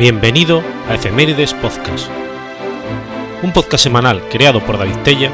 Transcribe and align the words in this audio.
Bienvenido 0.00 0.62
a 0.88 0.94
Efemérides 0.94 1.52
Podcast, 1.52 2.08
un 3.42 3.52
podcast 3.52 3.84
semanal 3.84 4.26
creado 4.30 4.64
por 4.64 4.78
David 4.78 4.96
Tella 5.04 5.30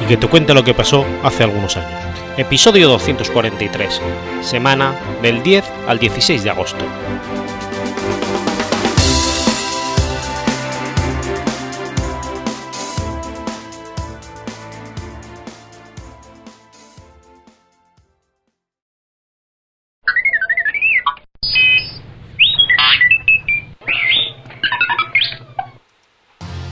y 0.00 0.06
que 0.06 0.16
te 0.16 0.26
cuenta 0.26 0.54
lo 0.54 0.64
que 0.64 0.72
pasó 0.72 1.04
hace 1.22 1.44
algunos 1.44 1.76
años. 1.76 2.00
Episodio 2.38 2.88
243, 2.88 4.00
semana 4.40 4.94
del 5.20 5.42
10 5.42 5.70
al 5.86 5.98
16 5.98 6.44
de 6.44 6.48
agosto. 6.48 6.82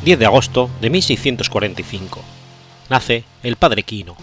10 0.04 0.18
de 0.18 0.26
agosto 0.26 0.68
de 0.82 0.90
1645. 0.90 2.20
Nace 2.90 3.24
el 3.42 3.56
padre 3.56 3.84
Quino. 3.84 4.16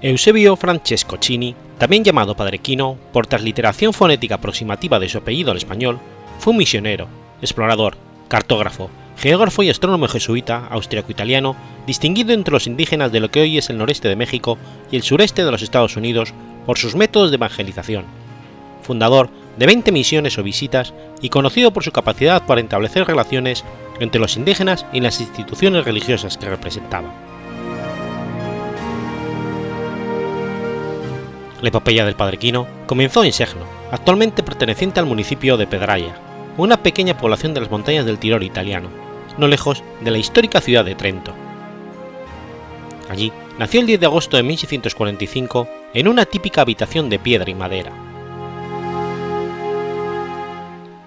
Eusebio 0.00 0.56
Francesco 0.56 1.18
Cini, 1.20 1.54
también 1.76 2.04
llamado 2.04 2.34
Padre 2.34 2.58
Quino 2.58 2.96
por 3.12 3.26
transliteración 3.26 3.92
fonética 3.92 4.36
aproximativa 4.36 4.98
de 4.98 5.10
su 5.10 5.18
apellido 5.18 5.50
al 5.50 5.58
español, 5.58 5.98
fue 6.38 6.52
un 6.52 6.56
misionero, 6.56 7.06
explorador, 7.42 7.98
cartógrafo, 8.28 8.88
geógrafo 9.18 9.62
y 9.62 9.68
astrónomo 9.68 10.08
jesuita 10.08 10.66
austriaco-italiano, 10.70 11.54
distinguido 11.86 12.32
entre 12.32 12.52
los 12.52 12.66
indígenas 12.66 13.12
de 13.12 13.20
lo 13.20 13.30
que 13.30 13.42
hoy 13.42 13.58
es 13.58 13.68
el 13.68 13.76
noreste 13.76 14.08
de 14.08 14.16
México 14.16 14.56
y 14.90 14.96
el 14.96 15.02
sureste 15.02 15.44
de 15.44 15.50
los 15.50 15.60
Estados 15.60 15.98
Unidos 15.98 16.32
por 16.64 16.78
sus 16.78 16.94
métodos 16.94 17.30
de 17.30 17.36
evangelización, 17.36 18.06
fundador 18.80 19.28
de 19.56 19.66
20 19.66 19.92
misiones 19.92 20.38
o 20.38 20.42
visitas 20.42 20.94
y 21.20 21.28
conocido 21.28 21.72
por 21.72 21.84
su 21.84 21.92
capacidad 21.92 22.46
para 22.46 22.60
establecer 22.60 23.06
relaciones 23.06 23.64
entre 24.00 24.20
los 24.20 24.36
indígenas 24.36 24.86
y 24.92 25.00
las 25.00 25.20
instituciones 25.20 25.84
religiosas 25.84 26.38
que 26.38 26.48
representaba. 26.48 27.12
La 31.60 31.68
epopeya 31.68 32.04
del 32.04 32.16
Padre 32.16 32.38
Quino 32.38 32.66
comenzó 32.86 33.22
en 33.22 33.32
Segno, 33.32 33.62
actualmente 33.92 34.42
perteneciente 34.42 34.98
al 34.98 35.06
municipio 35.06 35.56
de 35.56 35.66
Pedraia, 35.66 36.16
una 36.56 36.82
pequeña 36.82 37.16
población 37.16 37.54
de 37.54 37.60
las 37.60 37.70
montañas 37.70 38.04
del 38.04 38.18
Tirol 38.18 38.42
italiano, 38.42 38.88
no 39.38 39.46
lejos 39.46 39.84
de 40.00 40.10
la 40.10 40.18
histórica 40.18 40.60
ciudad 40.60 40.84
de 40.84 40.96
Trento. 40.96 41.32
Allí 43.08 43.32
nació 43.58 43.80
el 43.80 43.86
10 43.86 44.00
de 44.00 44.06
agosto 44.06 44.36
de 44.36 44.42
1645 44.42 45.68
en 45.94 46.08
una 46.08 46.24
típica 46.24 46.62
habitación 46.62 47.08
de 47.08 47.18
piedra 47.18 47.50
y 47.50 47.54
madera 47.54 48.11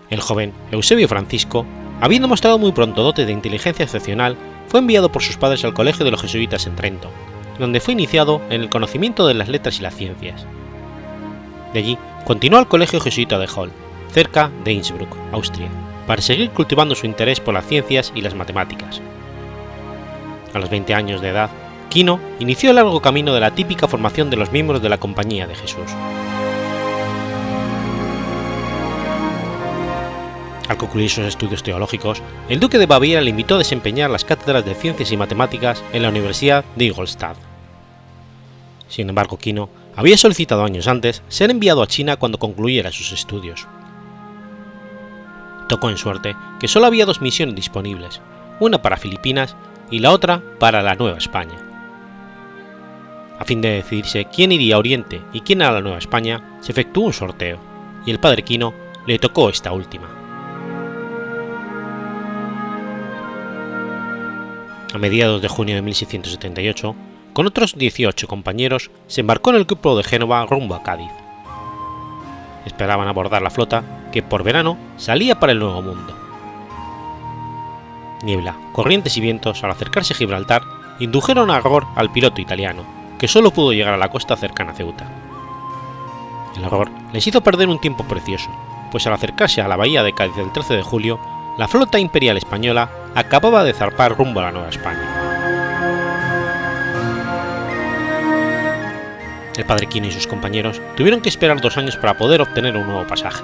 el 0.10 0.22
joven 0.22 0.54
Eusebio 0.72 1.08
Francisco, 1.08 1.66
habiendo 2.02 2.28
mostrado 2.28 2.58
muy 2.58 2.72
pronto 2.72 3.04
dotes 3.04 3.26
de 3.26 3.34
inteligencia 3.34 3.84
excepcional, 3.84 4.38
fue 4.68 4.80
enviado 4.80 5.12
por 5.12 5.22
sus 5.22 5.38
padres 5.38 5.64
al 5.64 5.74
Colegio 5.74 6.06
de 6.06 6.12
los 6.12 6.22
Jesuitas 6.22 6.68
en 6.68 6.76
Trento, 6.76 7.10
donde 7.60 7.80
fue 7.80 7.94
iniciado 7.94 8.42
en 8.50 8.62
el 8.62 8.70
conocimiento 8.70 9.28
de 9.28 9.34
las 9.34 9.48
letras 9.48 9.80
y 9.80 9.82
las 9.82 9.96
ciencias. 9.96 10.46
De 11.74 11.80
allí 11.80 11.98
continuó 12.26 12.60
al 12.60 12.68
Colegio 12.68 13.00
Jesuita 13.00 13.40
de 13.40 13.48
Hall, 13.48 13.72
cerca 14.12 14.52
de 14.64 14.74
Innsbruck, 14.74 15.16
Austria, 15.32 15.70
para 16.08 16.22
seguir 16.22 16.52
cultivando 16.52 16.96
su 16.96 17.06
interés 17.06 17.40
por 17.40 17.54
las 17.54 17.66
ciencias 17.66 18.12
y 18.16 18.22
las 18.22 18.36
matemáticas. 18.36 19.02
A 20.54 20.60
los 20.60 20.70
20 20.70 20.94
años 20.94 21.22
de 21.22 21.30
edad, 21.30 21.50
Quino 21.90 22.20
inició 22.40 22.70
el 22.72 22.78
largo 22.78 23.02
camino 23.02 23.34
de 23.34 23.40
la 23.40 23.52
típica 23.52 23.88
formación 23.88 24.30
de 24.30 24.38
los 24.38 24.52
miembros 24.52 24.82
de 24.82 24.90
la 24.90 24.98
Compañía 24.98 25.48
de 25.48 25.56
Jesús. 25.56 25.86
Al 30.68 30.78
concluir 30.78 31.10
sus 31.10 31.26
estudios 31.26 31.62
teológicos, 31.62 32.22
el 32.50 32.60
duque 32.60 32.80
de 32.80 32.88
Baviera 32.88 33.22
le 33.22 33.30
invitó 33.30 33.56
a 33.56 33.60
desempeñar 33.60 34.10
las 34.10 34.26
cátedras 34.26 34.66
de 34.66 34.74
ciencias 34.74 35.12
y 35.12 35.18
matemáticas 35.18 35.84
en 35.94 36.02
la 36.02 36.10
Universidad 36.10 36.66
de 36.76 36.86
Ingolstadt. 36.86 37.38
Sin 38.88 39.10
embargo, 39.10 39.38
Quino 39.38 39.70
había 39.96 40.18
solicitado 40.18 40.64
años 40.64 40.88
antes 40.88 41.22
ser 41.28 41.52
enviado 41.52 41.84
a 41.84 41.88
China 41.88 42.18
cuando 42.18 42.40
concluyera 42.40 42.92
sus 42.92 43.12
estudios. 43.12 43.68
Tocó 45.70 45.90
en 45.90 45.98
suerte 45.98 46.36
que 46.60 46.68
solo 46.68 46.88
había 46.88 47.06
dos 47.06 47.22
misiones 47.22 47.56
disponibles, 47.56 48.22
una 48.60 48.82
para 48.82 48.98
Filipinas 48.98 49.56
y 49.92 50.00
la 50.00 50.12
otra 50.12 50.42
para 50.60 50.82
la 50.82 50.96
Nueva 50.96 51.18
España. 51.18 51.56
A 53.38 53.46
fin 53.46 53.62
de 53.62 53.70
decidirse 53.70 54.26
quién 54.26 54.52
iría 54.52 54.76
a 54.76 54.80
Oriente 54.80 55.22
y 55.34 55.42
quién 55.42 55.62
a 55.62 55.72
la 55.72 55.82
Nueva 55.82 55.98
España, 55.98 56.58
se 56.62 56.72
efectuó 56.72 57.06
un 57.06 57.14
sorteo, 57.14 57.60
y 58.06 58.12
el 58.12 58.20
padre 58.20 58.44
Quino 58.44 58.74
le 59.06 59.20
tocó 59.20 59.50
esta 59.50 59.72
última. 59.74 60.25
A 64.96 64.98
mediados 64.98 65.42
de 65.42 65.48
junio 65.50 65.76
de 65.76 65.82
1678, 65.82 66.96
con 67.34 67.46
otros 67.46 67.78
18 67.78 68.28
compañeros, 68.28 68.92
se 69.08 69.22
embarcó 69.22 69.50
en 69.50 69.58
el 69.58 69.66
grupo 69.66 69.98
de 69.98 70.04
Génova 70.04 70.46
rumbo 70.46 70.74
a 70.74 70.84
Cádiz. 70.84 71.12
Esperaban 72.66 73.08
abordar 73.08 73.42
la 73.42 73.50
flota 73.50 73.84
que 74.14 74.24
por 74.24 74.44
verano 74.44 74.78
salía 74.96 75.40
para 75.40 75.52
el 75.52 75.60
Nuevo 75.60 75.82
Mundo. 75.82 76.16
Niebla, 78.24 78.56
corrientes 78.72 79.18
y 79.18 79.22
vientos 79.22 79.64
al 79.64 79.72
acercarse 79.72 80.14
a 80.14 80.18
Gibraltar 80.18 80.64
indujeron 81.00 81.52
a 81.52 81.58
error 81.58 81.86
al 81.96 82.12
piloto 82.12 82.40
italiano, 82.40 82.84
que 83.20 83.28
solo 83.28 83.52
pudo 83.52 83.74
llegar 83.74 83.94
a 83.94 83.98
la 83.98 84.10
costa 84.10 84.38
cercana 84.38 84.72
a 84.72 84.76
Ceuta. 84.76 85.06
El 86.56 86.64
error 86.64 86.90
les 87.12 87.28
hizo 87.28 87.42
perder 87.42 87.68
un 87.68 87.82
tiempo 87.82 88.06
precioso, 88.06 88.50
pues 88.92 89.06
al 89.08 89.14
acercarse 89.14 89.62
a 89.62 89.68
la 89.68 89.76
bahía 89.76 90.04
de 90.04 90.14
Cádiz 90.14 90.38
el 90.38 90.54
13 90.54 90.76
de 90.76 90.84
julio, 90.84 91.20
la 91.58 91.68
flota 91.70 92.00
imperial 92.00 92.36
española 92.38 92.90
acababa 93.16 93.64
de 93.64 93.74
zarpar 93.74 94.18
rumbo 94.18 94.42
a 94.42 94.44
la 94.44 94.52
Nueva 94.52 94.70
España. 94.70 95.22
El 99.56 99.66
padre 99.66 99.88
Quino 99.88 100.08
y 100.08 100.12
sus 100.12 100.28
compañeros 100.28 100.82
tuvieron 100.98 101.22
que 101.22 101.30
esperar 101.30 101.62
dos 101.62 101.78
años 101.78 101.96
para 101.96 102.18
poder 102.18 102.42
obtener 102.42 102.76
un 102.76 102.86
nuevo 102.86 103.08
pasaje. 103.08 103.44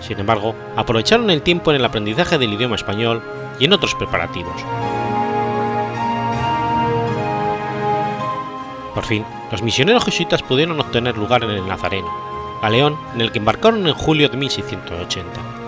Sin 0.00 0.20
embargo, 0.20 0.54
aprovecharon 0.76 1.30
el 1.30 1.42
tiempo 1.42 1.70
en 1.70 1.78
el 1.78 1.84
aprendizaje 1.84 2.38
del 2.38 2.52
idioma 2.52 2.76
español 2.76 3.22
y 3.58 3.64
en 3.64 3.72
otros 3.72 3.94
preparativos. 3.96 4.62
Por 8.94 9.04
fin, 9.04 9.24
los 9.50 9.62
misioneros 9.62 10.04
jesuitas 10.04 10.42
pudieron 10.42 10.78
obtener 10.78 11.16
lugar 11.16 11.42
en 11.42 11.50
el 11.50 11.66
Nazareno, 11.66 12.08
galeón 12.62 12.96
en 13.14 13.20
el 13.20 13.32
que 13.32 13.38
embarcaron 13.38 13.86
en 13.88 13.94
julio 13.94 14.28
de 14.28 14.36
1680 14.36 15.61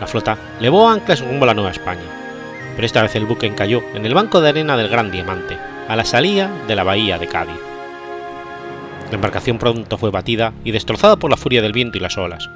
la 0.00 0.06
flota 0.06 0.38
levó 0.60 0.88
anclas 0.88 1.20
rumbo 1.20 1.44
a 1.44 1.48
la 1.48 1.54
Nueva 1.54 1.70
España, 1.70 2.02
pero 2.74 2.86
esta 2.86 3.02
vez 3.02 3.14
el 3.14 3.26
buque 3.26 3.46
encalló 3.46 3.82
en 3.94 4.06
el 4.06 4.14
banco 4.14 4.40
de 4.40 4.48
arena 4.48 4.76
del 4.76 4.88
Gran 4.88 5.10
Diamante, 5.10 5.58
a 5.88 5.96
la 5.96 6.04
salida 6.04 6.50
de 6.66 6.74
la 6.74 6.84
bahía 6.84 7.18
de 7.18 7.28
Cádiz. 7.28 7.60
La 9.10 9.16
embarcación 9.16 9.58
pronto 9.58 9.98
fue 9.98 10.10
batida 10.10 10.52
y 10.64 10.70
destrozada 10.70 11.16
por 11.16 11.30
la 11.30 11.36
furia 11.36 11.62
del 11.62 11.72
viento 11.72 11.98
y 11.98 12.00
las 12.00 12.16
olas. 12.16 12.48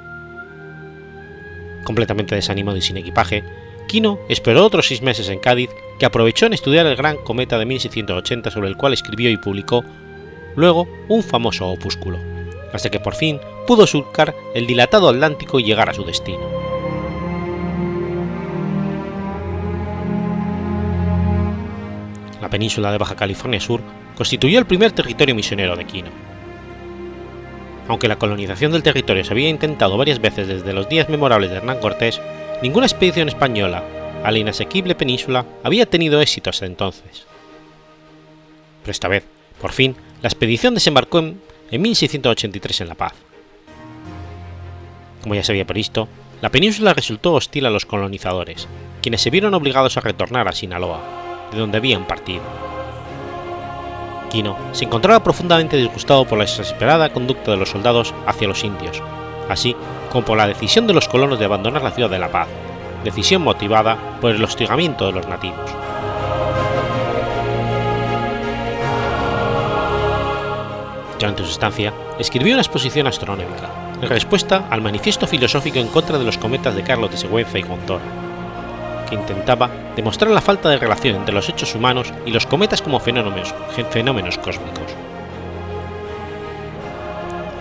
Completamente 1.83 2.33
desanimado 2.33 2.77
y 2.77 2.81
sin 2.81 2.97
equipaje, 2.97 3.43
Quino 3.87 4.19
esperó 4.29 4.65
otros 4.65 4.87
seis 4.87 5.01
meses 5.01 5.29
en 5.29 5.39
Cádiz, 5.39 5.69
que 5.99 6.05
aprovechó 6.05 6.45
en 6.47 6.53
estudiar 6.53 6.85
el 6.87 6.95
gran 6.95 7.17
cometa 7.17 7.59
de 7.59 7.65
1680 7.65 8.49
sobre 8.49 8.69
el 8.69 8.77
cual 8.77 8.93
escribió 8.93 9.29
y 9.29 9.37
publicó 9.37 9.83
luego 10.55 10.87
un 11.07 11.21
famoso 11.21 11.67
opúsculo, 11.67 12.17
hasta 12.73 12.89
que 12.89 12.99
por 12.99 13.15
fin 13.15 13.39
pudo 13.67 13.85
surcar 13.85 14.33
el 14.55 14.65
dilatado 14.65 15.09
Atlántico 15.09 15.59
y 15.59 15.63
llegar 15.63 15.89
a 15.89 15.93
su 15.93 16.03
destino. 16.03 16.74
Península 22.55 22.89
de 22.89 22.97
Baja 22.97 23.17
California 23.17 23.59
Sur 23.59 23.81
constituyó 24.15 24.59
el 24.59 24.65
primer 24.65 24.93
territorio 24.93 25.35
misionero 25.35 25.75
de 25.75 25.83
Quino. 25.83 26.07
Aunque 27.89 28.07
la 28.07 28.15
colonización 28.15 28.71
del 28.71 28.81
territorio 28.81 29.25
se 29.25 29.33
había 29.33 29.49
intentado 29.49 29.97
varias 29.97 30.21
veces 30.21 30.47
desde 30.47 30.71
los 30.71 30.87
días 30.87 31.09
memorables 31.09 31.51
de 31.51 31.57
Hernán 31.57 31.81
Cortés, 31.81 32.21
ninguna 32.63 32.85
expedición 32.85 33.27
española 33.27 33.83
a 34.23 34.31
la 34.31 34.37
inasequible 34.37 34.95
península 34.95 35.45
había 35.65 35.85
tenido 35.85 36.21
éxito 36.21 36.49
hasta 36.49 36.65
entonces. 36.65 37.25
Pero 38.83 38.91
esta 38.91 39.09
vez, 39.09 39.25
por 39.59 39.73
fin, 39.73 39.97
la 40.21 40.29
expedición 40.29 40.75
desembarcó 40.75 41.19
en, 41.19 41.41
1683 41.71 42.79
en 42.79 42.87
La 42.87 42.95
Paz. 42.95 43.15
Como 45.21 45.35
ya 45.35 45.43
se 45.43 45.51
había 45.51 45.67
previsto, 45.67 46.07
la 46.41 46.51
península 46.51 46.93
resultó 46.93 47.33
hostil 47.33 47.65
a 47.65 47.69
los 47.69 47.85
colonizadores, 47.85 48.69
quienes 49.01 49.19
se 49.19 49.29
vieron 49.29 49.53
obligados 49.55 49.97
a 49.97 50.01
retornar 50.01 50.47
a 50.47 50.53
Sinaloa, 50.53 51.24
de 51.55 51.61
donde 51.61 51.77
habían 51.77 52.05
partido. 52.05 52.43
Quino 54.29 54.57
se 54.73 54.85
encontraba 54.85 55.23
profundamente 55.23 55.77
disgustado 55.77 56.25
por 56.25 56.37
la 56.37 56.43
desesperada 56.43 57.09
conducta 57.09 57.51
de 57.51 57.57
los 57.57 57.69
soldados 57.69 58.13
hacia 58.27 58.47
los 58.47 58.63
indios, 58.63 59.01
así 59.49 59.75
como 60.11 60.25
por 60.25 60.37
la 60.37 60.47
decisión 60.47 60.85
de 60.85 60.93
los 60.93 61.07
colonos 61.07 61.39
de 61.39 61.45
abandonar 61.45 61.81
la 61.81 61.91
ciudad 61.91 62.09
de 62.09 62.19
La 62.19 62.31
Paz, 62.31 62.47
decisión 63.03 63.41
motivada 63.41 63.97
por 64.19 64.31
el 64.31 64.43
hostigamiento 64.43 65.05
de 65.05 65.13
los 65.13 65.27
nativos. 65.27 65.71
Durante 71.17 71.43
su 71.43 71.51
estancia, 71.51 71.93
escribió 72.19 72.53
una 72.53 72.61
exposición 72.61 73.07
astronómica, 73.07 73.69
en 74.01 74.09
respuesta 74.09 74.67
al 74.69 74.81
manifiesto 74.81 75.27
filosófico 75.27 75.79
en 75.79 75.87
contra 75.87 76.17
de 76.17 76.25
los 76.25 76.37
cometas 76.37 76.75
de 76.75 76.83
Carlos 76.83 77.11
de 77.11 77.17
Sigüenza 77.17 77.57
y 77.57 77.61
Gondor, 77.61 78.01
que 79.05 79.15
intentaba 79.15 79.69
demostrar 79.95 80.31
la 80.31 80.41
falta 80.41 80.69
de 80.69 80.77
relación 80.77 81.15
entre 81.15 81.33
los 81.33 81.47
hechos 81.49 81.75
humanos 81.75 82.13
y 82.25 82.31
los 82.31 82.45
cometas 82.45 82.81
como 82.81 82.99
fenómenos, 82.99 83.53
fenómenos 83.89 84.37
cósmicos. 84.37 84.83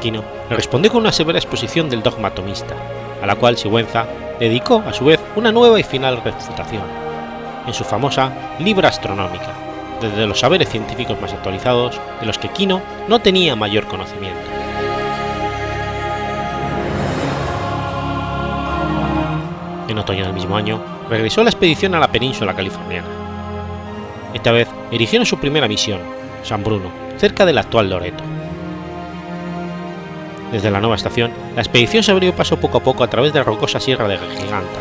Quino 0.00 0.22
le 0.50 0.56
respondió 0.56 0.90
con 0.90 1.00
una 1.00 1.12
severa 1.12 1.38
exposición 1.38 1.88
del 1.88 2.02
dogma 2.02 2.28
atomista, 2.28 2.74
a 3.22 3.26
la 3.26 3.36
cual 3.36 3.56
Sigüenza 3.56 4.06
dedicó 4.38 4.82
a 4.86 4.92
su 4.92 5.06
vez 5.06 5.20
una 5.36 5.52
nueva 5.52 5.80
y 5.80 5.82
final 5.82 6.20
refutación, 6.22 6.82
en 7.66 7.72
su 7.72 7.84
famosa 7.84 8.32
Libra 8.58 8.88
Astronómica, 8.88 9.52
desde 10.00 10.26
los 10.26 10.40
saberes 10.40 10.68
científicos 10.68 11.20
más 11.20 11.32
actualizados 11.32 11.98
de 12.20 12.26
los 12.26 12.38
que 12.38 12.48
Quino 12.48 12.82
no 13.08 13.20
tenía 13.20 13.56
mayor 13.56 13.86
conocimiento. 13.86 14.53
En 19.88 19.98
otoño 19.98 20.24
del 20.24 20.32
mismo 20.32 20.56
año, 20.56 20.80
regresó 21.10 21.42
la 21.42 21.50
expedición 21.50 21.94
a 21.94 22.00
la 22.00 22.10
península 22.10 22.54
californiana. 22.54 23.06
Esta 24.32 24.50
vez 24.52 24.68
erigieron 24.90 25.26
su 25.26 25.38
primera 25.38 25.68
misión, 25.68 26.00
San 26.42 26.64
Bruno, 26.64 26.90
cerca 27.18 27.44
del 27.44 27.58
actual 27.58 27.90
Loreto. 27.90 28.24
Desde 30.50 30.70
la 30.70 30.80
nueva 30.80 30.96
estación, 30.96 31.32
la 31.54 31.62
expedición 31.62 32.02
se 32.02 32.12
abrió 32.12 32.34
paso 32.34 32.58
poco 32.58 32.78
a 32.78 32.82
poco 32.82 33.04
a 33.04 33.10
través 33.10 33.32
de 33.32 33.40
la 33.40 33.44
rocosa 33.44 33.80
sierra 33.80 34.08
de 34.08 34.18
Giganta. 34.18 34.78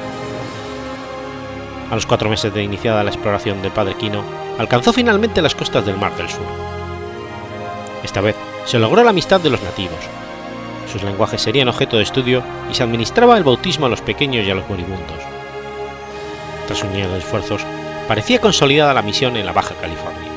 A 1.89 1.95
los 1.95 2.05
cuatro 2.05 2.29
meses 2.29 2.53
de 2.53 2.63
iniciada 2.63 3.03
la 3.03 3.09
exploración 3.09 3.61
del 3.61 3.71
padre 3.71 3.95
Quino, 3.95 4.23
alcanzó 4.57 4.93
finalmente 4.93 5.41
las 5.41 5.55
costas 5.55 5.85
del 5.85 5.97
Mar 5.97 6.15
del 6.15 6.29
Sur. 6.29 6.45
Esta 8.03 8.21
vez 8.21 8.35
se 8.65 8.79
logró 8.79 9.03
la 9.03 9.11
amistad 9.11 9.41
de 9.41 9.49
los 9.49 9.61
nativos. 9.61 9.97
Sus 10.93 11.01
lenguajes 11.01 11.41
serían 11.41 11.69
objeto 11.69 11.97
de 11.97 12.03
estudio 12.03 12.43
y 12.69 12.75
se 12.75 12.83
administraba 12.83 13.35
el 13.35 13.43
bautismo 13.43 13.87
a 13.87 13.89
los 13.89 14.01
pequeños 14.01 14.45
y 14.45 14.51
a 14.51 14.53
los 14.53 14.69
moribundos. 14.69 15.17
Tras 16.67 16.83
un 16.83 16.91
esfuerzos, 16.93 17.63
parecía 18.07 18.39
consolidada 18.39 18.93
la 18.93 19.01
misión 19.01 19.35
en 19.35 19.47
la 19.47 19.53
Baja 19.53 19.73
California. 19.81 20.29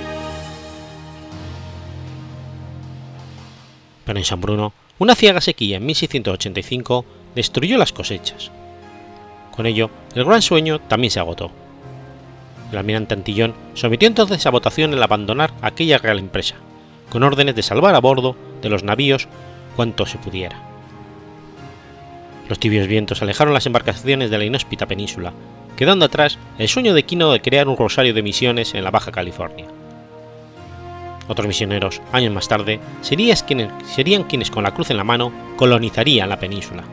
Pero 4.06 4.18
en 4.18 4.24
San 4.24 4.40
Bruno, 4.40 4.72
una 4.98 5.14
ciega 5.14 5.42
sequía 5.42 5.76
en 5.76 5.84
1685 5.84 7.04
destruyó 7.34 7.76
las 7.76 7.92
cosechas. 7.92 8.50
Con 9.54 9.66
ello, 9.66 9.90
el 10.14 10.24
gran 10.24 10.40
sueño 10.40 10.80
también 10.80 11.10
se 11.10 11.20
agotó. 11.20 11.50
El 12.72 12.78
almirante 12.78 13.12
Antillón 13.12 13.52
sometió 13.74 14.08
entonces 14.08 14.46
a 14.46 14.50
votación 14.50 14.94
el 14.94 15.02
abandonar 15.02 15.52
aquella 15.60 15.98
real 15.98 16.18
empresa, 16.18 16.54
con 17.10 17.24
órdenes 17.24 17.54
de 17.54 17.62
salvar 17.62 17.94
a 17.94 18.00
bordo 18.00 18.36
de 18.62 18.70
los 18.70 18.84
navíos 18.84 19.28
cuanto 19.76 20.06
se 20.06 20.18
pudiera. 20.18 20.56
Los 22.48 22.58
tibios 22.58 22.86
vientos 22.86 23.22
alejaron 23.22 23.54
las 23.54 23.66
embarcaciones 23.66 24.30
de 24.30 24.38
la 24.38 24.44
inhóspita 24.44 24.86
península, 24.86 25.32
quedando 25.76 26.06
atrás 26.06 26.38
el 26.58 26.68
sueño 26.68 26.94
de 26.94 27.04
Quino 27.04 27.32
de 27.32 27.42
crear 27.42 27.68
un 27.68 27.76
rosario 27.76 28.14
de 28.14 28.22
misiones 28.22 28.74
en 28.74 28.84
la 28.84 28.90
Baja 28.90 29.12
California. 29.12 29.66
Otros 31.28 31.48
misioneros, 31.48 32.00
años 32.12 32.32
más 32.32 32.48
tarde, 32.48 32.78
serían 33.02 34.24
quienes, 34.24 34.50
con 34.50 34.62
la 34.62 34.72
cruz 34.72 34.90
en 34.90 34.96
la 34.96 35.04
mano 35.04 35.32
colonizarían 35.56 36.28
la 36.28 36.38
península. 36.38 36.84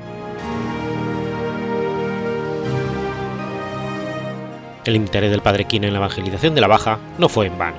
El 4.86 4.95
interés 4.95 5.31
del 5.31 5.41
padre 5.41 5.65
Quino 5.65 5.88
en 5.88 5.94
la 5.94 6.00
evangelización 6.00 6.56
de 6.56 6.62
la 6.62 6.68
Baja 6.68 7.00
no 7.18 7.29
fue 7.29 7.45
en 7.45 7.57
vano. 7.57 7.77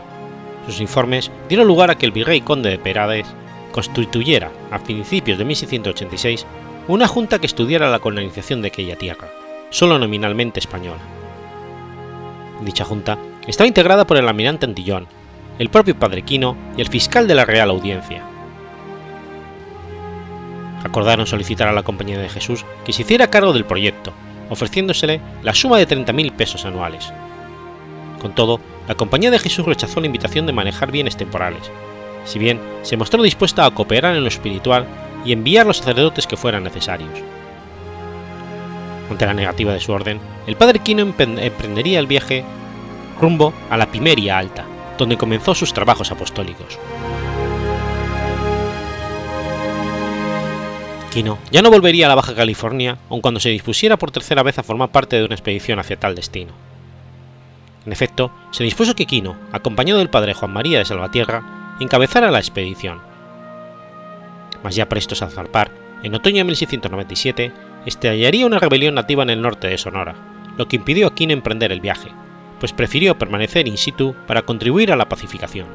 Sus 0.67 0.81
informes 0.81 1.31
dieron 1.49 1.67
lugar 1.67 1.91
a 1.91 1.99
que 1.99 2.07
el 2.07 2.13
virrey 2.13 2.41
conde 2.41 2.71
de 2.71 2.79
Perades 2.79 3.27
constituyera, 3.75 4.53
a 4.71 4.79
principios 4.79 5.37
de 5.37 5.45
1686, 5.45 6.47
una 6.87 7.09
junta 7.09 7.41
que 7.41 7.47
estudiara 7.47 7.91
la 7.91 7.99
colonización 7.99 8.63
de 8.63 8.69
aquella 8.69 8.95
tierra, 8.95 9.29
solo 9.71 9.99
nominalmente 9.99 10.61
española. 10.61 11.01
Dicha 12.61 12.85
junta 12.85 13.19
estaba 13.49 13.67
integrada 13.67 14.07
por 14.07 14.17
el 14.17 14.29
almirante 14.29 14.65
Antillón, 14.65 15.09
el 15.59 15.71
propio 15.71 15.99
padre 15.99 16.23
Quino 16.23 16.57
y 16.77 16.83
el 16.83 16.89
fiscal 16.89 17.27
de 17.27 17.35
la 17.35 17.45
Real 17.47 17.69
Audiencia. 17.69 18.23
Acordaron 20.85 21.27
solicitar 21.27 21.67
a 21.67 21.73
la 21.73 21.83
Compañía 21.83 22.21
de 22.21 22.29
Jesús 22.29 22.65
que 22.85 22.93
se 22.93 23.03
hiciera 23.03 23.27
cargo 23.27 23.53
del 23.53 23.65
proyecto, 23.65 24.13
ofreciéndosele 24.51 25.21
la 25.43 25.53
suma 25.53 25.79
de 25.79 25.89
30.000 25.89 26.31
pesos 26.35 26.65
anuales. 26.65 27.13
Con 28.23 28.37
todo, 28.37 28.61
la 28.87 28.95
Compañía 28.95 29.33
de 29.33 29.41
Jesús 29.41 29.67
rechazó 29.67 29.99
la 29.99 30.07
invitación 30.07 30.47
de 30.47 30.53
manejar 30.53 30.93
bienes 30.93 31.17
temporales, 31.17 31.73
si 32.25 32.39
bien 32.39 32.61
se 32.83 32.97
mostró 32.97 33.23
dispuesta 33.23 33.65
a 33.65 33.71
cooperar 33.71 34.17
en 34.17 34.23
lo 34.23 34.29
espiritual 34.29 34.87
y 35.25 35.33
enviar 35.33 35.67
los 35.67 35.79
sacerdotes 35.79 36.27
que 36.27 36.37
fueran 36.37 36.65
necesarios. 36.65 37.11
Ante 39.11 39.27
la 39.27 39.35
negativa 39.35 39.73
de 39.73 39.81
su 39.81 39.93
orden, 39.93 40.19
el 40.47 40.57
padre 40.57 40.79
Quino 40.79 41.03
emprendería 41.03 41.99
el 41.99 42.07
viaje 42.07 42.45
rumbo 43.21 43.53
a 43.71 43.77
la 43.77 43.87
Pimeria 43.87 44.39
Alta, 44.39 44.65
donde 44.99 45.17
comenzó 45.17 45.55
sus 45.55 45.73
trabajos 45.73 46.11
apostólicos. 46.11 46.79
Quino 51.13 51.39
ya 51.53 51.63
no 51.63 51.71
volvería 51.71 52.07
a 52.07 52.09
la 52.09 52.17
Baja 52.17 52.35
California 52.35 52.99
aun 53.09 53.21
cuando 53.21 53.39
se 53.39 53.51
dispusiera 53.51 53.97
por 53.97 54.11
tercera 54.11 54.43
vez 54.43 54.59
a 54.59 54.65
formar 54.65 54.91
parte 54.91 55.17
de 55.17 55.25
una 55.25 55.37
expedición 55.37 55.79
hacia 55.79 55.99
tal 55.99 56.17
destino. 56.17 56.53
En 57.87 57.93
efecto, 57.93 58.33
se 58.51 58.65
dispuso 58.65 58.97
que 58.97 59.07
Quino, 59.07 59.37
acompañado 59.53 59.99
del 59.99 60.11
padre 60.11 60.35
Juan 60.35 60.53
María 60.53 60.79
de 60.79 60.87
Salvatierra, 60.87 61.64
encabezara 61.81 62.31
la 62.31 62.39
expedición. 62.39 63.01
Mas 64.63 64.77
ya 64.77 64.89
prestos 64.89 65.23
a 65.23 65.29
zarpar, 65.29 65.71
en 66.03 66.15
otoño 66.15 66.39
de 66.39 66.45
1697, 66.45 67.53
estallaría 67.87 68.47
una 68.47 68.59
rebelión 68.59 68.95
nativa 68.95 69.23
en 69.23 69.31
el 69.31 69.41
norte 69.43 69.69
de 69.69 69.79
Sonora, 69.79 70.15
lo 70.57 70.69
que 70.69 70.77
impidió 70.77 71.07
a 71.07 71.15
Quino 71.15 71.33
emprender 71.33 71.73
el 71.73 71.81
viaje, 71.81 72.11
pues 72.61 72.73
prefirió 72.73 73.19
permanecer 73.19 73.69
in 73.69 73.77
situ 73.77 74.15
para 74.27 74.43
contribuir 74.43 74.93
a 74.93 74.97
la 74.97 75.09
pacificación. 75.09 75.67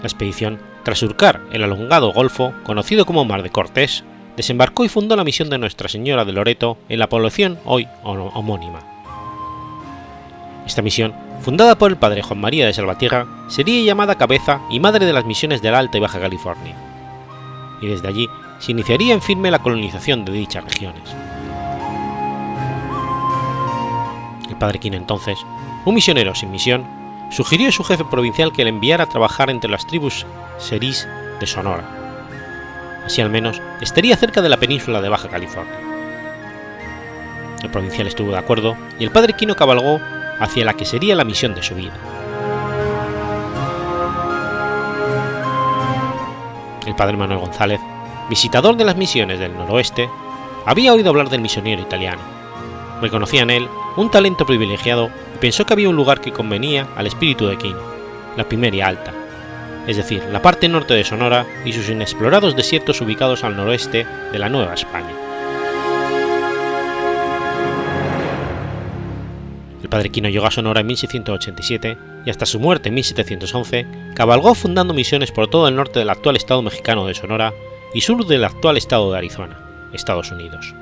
La 0.00 0.08
expedición, 0.08 0.58
tras 0.82 0.98
surcar 0.98 1.40
el 1.50 1.64
alongado 1.64 2.12
golfo 2.12 2.52
conocido 2.64 3.06
como 3.06 3.24
Mar 3.24 3.42
de 3.42 3.50
Cortés, 3.50 4.04
desembarcó 4.36 4.84
y 4.84 4.88
fundó 4.88 5.16
la 5.16 5.24
misión 5.24 5.48
de 5.48 5.58
Nuestra 5.58 5.88
Señora 5.88 6.24
de 6.24 6.32
Loreto 6.32 6.76
en 6.88 6.98
la 6.98 7.08
población 7.08 7.58
hoy 7.64 7.88
homónima. 8.02 8.93
Esta 10.66 10.82
misión, 10.82 11.14
fundada 11.42 11.76
por 11.76 11.90
el 11.90 11.96
padre 11.96 12.22
Juan 12.22 12.40
María 12.40 12.66
de 12.66 12.72
Salvatierra, 12.72 13.26
sería 13.48 13.84
llamada 13.84 14.16
cabeza 14.16 14.60
y 14.70 14.80
madre 14.80 15.04
de 15.04 15.12
las 15.12 15.26
misiones 15.26 15.60
de 15.60 15.70
la 15.70 15.78
Alta 15.78 15.98
y 15.98 16.00
Baja 16.00 16.20
California, 16.20 16.74
y 17.80 17.86
desde 17.86 18.08
allí 18.08 18.28
se 18.58 18.72
iniciaría 18.72 19.12
en 19.12 19.20
firme 19.20 19.50
la 19.50 19.58
colonización 19.58 20.24
de 20.24 20.32
dichas 20.32 20.64
regiones. 20.64 21.14
El 24.48 24.56
padre 24.56 24.78
Quino 24.78 24.96
entonces, 24.96 25.38
un 25.84 25.94
misionero 25.94 26.34
sin 26.34 26.50
misión, 26.50 26.86
sugirió 27.30 27.68
a 27.68 27.72
su 27.72 27.84
jefe 27.84 28.04
provincial 28.04 28.52
que 28.52 28.64
le 28.64 28.70
enviara 28.70 29.04
a 29.04 29.08
trabajar 29.08 29.50
entre 29.50 29.70
las 29.70 29.86
tribus 29.86 30.24
serís 30.58 31.06
de 31.40 31.46
Sonora. 31.46 31.84
Así 33.04 33.20
al 33.20 33.28
menos 33.28 33.60
estaría 33.82 34.16
cerca 34.16 34.40
de 34.40 34.48
la 34.48 34.56
península 34.56 35.02
de 35.02 35.08
Baja 35.10 35.28
California. 35.28 35.74
El 37.62 37.70
provincial 37.70 38.06
estuvo 38.06 38.30
de 38.30 38.38
acuerdo 38.38 38.76
y 38.98 39.04
el 39.04 39.10
padre 39.10 39.34
Quino 39.34 39.56
cabalgó 39.56 40.00
hacia 40.44 40.64
la 40.64 40.74
que 40.74 40.84
sería 40.84 41.14
la 41.14 41.24
misión 41.24 41.54
de 41.54 41.62
su 41.62 41.74
vida. 41.74 41.94
El 46.86 46.94
padre 46.94 47.16
Manuel 47.16 47.40
González, 47.40 47.80
visitador 48.28 48.76
de 48.76 48.84
las 48.84 48.96
misiones 48.96 49.38
del 49.38 49.56
noroeste, 49.56 50.08
había 50.66 50.92
oído 50.92 51.10
hablar 51.10 51.30
del 51.30 51.40
misionero 51.40 51.82
italiano. 51.82 52.20
Reconocía 53.00 53.42
en 53.42 53.50
él 53.50 53.68
un 53.96 54.10
talento 54.10 54.44
privilegiado 54.44 55.10
y 55.34 55.38
pensó 55.38 55.64
que 55.64 55.72
había 55.72 55.88
un 55.88 55.96
lugar 55.96 56.20
que 56.20 56.32
convenía 56.32 56.86
al 56.96 57.06
espíritu 57.06 57.46
de 57.46 57.56
Quino, 57.56 57.80
la 58.36 58.44
Pimeria 58.44 58.86
Alta, 58.86 59.12
es 59.86 59.96
decir, 59.96 60.22
la 60.30 60.42
parte 60.42 60.68
norte 60.68 60.94
de 60.94 61.04
Sonora 61.04 61.46
y 61.64 61.72
sus 61.72 61.88
inexplorados 61.88 62.56
desiertos 62.56 63.00
ubicados 63.00 63.44
al 63.44 63.56
noroeste 63.56 64.06
de 64.32 64.38
la 64.38 64.48
Nueva 64.48 64.74
España. 64.74 65.23
Padre 69.94 70.10
Quino 70.10 70.28
llegó 70.28 70.46
a 70.46 70.50
Sonora 70.50 70.80
en 70.80 70.88
1687 70.88 71.96
y 72.26 72.30
hasta 72.30 72.46
su 72.46 72.58
muerte 72.58 72.88
en 72.88 72.96
1711 72.96 73.86
cabalgó 74.16 74.56
fundando 74.56 74.92
misiones 74.92 75.30
por 75.30 75.46
todo 75.46 75.68
el 75.68 75.76
norte 75.76 76.00
del 76.00 76.10
actual 76.10 76.34
estado 76.34 76.62
mexicano 76.62 77.06
de 77.06 77.14
Sonora 77.14 77.54
y 77.94 78.00
sur 78.00 78.26
del 78.26 78.42
actual 78.42 78.76
estado 78.76 79.12
de 79.12 79.18
Arizona, 79.18 79.56
Estados 79.92 80.32
Unidos. 80.32 80.74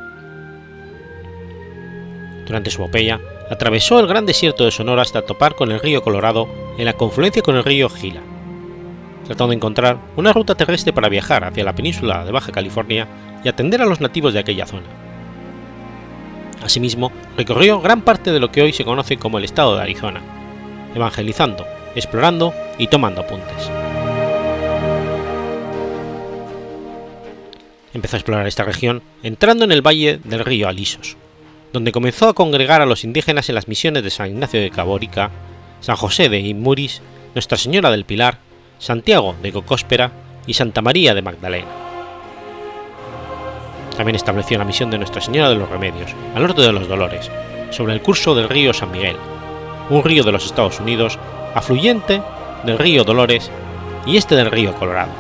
Durante 2.47 2.71
su 2.71 2.83
epopeya, 2.83 3.21
atravesó 3.51 4.01
el 4.01 4.07
gran 4.07 4.25
desierto 4.25 4.65
de 4.65 4.71
Sonora 4.71 5.03
hasta 5.03 5.21
topar 5.21 5.57
con 5.57 5.71
el 5.73 5.81
río 5.81 6.01
Colorado 6.01 6.49
en 6.79 6.87
la 6.87 6.95
confluencia 6.95 7.43
con 7.43 7.57
el 7.57 7.65
río 7.65 7.91
Gila, 7.91 8.23
tratando 9.27 9.51
de 9.51 9.57
encontrar 9.57 9.99
una 10.17 10.33
ruta 10.33 10.55
terrestre 10.55 10.95
para 10.95 11.11
viajar 11.11 11.45
hacia 11.45 11.65
la 11.65 11.75
península 11.75 12.25
de 12.25 12.33
Baja 12.33 12.51
California 12.51 13.07
y 13.45 13.49
atender 13.51 13.83
a 13.83 13.87
los 13.87 14.01
nativos 14.01 14.33
de 14.33 14.41
aquella 14.41 14.65
zona. 14.65 15.02
Asimismo, 16.63 17.11
recorrió 17.37 17.81
gran 17.81 18.03
parte 18.03 18.31
de 18.31 18.41
lo 18.41 18.53
que 18.53 18.63
hoy 18.63 18.73
se 18.73 18.85
conoce 18.85 19.17
como 19.17 19.39
el 19.39 19.45
estado 19.45 19.75
de 19.75 19.83
Arizona, 19.83 20.21
evangelizando, 20.95 21.67
explorando 21.95 22.55
y 22.79 22.87
tomando 22.87 23.23
apuntes. 23.23 23.71
Empezó 27.95 28.17
a 28.17 28.21
explorar 28.21 28.47
esta 28.47 28.65
región 28.65 29.03
entrando 29.23 29.65
en 29.65 29.73
el 29.73 29.87
valle 29.87 30.19
del 30.25 30.45
río 30.45 30.69
Alisos, 30.69 31.17
donde 31.73 31.93
comenzó 31.93 32.29
a 32.29 32.35
congregar 32.35 32.81
a 32.81 32.87
los 32.87 33.05
indígenas 33.05 33.49
en 33.49 33.55
las 33.57 33.69
misiones 33.69 34.03
de 34.03 34.11
San 34.11 34.31
Ignacio 34.31 34.61
de 34.61 34.71
Cabórica, 34.71 35.31
San 35.81 35.97
José 35.97 36.29
de 36.29 36.41
Imuris, 36.41 37.03
Nuestra 37.35 37.59
Señora 37.59 37.91
del 37.91 38.05
Pilar, 38.05 38.39
Santiago 38.79 39.35
de 39.43 39.53
Cocóspera 39.53 40.13
y 40.47 40.55
Santa 40.55 40.81
María 40.81 41.15
de 41.15 41.23
Magdalena. 41.23 41.82
También 43.97 44.17
estableció 44.17 44.59
la 44.59 44.65
misión 44.65 44.91
de 44.91 44.99
Nuestra 44.99 45.21
Señora 45.21 45.49
de 45.49 45.57
los 45.57 45.69
Remedios, 45.69 46.15
al 46.35 46.43
norte 46.43 46.63
de 46.63 46.73
los 46.73 46.89
Dolores, 46.89 47.31
sobre 47.71 47.93
el 47.95 48.03
curso 48.03 48.35
del 48.35 48.49
río 48.49 48.73
San 48.73 48.91
Miguel, 48.91 49.17
un 49.91 50.03
río 50.03 50.25
de 50.25 50.33
los 50.33 50.47
Estados 50.47 50.81
Unidos, 50.81 51.19
afluyente 51.55 52.23
del 52.65 52.79
río 52.79 53.05
Dolores 53.05 53.51
y 54.07 54.17
este 54.17 54.35
del 54.35 54.51
río 54.51 54.75
Colorado. 54.75 55.13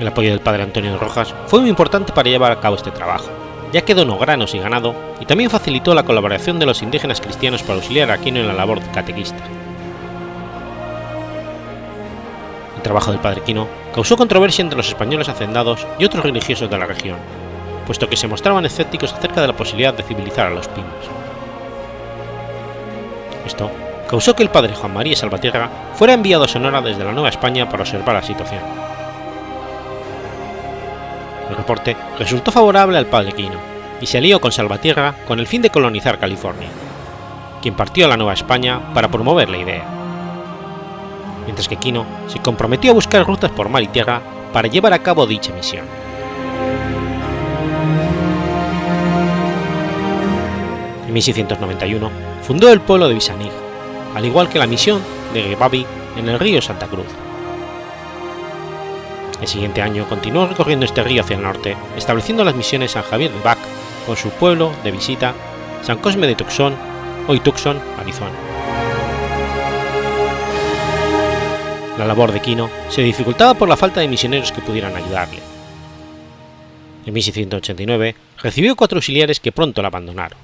El 0.00 0.08
apoyo 0.08 0.30
del 0.30 0.40
padre 0.40 0.64
Antonio 0.64 0.98
Rojas 0.98 1.32
fue 1.46 1.60
muy 1.60 1.70
importante 1.70 2.12
para 2.12 2.28
llevar 2.28 2.50
a 2.50 2.58
cabo 2.58 2.74
este 2.74 2.90
trabajo, 2.90 3.28
ya 3.72 3.82
que 3.82 3.94
donó 3.94 4.18
granos 4.18 4.54
y 4.54 4.58
ganado 4.58 4.94
y 5.20 5.26
también 5.26 5.48
facilitó 5.48 5.94
la 5.94 6.02
colaboración 6.02 6.58
de 6.58 6.66
los 6.66 6.82
indígenas 6.82 7.20
cristianos 7.20 7.62
para 7.62 7.74
auxiliar 7.74 8.10
a 8.10 8.14
Aquino 8.14 8.40
en 8.40 8.48
la 8.48 8.54
labor 8.54 8.80
catequista. 8.92 9.44
Trabajo 12.82 13.10
del 13.10 13.20
padre 13.20 13.42
Quino 13.42 13.68
causó 13.94 14.16
controversia 14.16 14.62
entre 14.62 14.76
los 14.76 14.88
españoles 14.88 15.28
hacendados 15.28 15.86
y 15.98 16.04
otros 16.04 16.24
religiosos 16.24 16.68
de 16.68 16.78
la 16.78 16.86
región, 16.86 17.16
puesto 17.86 18.08
que 18.08 18.16
se 18.16 18.28
mostraban 18.28 18.66
escépticos 18.66 19.12
acerca 19.12 19.40
de 19.40 19.46
la 19.46 19.56
posibilidad 19.56 19.94
de 19.94 20.02
civilizar 20.02 20.46
a 20.46 20.50
los 20.50 20.68
pinos. 20.68 20.90
Esto 23.46 23.70
causó 24.08 24.34
que 24.34 24.42
el 24.42 24.50
padre 24.50 24.74
Juan 24.74 24.94
María 24.94 25.16
Salvatierra 25.16 25.70
fuera 25.94 26.14
enviado 26.14 26.44
a 26.44 26.48
Sonora 26.48 26.80
desde 26.82 27.04
la 27.04 27.12
Nueva 27.12 27.28
España 27.28 27.68
para 27.68 27.82
observar 27.82 28.14
la 28.14 28.22
situación. 28.22 28.60
El 31.48 31.56
reporte 31.56 31.96
resultó 32.18 32.50
favorable 32.50 32.98
al 32.98 33.06
padre 33.06 33.32
Quino 33.32 33.58
y 34.00 34.06
se 34.06 34.18
alió 34.18 34.40
con 34.40 34.52
Salvatierra 34.52 35.14
con 35.26 35.38
el 35.38 35.46
fin 35.46 35.62
de 35.62 35.70
colonizar 35.70 36.18
California, 36.18 36.68
quien 37.60 37.74
partió 37.74 38.06
a 38.06 38.08
la 38.08 38.16
Nueva 38.16 38.34
España 38.34 38.92
para 38.94 39.08
promover 39.08 39.48
la 39.48 39.58
idea 39.58 40.01
mientras 41.44 41.68
que 41.68 41.76
Quino 41.76 42.06
se 42.28 42.40
comprometió 42.40 42.90
a 42.90 42.94
buscar 42.94 43.26
rutas 43.26 43.50
por 43.50 43.68
mar 43.68 43.82
y 43.82 43.88
tierra 43.88 44.20
para 44.52 44.68
llevar 44.68 44.92
a 44.92 45.02
cabo 45.02 45.26
dicha 45.26 45.52
misión. 45.52 45.84
En 51.06 51.12
1691 51.12 52.10
fundó 52.42 52.72
el 52.72 52.80
pueblo 52.80 53.08
de 53.08 53.14
Bisanig, 53.14 53.52
al 54.14 54.24
igual 54.24 54.48
que 54.48 54.58
la 54.58 54.66
misión 54.66 55.00
de 55.34 55.42
Gebabi 55.42 55.86
en 56.16 56.28
el 56.28 56.38
río 56.38 56.62
Santa 56.62 56.86
Cruz. 56.86 57.06
El 59.40 59.48
siguiente 59.48 59.82
año 59.82 60.06
continuó 60.08 60.46
recorriendo 60.46 60.86
este 60.86 61.02
río 61.02 61.22
hacia 61.22 61.36
el 61.36 61.42
norte, 61.42 61.76
estableciendo 61.96 62.44
las 62.44 62.54
misiones 62.54 62.92
San 62.92 63.02
Javier 63.02 63.32
de 63.32 63.40
Bac 63.40 63.58
con 64.06 64.16
su 64.16 64.30
pueblo 64.30 64.72
de 64.84 64.92
visita, 64.92 65.34
San 65.82 65.98
Cosme 65.98 66.28
de 66.28 66.36
Tucson, 66.36 66.74
hoy 67.26 67.40
Tucson, 67.40 67.80
Arizona. 67.98 68.51
La 72.02 72.08
labor 72.08 72.32
de 72.32 72.40
Quino 72.40 72.68
se 72.88 73.00
dificultaba 73.00 73.54
por 73.54 73.68
la 73.68 73.76
falta 73.76 74.00
de 74.00 74.08
misioneros 74.08 74.50
que 74.50 74.60
pudieran 74.60 74.96
ayudarle. 74.96 75.38
En 77.06 77.14
1689 77.14 78.16
recibió 78.38 78.74
cuatro 78.74 78.98
auxiliares 78.98 79.38
que 79.38 79.52
pronto 79.52 79.80
la 79.82 79.86
abandonaron. 79.86 80.36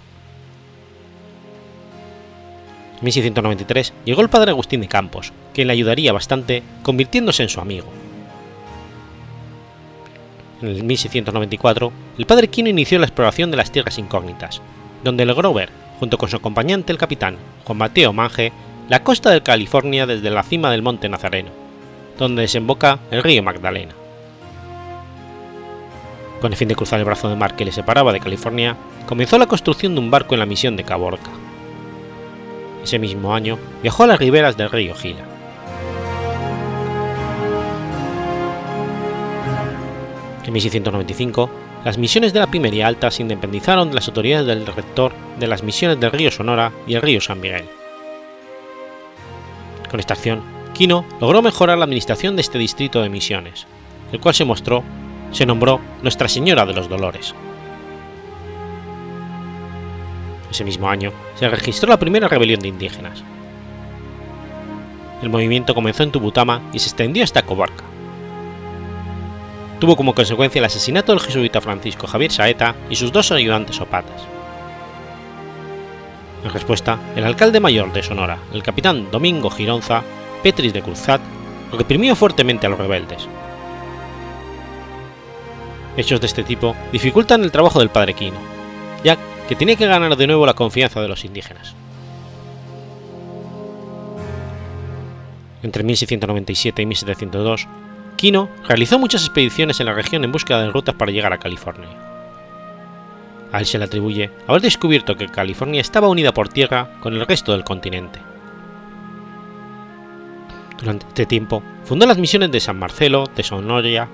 En 2.99 3.05
1693 3.05 3.93
llegó 4.05 4.23
el 4.23 4.29
padre 4.29 4.53
Agustín 4.53 4.83
de 4.83 4.87
Campos, 4.87 5.33
quien 5.53 5.67
le 5.67 5.73
ayudaría 5.73 6.13
bastante, 6.13 6.63
convirtiéndose 6.85 7.43
en 7.43 7.49
su 7.49 7.61
amigo. 7.61 7.89
En 10.63 10.87
1694, 10.87 11.93
el 12.19 12.27
padre 12.27 12.47
Quino 12.47 12.69
inició 12.69 13.01
la 13.01 13.07
exploración 13.07 13.51
de 13.51 13.57
las 13.57 13.73
tierras 13.73 13.99
incógnitas, 13.99 14.63
donde 15.03 15.27
logró 15.27 15.53
ver, 15.53 15.71
junto 15.99 16.19
con 16.19 16.29
su 16.29 16.37
acompañante 16.37 16.93
el 16.93 16.99
capitán 16.99 17.37
Juan 17.65 17.79
Mateo 17.79 18.13
Mange, 18.13 18.53
la 18.89 19.05
costa 19.05 19.31
de 19.31 19.43
California 19.43 20.07
desde 20.07 20.31
la 20.31 20.43
cima 20.43 20.71
del 20.71 20.83
monte 20.83 21.11
Nazareno, 21.11 21.51
donde 22.17 22.43
desemboca 22.43 22.99
el 23.11 23.23
río 23.23 23.43
Magdalena. 23.43 23.93
Con 26.41 26.53
el 26.53 26.57
fin 26.57 26.69
de 26.69 26.75
cruzar 26.75 26.99
el 26.99 27.05
brazo 27.05 27.29
de 27.29 27.37
mar 27.37 27.55
que 27.55 27.67
le 27.67 27.73
separaba 27.73 28.13
de 28.13 28.21
California, 28.21 28.77
comenzó 29.07 29.39
la 29.39 29.47
construcción 29.47 29.95
de 29.95 30.01
un 30.01 30.11
barco 30.11 30.35
en 30.35 30.41
la 30.41 30.47
misión 30.47 30.77
de 30.77 30.85
Caborca. 30.85 31.31
Ese 32.83 32.99
mismo 32.99 33.35
año 33.35 33.59
viajó 33.83 34.05
a 34.05 34.07
las 34.07 34.19
riberas 34.19 34.57
del 34.57 34.71
río 34.71 34.95
Gila. 34.95 35.25
En 40.47 40.53
1695, 40.55 41.51
las 41.85 41.99
misiones 41.99 42.33
de 42.33 42.41
la 42.41 42.47
Pimería 42.47 42.87
Alta 42.87 43.11
se 43.11 43.21
independizaron 43.21 43.91
de 43.91 43.97
las 43.97 44.09
autoridades 44.09 44.47
del 44.47 44.67
rector 44.67 45.13
de 45.39 45.47
las 45.47 45.63
misiones 45.63 46.01
del 46.01 46.11
río 46.11 46.31
Sonora 46.31 46.73
y 46.87 46.95
el 46.95 47.03
río 47.03 47.21
San 47.21 47.41
Miguel. 47.41 47.78
Con 49.91 50.01
esta 50.01 50.15
acción, 50.15 50.43
Quino 50.75 51.05
logró 51.21 51.43
mejorar 51.43 51.79
la 51.79 51.85
administración 51.85 52.37
de 52.37 52.43
este 52.43 52.59
distrito 52.59 53.03
de 53.03 53.09
misiones, 53.09 53.67
el 54.13 54.21
cual 54.21 54.35
se 54.35 54.45
mostró, 54.45 54.85
se 55.33 55.47
nombró 55.47 55.81
Nuestra 56.03 56.29
Señora 56.29 56.67
de 56.67 56.75
los 56.75 56.89
Dolores. 56.89 57.35
Ese 60.51 60.65
mismo 60.65 60.89
año 60.89 61.13
se 61.37 61.49
registró 61.49 61.89
la 61.89 61.99
primera 61.99 62.29
rebelión 62.29 62.61
de 62.61 62.69
indígenas. 62.69 63.23
El 65.23 65.31
movimiento 65.31 65.75
comenzó 65.75 66.05
en 66.05 66.13
Tubutama 66.13 66.63
y 66.73 66.79
se 66.79 66.89
extendió 66.89 67.25
hasta 67.25 67.43
Cobarca. 67.43 67.85
Tuvo 69.81 69.97
como 69.97 70.15
consecuencia 70.15 70.59
el 70.59 70.65
asesinato 70.65 71.13
del 71.13 71.21
jesuita 71.21 71.61
Francisco 71.61 72.07
Javier 72.07 72.33
Saeta 72.33 72.75
y 72.89 72.97
sus 72.97 73.13
dos 73.13 73.31
ayudantes 73.33 73.81
o 73.81 73.87
patas. 73.87 74.27
Respuesta, 76.53 76.99
el 77.17 77.25
alcalde 77.25 77.61
mayor 77.61 77.93
de 77.93 78.03
Sonora, 78.03 78.39
el 78.53 78.63
capitán 78.63 79.11
Domingo 79.11 79.51
Gironza, 79.51 80.03
Petris 80.43 80.73
de 80.73 80.83
Cruzat, 80.83 81.21
reprimió 81.73 82.15
fuertemente 82.17 82.67
a 82.67 82.71
los 82.71 82.79
rebeldes. 82.79 83.29
Hechos 85.97 86.21
de 86.21 86.27
este 86.27 86.45
tipo 86.45 86.77
dificultan 86.93 87.43
el 87.43 87.53
trabajo 87.53 87.81
del 87.81 87.91
padre 87.91 88.15
Quino, 88.15 88.39
ya 89.05 89.17
que 89.49 89.57
tenía 89.57 89.77
que 89.77 89.87
ganar 89.87 90.17
de 90.17 90.27
nuevo 90.27 90.47
la 90.47 90.55
confianza 90.55 91.01
de 91.01 91.09
los 91.09 91.25
indígenas. 91.25 91.75
Entre 95.63 95.83
1697 95.83 96.83
y 96.83 96.87
1702, 96.87 97.67
Quino 98.17 98.49
realizó 98.67 98.99
muchas 98.99 99.25
expediciones 99.25 99.81
en 99.81 99.87
la 99.87 99.95
región 99.95 100.25
en 100.25 100.33
búsqueda 100.33 100.63
de 100.63 100.71
rutas 100.71 100.95
para 100.95 101.11
llegar 101.11 101.33
a 101.33 101.39
California. 101.39 102.08
A 103.53 103.61
él 103.61 103.67
se 103.67 103.79
le 103.79 103.85
atribuye 103.85 104.31
haber 104.47 104.63
descubierto 104.63 105.17
que 105.17 105.29
California 105.29 105.81
estaba 105.81 106.09
unida 106.09 106.33
por 106.33 106.49
tierra 106.49 106.91
con 107.01 107.15
el 107.15 107.27
resto 107.27 107.53
del 107.53 107.65
continente. 107.65 108.21
Durante 110.79 111.07
este 111.07 111.27
tiempo 111.27 111.63
fundó 111.85 112.07
las 112.07 112.19
misiones 112.19 112.53
de 112.53 112.61
San 112.61 112.79
Marcelo 112.79 113.25
de 113.35 113.43
Sonoria 113.43 114.09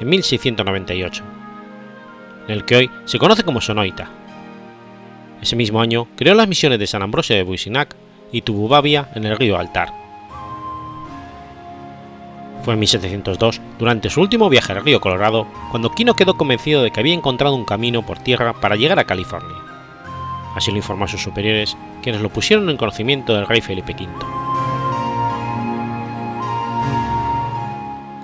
en 0.00 0.08
1698, 0.08 1.24
en 2.48 2.54
el 2.54 2.64
que 2.64 2.76
hoy 2.76 2.90
se 3.04 3.18
conoce 3.18 3.42
como 3.42 3.60
Sonoita. 3.60 4.08
Ese 5.42 5.56
mismo 5.56 5.80
año 5.80 6.08
creó 6.16 6.34
las 6.34 6.48
misiones 6.48 6.78
de 6.78 6.86
San 6.86 7.02
Ambrosio 7.02 7.36
de 7.36 7.42
Buisinac 7.42 7.94
y 8.32 8.42
Tububabia 8.42 9.10
en 9.14 9.24
el 9.24 9.36
río 9.36 9.58
Altar. 9.58 10.05
Fue 12.66 12.74
en 12.74 12.80
1702, 12.80 13.60
durante 13.78 14.10
su 14.10 14.20
último 14.20 14.48
viaje 14.48 14.72
al 14.72 14.84
río 14.84 15.00
Colorado, 15.00 15.46
cuando 15.70 15.92
Quino 15.92 16.16
quedó 16.16 16.36
convencido 16.36 16.82
de 16.82 16.90
que 16.90 16.98
había 16.98 17.14
encontrado 17.14 17.54
un 17.54 17.64
camino 17.64 18.04
por 18.04 18.18
tierra 18.18 18.54
para 18.54 18.74
llegar 18.74 18.98
a 18.98 19.04
California. 19.04 19.54
Así 20.56 20.72
lo 20.72 20.78
informó 20.78 21.04
a 21.04 21.08
sus 21.08 21.22
superiores, 21.22 21.76
quienes 22.02 22.22
lo 22.22 22.28
pusieron 22.28 22.68
en 22.68 22.76
conocimiento 22.76 23.36
del 23.36 23.46
rey 23.46 23.60
Felipe 23.60 23.92
V. 23.92 24.08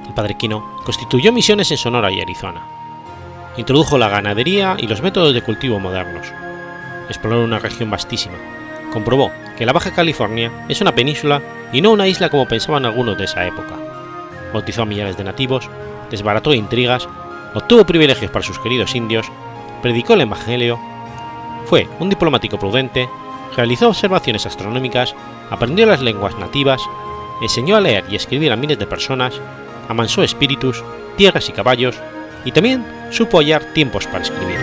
El 0.09 0.13
padre 0.13 0.35
Quino 0.37 0.75
constituyó 0.85 1.33
misiones 1.33 1.71
en 1.71 1.77
Sonora 1.77 2.11
y 2.11 2.21
Arizona. 2.21 2.67
Introdujo 3.57 3.97
la 3.97 4.09
ganadería 4.09 4.75
y 4.77 4.89
los 4.89 5.03
métodos 5.03 5.35
de 5.35 5.43
cultivo 5.43 5.79
modernos. 5.79 6.27
Exploró 7.07 7.45
una 7.45 7.61
región 7.61 7.93
vastísima. 7.93 8.39
Comprobó 8.93 9.31
que 9.57 9.67
la 9.67 9.73
Baja 9.73 9.93
California 9.93 10.51
es 10.69 10.81
una 10.81 10.97
península 10.97 11.41
y 11.73 11.81
no 11.81 11.93
una 11.93 12.09
isla 12.09 12.29
como 12.29 12.49
pensaban 12.49 12.85
algunos 12.85 13.17
de 13.17 13.27
esa 13.27 13.47
época 13.47 13.92
bautizó 14.53 14.83
a 14.83 14.87
millares 14.87 15.17
de 15.17 15.25
nativos, 15.25 15.69
desbarató 16.11 16.55
intrigas, 16.55 17.09
obtuvo 17.55 17.85
privilegios 17.85 18.31
para 18.31 18.45
sus 18.45 18.59
queridos 18.59 18.95
indios, 18.95 19.27
predicó 19.83 20.15
el 20.15 20.23
Evangelio, 20.23 20.79
fue 21.67 21.89
un 21.99 22.09
diplomático 22.09 22.59
prudente, 22.59 23.09
realizó 23.57 23.89
observaciones 23.89 24.47
astronómicas, 24.47 25.15
aprendió 25.51 25.87
las 25.87 26.03
lenguas 26.03 26.39
nativas, 26.39 26.83
enseñó 27.41 27.77
a 27.77 27.81
leer 27.81 28.05
y 28.09 28.17
escribir 28.17 28.53
a 28.53 28.57
miles 28.57 28.79
de 28.79 28.87
personas, 28.87 29.41
amansó 29.89 30.23
espíritus, 30.23 30.83
tierras 31.17 31.49
y 31.49 31.53
caballos, 31.53 31.97
y 32.45 32.53
también 32.53 32.85
supo 33.11 33.39
hallar 33.39 33.73
tiempos 33.73 34.07
para 34.07 34.25
escribir. 34.25 34.59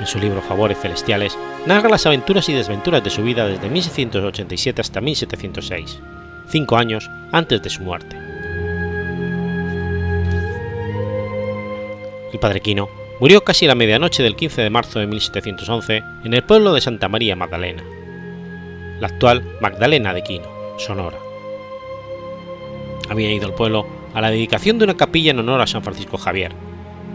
En 0.00 0.06
su 0.06 0.18
libro 0.18 0.40
Favores 0.40 0.78
Celestiales 0.80 1.36
narra 1.66 1.90
las 1.90 2.06
aventuras 2.06 2.48
y 2.48 2.54
desventuras 2.54 3.04
de 3.04 3.10
su 3.10 3.22
vida 3.22 3.46
desde 3.46 3.68
1687 3.68 4.80
hasta 4.80 5.00
1706 5.00 6.00
cinco 6.50 6.76
años 6.76 7.10
antes 7.32 7.62
de 7.62 7.70
su 7.70 7.82
muerte. 7.82 8.16
El 12.32 12.38
padre 12.38 12.60
Quino 12.60 12.88
murió 13.20 13.42
casi 13.42 13.64
a 13.64 13.68
la 13.68 13.74
medianoche 13.74 14.22
del 14.22 14.36
15 14.36 14.62
de 14.62 14.70
marzo 14.70 14.98
de 14.98 15.06
1711 15.06 16.02
en 16.24 16.34
el 16.34 16.42
pueblo 16.42 16.72
de 16.72 16.80
Santa 16.80 17.08
María 17.08 17.36
Magdalena, 17.36 17.82
la 19.00 19.08
actual 19.08 19.42
Magdalena 19.60 20.14
de 20.14 20.22
Quino, 20.22 20.48
Sonora. 20.78 21.18
Había 23.08 23.32
ido 23.32 23.46
al 23.46 23.54
pueblo 23.54 23.86
a 24.14 24.20
la 24.20 24.30
dedicación 24.30 24.78
de 24.78 24.84
una 24.84 24.96
capilla 24.96 25.32
en 25.32 25.40
honor 25.40 25.60
a 25.60 25.66
San 25.66 25.82
Francisco 25.82 26.18
Javier, 26.18 26.52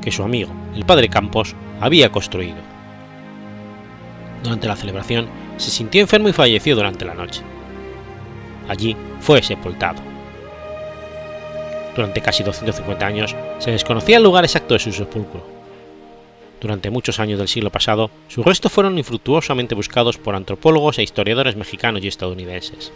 que 0.01 0.11
su 0.11 0.23
amigo, 0.23 0.51
el 0.75 0.85
padre 0.85 1.09
Campos, 1.09 1.55
había 1.79 2.11
construido. 2.11 2.57
Durante 4.43 4.67
la 4.67 4.75
celebración 4.75 5.27
se 5.57 5.71
sintió 5.71 6.01
enfermo 6.01 6.29
y 6.29 6.33
falleció 6.33 6.75
durante 6.75 7.05
la 7.05 7.15
noche. 7.15 7.41
Allí 8.67 8.95
fue 9.25 9.41
sepultado. 9.41 10.01
Durante 11.95 12.21
casi 12.21 12.43
250 12.43 13.05
años 13.05 13.35
se 13.59 13.71
desconocía 13.71 14.17
el 14.17 14.23
lugar 14.23 14.43
exacto 14.43 14.73
de 14.73 14.79
su 14.79 14.91
sepulcro, 14.91 15.55
durante 16.65 16.89
muchos 16.89 17.19
años 17.19 17.37
del 17.37 17.47
siglo 17.47 17.69
pasado, 17.69 18.09
sus 18.27 18.43
restos 18.43 18.71
fueron 18.71 18.97
infructuosamente 18.97 19.75
buscados 19.75 20.17
por 20.17 20.35
antropólogos 20.35 20.97
e 20.97 21.03
historiadores 21.03 21.55
mexicanos 21.55 22.03
y 22.03 22.07
estadounidenses. 22.07 22.91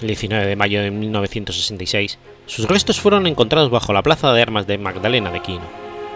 El 0.00 0.06
19 0.06 0.46
de 0.46 0.56
mayo 0.56 0.82
de 0.82 0.90
1966, 0.90 2.18
sus 2.46 2.68
restos 2.68 3.00
fueron 3.00 3.26
encontrados 3.26 3.70
bajo 3.70 3.92
la 3.92 4.02
plaza 4.02 4.32
de 4.32 4.42
armas 4.42 4.66
de 4.66 4.78
Magdalena 4.78 5.30
de 5.32 5.40
Quino, 5.40 5.64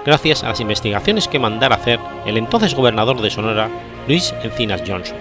gracias 0.05 0.45
a 0.45 0.51
las 0.51 0.61
investigaciones 0.61 1.27
que 1.27 1.39
mandara 1.39 1.77
hacer 1.77 1.99
el 2.27 2.37
entonces 2.37 2.75
gobernador 2.75 3.21
de 3.23 3.31
Sonora, 3.31 3.71
Luis 4.07 4.35
Encinas 4.45 4.83
Johnson, 4.87 5.17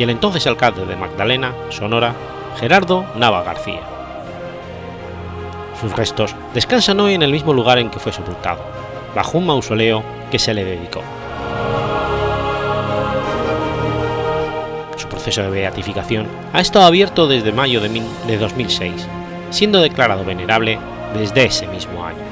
y 0.00 0.02
el 0.02 0.08
entonces 0.08 0.46
alcalde 0.46 0.86
de 0.86 0.96
Magdalena, 0.96 1.52
Sonora, 1.68 2.14
Gerardo 2.58 3.04
Nava 3.16 3.42
García. 3.42 3.82
Sus 5.78 5.94
restos 5.94 6.34
descansan 6.54 7.00
hoy 7.00 7.12
en 7.12 7.20
el 7.20 7.30
mismo 7.30 7.52
lugar 7.52 7.78
en 7.78 7.90
que 7.90 7.98
fue 7.98 8.10
sepultado, 8.10 8.64
bajo 9.14 9.36
un 9.36 9.44
mausoleo 9.44 10.02
que 10.30 10.38
se 10.38 10.54
le 10.54 10.64
dedicó. 10.64 11.02
Su 14.96 15.06
proceso 15.08 15.42
de 15.42 15.50
beatificación 15.50 16.26
ha 16.54 16.62
estado 16.62 16.86
abierto 16.86 17.28
desde 17.28 17.52
mayo 17.52 17.82
de 17.82 18.38
2006, 18.38 19.06
siendo 19.50 19.82
declarado 19.82 20.24
venerable 20.24 20.78
desde 21.12 21.44
ese 21.44 21.66
mismo 21.66 22.06
año. 22.06 22.29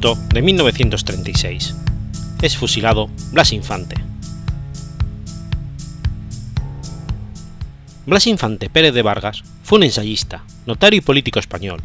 De 0.00 0.42
1936. 0.42 1.74
Es 2.40 2.56
fusilado 2.56 3.10
Blas 3.30 3.52
Infante. 3.52 3.96
Blas 8.06 8.26
Infante 8.26 8.70
Pérez 8.70 8.94
de 8.94 9.02
Vargas 9.02 9.44
fue 9.62 9.78
un 9.78 9.84
ensayista, 9.84 10.44
notario 10.66 10.98
y 10.98 11.00
político 11.02 11.38
español, 11.38 11.82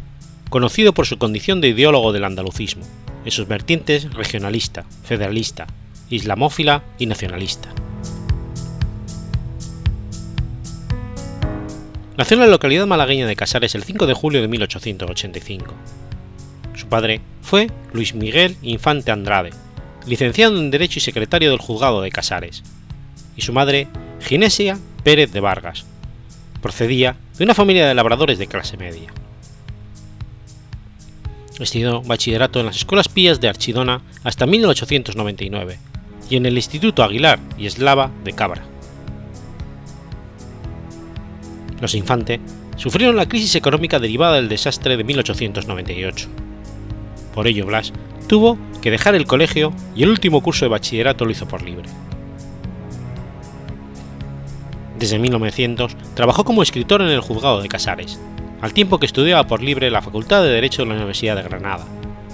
conocido 0.48 0.94
por 0.94 1.06
su 1.06 1.18
condición 1.18 1.60
de 1.60 1.68
ideólogo 1.68 2.12
del 2.12 2.24
andalucismo, 2.24 2.84
en 3.24 3.30
sus 3.30 3.46
vertientes 3.46 4.12
regionalista, 4.14 4.86
federalista, 5.04 5.66
islamófila 6.08 6.82
y 6.98 7.06
nacionalista. 7.06 7.68
Nació 12.16 12.36
en 12.36 12.40
la 12.40 12.46
localidad 12.46 12.86
malagueña 12.86 13.26
de 13.26 13.36
Casares 13.36 13.74
el 13.74 13.84
5 13.84 14.06
de 14.06 14.14
julio 14.14 14.40
de 14.40 14.48
1885 14.48 15.74
su 15.74 16.07
padre 16.88 17.20
fue 17.42 17.70
Luis 17.92 18.14
Miguel 18.14 18.56
Infante 18.62 19.10
Andrade, 19.10 19.50
licenciado 20.06 20.58
en 20.58 20.70
Derecho 20.70 20.98
y 20.98 21.02
secretario 21.02 21.50
del 21.50 21.60
Juzgado 21.60 22.00
de 22.02 22.10
Casares, 22.10 22.62
y 23.36 23.42
su 23.42 23.52
madre 23.52 23.86
Ginesia 24.20 24.78
Pérez 25.04 25.32
de 25.32 25.40
Vargas. 25.40 25.84
Procedía 26.60 27.16
de 27.38 27.44
una 27.44 27.54
familia 27.54 27.86
de 27.86 27.94
labradores 27.94 28.38
de 28.38 28.48
clase 28.48 28.76
media. 28.76 29.12
Estudió 31.58 32.02
bachillerato 32.02 32.60
en 32.60 32.66
las 32.66 32.76
escuelas 32.76 33.08
pías 33.08 33.40
de 33.40 33.48
Archidona 33.48 34.02
hasta 34.22 34.46
1899 34.46 35.78
y 36.30 36.36
en 36.36 36.46
el 36.46 36.56
Instituto 36.56 37.02
Aguilar 37.02 37.38
y 37.56 37.66
Eslava 37.66 38.10
de 38.24 38.32
Cabra. 38.32 38.62
Los 41.80 41.94
Infante 41.94 42.40
sufrieron 42.76 43.16
la 43.16 43.28
crisis 43.28 43.54
económica 43.56 43.98
derivada 43.98 44.36
del 44.36 44.48
desastre 44.48 44.96
de 44.96 45.04
1898 45.04 46.28
por 47.38 47.46
ello, 47.46 47.66
Blas 47.66 47.92
tuvo 48.26 48.58
que 48.82 48.90
dejar 48.90 49.14
el 49.14 49.24
colegio 49.24 49.72
y 49.94 50.02
el 50.02 50.08
último 50.08 50.42
curso 50.42 50.64
de 50.64 50.70
bachillerato 50.70 51.24
lo 51.24 51.30
hizo 51.30 51.46
por 51.46 51.62
libre. 51.62 51.88
Desde 54.98 55.20
1900 55.20 55.96
trabajó 56.14 56.42
como 56.42 56.64
escritor 56.64 57.00
en 57.00 57.10
el 57.10 57.20
juzgado 57.20 57.62
de 57.62 57.68
Casares, 57.68 58.18
al 58.60 58.72
tiempo 58.72 58.98
que 58.98 59.06
estudiaba 59.06 59.46
por 59.46 59.62
libre 59.62 59.88
la 59.88 60.02
Facultad 60.02 60.42
de 60.42 60.48
Derecho 60.48 60.82
de 60.82 60.88
la 60.88 60.96
Universidad 60.96 61.36
de 61.36 61.44
Granada, 61.44 61.84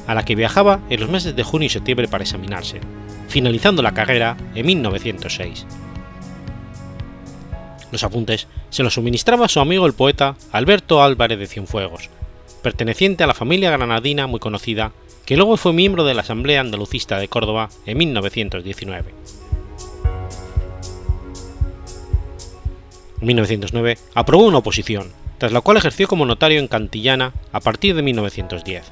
a 0.07 0.15
la 0.15 0.25
que 0.25 0.37
viajaba 0.37 0.81
en 0.89 1.01
los 1.01 1.11
meses 1.11 1.37
de 1.37 1.43
junio 1.43 1.67
y 1.67 1.69
septiembre 1.69 2.09
para 2.09 2.25
examinarse, 2.25 2.81
finalizando 3.29 3.83
la 3.83 3.93
carrera 3.93 4.39
en 4.55 4.65
1906. 4.65 5.67
Los 7.93 8.05
apuntes 8.05 8.49
se 8.71 8.83
los 8.83 8.95
suministraba 8.95 9.49
su 9.49 9.61
amigo 9.61 9.85
el 9.85 9.93
poeta 9.93 10.35
Alberto 10.51 11.03
Álvarez 11.03 11.39
de 11.39 11.47
Cienfuegos, 11.47 12.09
perteneciente 12.65 13.23
a 13.23 13.27
la 13.29 13.35
familia 13.35 13.71
granadina 13.71 14.27
muy 14.27 14.41
conocida, 14.41 14.93
que 15.27 15.37
luego 15.37 15.59
fue 15.59 15.75
miembro 15.75 16.05
de 16.05 16.15
la 16.15 16.23
Asamblea 16.23 16.63
Andalucista 16.63 17.19
de 17.19 17.29
Córdoba 17.29 17.69
en 17.85 17.99
1919. 17.99 19.13
En 23.21 23.27
1909 23.27 23.99
aprobó 24.15 24.45
una 24.45 24.59
oposición, 24.59 25.13
tras 25.39 25.53
la 25.53 25.61
cual 25.61 25.77
ejerció 25.77 26.09
como 26.09 26.25
notario 26.25 26.59
en 26.59 26.67
Cantillana 26.67 27.35
a 27.53 27.61
partir 27.61 27.95
de 27.95 28.03
1910. 28.03 28.83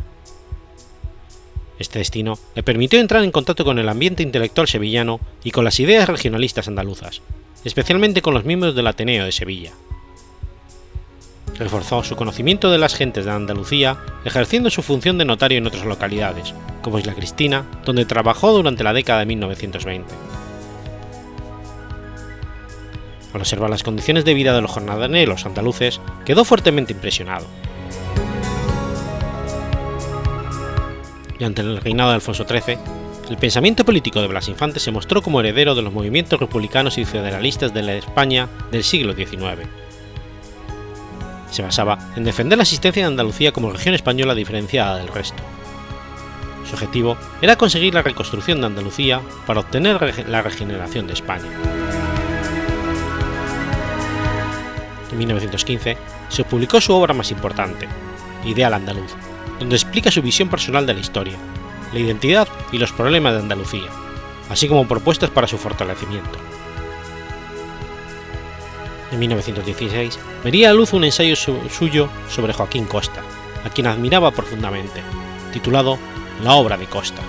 Este 1.79 1.99
destino 1.99 2.39
le 2.55 2.63
permitió 2.63 3.01
entrar 3.01 3.25
en 3.25 3.33
contacto 3.33 3.65
con 3.65 3.79
el 3.79 3.89
ambiente 3.89 4.23
intelectual 4.23 4.69
sevillano 4.69 5.19
y 5.43 5.51
con 5.51 5.65
las 5.65 5.81
ideas 5.81 6.09
regionalistas 6.09 6.69
andaluzas, 6.69 7.23
especialmente 7.65 8.21
con 8.21 8.35
los 8.35 8.45
miembros 8.45 8.75
del 8.75 8.87
Ateneo 8.87 9.25
de 9.25 9.33
Sevilla, 9.33 9.73
reforzó 11.59 12.03
su 12.03 12.17
conocimiento 12.17 12.71
de 12.71 12.79
las 12.79 12.95
gentes 12.95 13.25
de 13.25 13.31
Andalucía 13.31 13.99
ejerciendo 14.25 14.71
su 14.71 14.83
función 14.83 15.19
de 15.19 15.25
notario 15.25 15.59
en 15.59 15.67
otras 15.67 15.85
localidades, 15.85 16.55
como 16.83 16.99
Isla 16.99 17.15
Cristina, 17.15 17.65
donde 17.85 18.05
trabajó 18.05 18.53
durante 18.53 18.85
la 18.85 18.93
década 18.93 19.21
de 19.21 19.27
1920. 19.27 20.15
Al 23.33 23.41
observar 23.41 23.71
las 23.71 23.83
condiciones 23.83 24.25
de 24.25 24.35
vida 24.35 24.55
de 24.55 24.61
los 24.61 24.71
jornaleros 24.71 25.47
andaluces, 25.47 26.01
quedó 26.25 26.45
fuertemente 26.45 26.93
impresionado. 26.93 27.47
Y 31.39 31.45
ante 31.45 31.63
el 31.63 31.79
reinado 31.79 32.11
de 32.11 32.17
Alfonso 32.17 32.47
XIII, 32.47 32.79
el 33.31 33.37
pensamiento 33.39 33.85
político 33.85 34.21
de 34.21 34.27
Blas 34.27 34.49
Infante 34.49 34.81
se 34.81 34.91
mostró 34.91 35.23
como 35.23 35.41
heredero 35.41 35.75
de 35.75 35.83
los 35.83 35.93
movimientos 35.93 36.39
republicanos 36.39 36.99
y 36.99 37.05
federalistas 37.05 37.73
de 37.73 37.83
la 37.83 37.95
España 37.95 38.49
del 38.71 38.85
siglo 38.85 39.15
XIX 39.15 39.82
Se 41.53 41.63
basaba 41.63 41.99
en 42.17 42.25
defender 42.25 42.57
la 42.57 42.63
existencia 42.63 43.03
de 43.03 43.09
Andalucía 43.09 43.53
como 43.53 43.71
región 43.71 43.95
española 43.95 44.35
diferenciada 44.35 44.97
del 44.97 45.09
resto. 45.09 45.43
Su 46.65 46.73
objetivo 46.73 47.19
era 47.43 47.57
conseguir 47.57 47.93
la 47.93 48.01
reconstrucción 48.01 48.61
de 48.61 48.69
Andalucía 48.69 49.21
para 49.47 49.61
obtener 49.61 50.27
la 50.29 50.41
regeneración 50.41 51.07
de 51.07 51.13
España. 51.13 51.45
En 55.11 55.19
1915 55.19 55.99
se 56.31 56.45
publicó 56.45 56.81
su 56.81 56.95
obra 56.95 57.13
más 57.13 57.31
importante, 57.31 57.87
Ideal 58.47 58.73
Andaluz, 58.73 59.13
donde 59.59 59.77
explica 59.77 60.11
su 60.11 60.23
visión 60.23 60.49
personal 60.49 60.87
de 60.87 60.95
la 60.95 61.01
historia, 61.01 61.37
la 61.93 61.99
identidad 61.99 62.49
y 62.73 62.79
los 62.79 62.93
problemas 62.93 63.35
de 63.35 63.41
Andalucía, 63.41 63.91
así 64.49 64.69
como 64.69 64.89
propuestas 64.89 65.29
para 65.29 65.47
su 65.47 65.59
fortalecimiento. 65.59 66.52
En 69.13 69.19
1916 69.19 70.19
vería 70.43 70.71
a 70.71 70.73
luz 70.73 70.95
un 70.95 71.05
ensayo 71.05 71.37
suyo 71.37 72.09
sobre 72.31 72.55
Joaquín 72.55 72.87
Costa, 72.87 73.21
a 73.63 73.69
quien 73.69 73.87
admiraba 73.87 74.31
profundamente, 74.31 75.03
titulado 75.53 75.99
La 76.43 76.55
obra 76.55 76.79
de 76.79 76.87
Costa. 76.87 77.21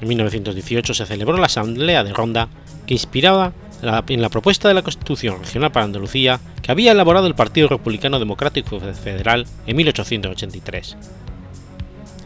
En 0.00 0.08
1918 0.08 0.94
se 0.94 1.06
celebró 1.06 1.36
la 1.36 1.46
Asamblea 1.46 2.04
de 2.04 2.12
Ronda 2.12 2.48
que 2.86 2.94
inspiraba 2.94 3.52
en 3.82 4.22
la 4.22 4.28
propuesta 4.28 4.68
de 4.68 4.74
la 4.74 4.82
Constitución 4.82 5.40
Regional 5.40 5.72
para 5.72 5.86
Andalucía 5.86 6.38
que 6.62 6.70
había 6.70 6.92
elaborado 6.92 7.26
el 7.26 7.34
Partido 7.34 7.68
Republicano 7.68 8.18
Democrático 8.20 8.78
Federal 8.78 9.46
en 9.66 9.76
1883. 9.76 10.96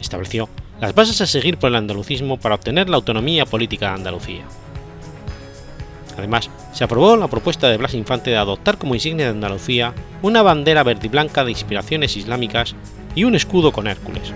Estableció 0.01 0.51
las 0.81 0.95
bases 0.95 1.21
a 1.23 1.27
seguir 1.27 1.57
por 1.57 1.71
el 1.71 1.77
andalucismo 1.77 2.39
para 2.39 2.57
obtener 2.57 2.91
la 2.91 2.97
autonomía 2.97 3.47
política 3.47 3.89
de 3.89 3.95
Andalucía. 3.95 4.45
Además, 6.17 6.51
se 6.73 6.85
aprobó 6.85 7.17
la 7.17 7.29
propuesta 7.29 7.69
de 7.69 7.77
Blas 7.77 7.95
Infante 7.95 8.31
de 8.31 8.37
adoptar 8.37 8.79
como 8.79 8.95
insignia 8.95 9.27
de 9.27 9.33
Andalucía 9.33 9.95
una 10.23 10.43
bandera 10.43 10.83
verde 10.83 11.07
y 11.07 11.11
blanca 11.11 11.45
de 11.45 11.51
inspiraciones 11.51 12.17
islámicas 12.17 12.75
y 13.15 13.25
un 13.25 13.35
escudo 13.35 13.73
con 13.73 13.87
Hércules. 13.87 14.33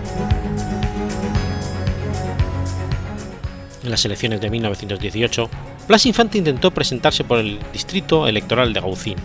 En 3.84 3.90
las 3.90 4.04
elecciones 4.04 4.40
de 4.40 4.50
1918, 4.50 5.48
Blas 5.86 6.04
Infante 6.04 6.38
intentó 6.38 6.70
presentarse 6.70 7.24
por 7.24 7.38
el 7.38 7.58
distrito 7.72 8.28
electoral 8.28 8.72
de 8.72 8.80
Gaucín. 8.80 9.16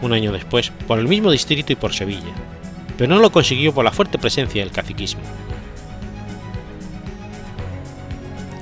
Un 0.00 0.12
año 0.12 0.32
después, 0.32 0.70
por 0.86 0.98
el 0.98 1.08
mismo 1.08 1.30
distrito 1.30 1.72
y 1.72 1.76
por 1.76 1.92
Sevilla, 1.92 2.32
pero 2.96 3.14
no 3.14 3.20
lo 3.20 3.32
consiguió 3.32 3.72
por 3.72 3.84
la 3.84 3.90
fuerte 3.90 4.18
presencia 4.18 4.62
del 4.62 4.72
caciquismo. 4.72 5.22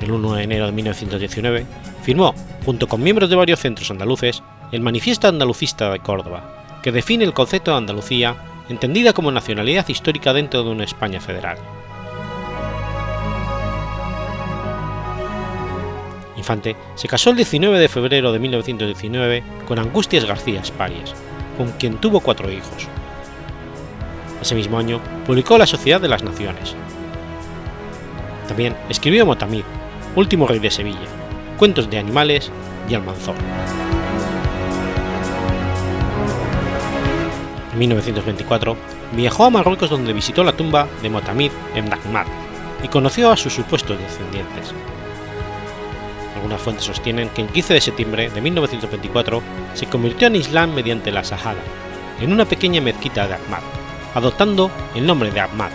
El 0.01 0.13
1 0.13 0.35
de 0.35 0.43
enero 0.43 0.67
de 0.67 0.73
1919, 0.73 1.67
firmó, 2.03 2.35
junto 2.65 2.89
con 2.89 3.03
miembros 3.03 3.31
de 3.31 3.37
varios 3.37 3.61
centros 3.61 3.91
andaluces, 3.91 4.43
el 4.73 4.81
Manifiesto 4.81 5.29
Andalucista 5.29 5.91
de 5.91 6.01
Córdoba, 6.01 6.79
que 6.83 6.93
define 6.93 7.25
el 7.25 7.33
concepto 7.33 7.73
de 7.73 7.79
Andalucía 7.79 8.37
entendida 8.69 9.13
como 9.13 9.33
nacionalidad 9.33 9.89
histórica 9.89 10.33
dentro 10.33 10.63
de 10.63 10.71
una 10.71 10.85
España 10.85 11.21
federal. 11.21 11.59
Infante 16.37 16.75
se 16.95 17.09
casó 17.09 17.31
el 17.31 17.37
19 17.37 17.79
de 17.79 17.89
febrero 17.89 18.33
de 18.33 18.39
1919 18.39 19.43
con 19.69 19.79
Angustias 19.79 20.25
García 20.25 20.61
Esparias, 20.61 21.15
con 21.59 21.73
quien 21.73 21.99
tuvo 21.99 22.21
cuatro 22.21 22.51
hijos. 22.51 22.89
Ese 24.41 24.55
mismo 24.55 24.79
año 24.79 25.01
publicó 25.27 25.59
La 25.59 25.67
Sociedad 25.67 26.01
de 26.01 26.09
las 26.09 26.23
Naciones. 26.23 26.75
También 28.49 28.75
escribió 28.89 29.27
Motamid, 29.27 29.65
Último 30.17 30.47
Rey 30.47 30.59
de 30.61 30.71
Sevilla, 30.71 31.20
Cuentos 31.61 31.91
de 31.91 31.99
Animales 31.99 32.51
y 32.89 32.95
Almanzor. 32.95 33.35
En 37.75 37.79
1924 37.79 38.79
viajó 39.13 39.45
a 39.45 39.51
Marruecos 39.51 39.91
donde 39.91 40.15
visitó 40.15 40.43
la 40.43 40.55
tumba 40.55 40.89
de 41.03 41.11
Motamid 41.11 41.51
en 41.75 41.91
Dagmar 41.91 42.25
y 42.83 42.89
conoció 42.89 43.31
a 43.31 43.37
sus 43.37 43.53
supuestos 43.53 43.99
descendientes. 43.99 44.73
Algunas 46.35 46.63
fuentes 46.63 46.87
sostienen 46.87 47.29
que 47.29 47.43
el 47.43 47.49
15 47.49 47.75
de 47.75 47.81
septiembre 47.83 48.31
de 48.31 48.41
1924 48.41 49.43
se 49.75 49.85
convirtió 49.85 50.29
en 50.29 50.37
Islam 50.37 50.73
mediante 50.73 51.13
la 51.13 51.25
Sahara, 51.25 51.61
en 52.23 52.33
una 52.33 52.47
pequeña 52.47 52.81
mezquita 52.81 53.29
de 53.29 53.35
Ahmad, 53.35 53.61
adoptando 54.15 54.71
el 54.95 55.07
nombre 55.07 55.31
de 55.31 55.41
Ahmad. 55.41 55.69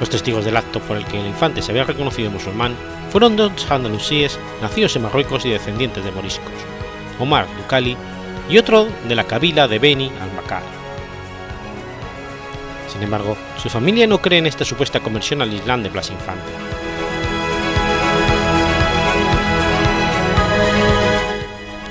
Los 0.00 0.08
testigos 0.08 0.46
del 0.46 0.56
acto 0.56 0.80
por 0.80 0.96
el 0.96 1.04
que 1.04 1.20
el 1.20 1.26
infante 1.26 1.60
se 1.60 1.70
había 1.70 1.84
reconocido 1.84 2.30
musulmán 2.30 2.74
fueron 3.10 3.36
dos 3.36 3.70
andalusíes 3.70 4.38
nacidos 4.62 4.96
en 4.96 5.02
Marruecos 5.02 5.44
y 5.44 5.50
descendientes 5.50 6.02
de 6.02 6.10
moriscos, 6.10 6.52
Omar 7.18 7.46
Ducali 7.58 7.96
y 8.48 8.56
otro 8.56 8.88
de 9.06 9.14
la 9.14 9.24
cabila 9.24 9.68
de 9.68 9.78
Beni 9.78 10.10
al-Makar. 10.20 10.62
Sin 12.90 13.02
embargo, 13.02 13.36
su 13.62 13.68
familia 13.68 14.06
no 14.06 14.22
cree 14.22 14.38
en 14.38 14.46
esta 14.46 14.64
supuesta 14.64 15.00
conversión 15.00 15.42
al 15.42 15.52
Islam 15.52 15.82
de 15.82 15.90
Blas 15.90 16.10
Infante. 16.10 16.50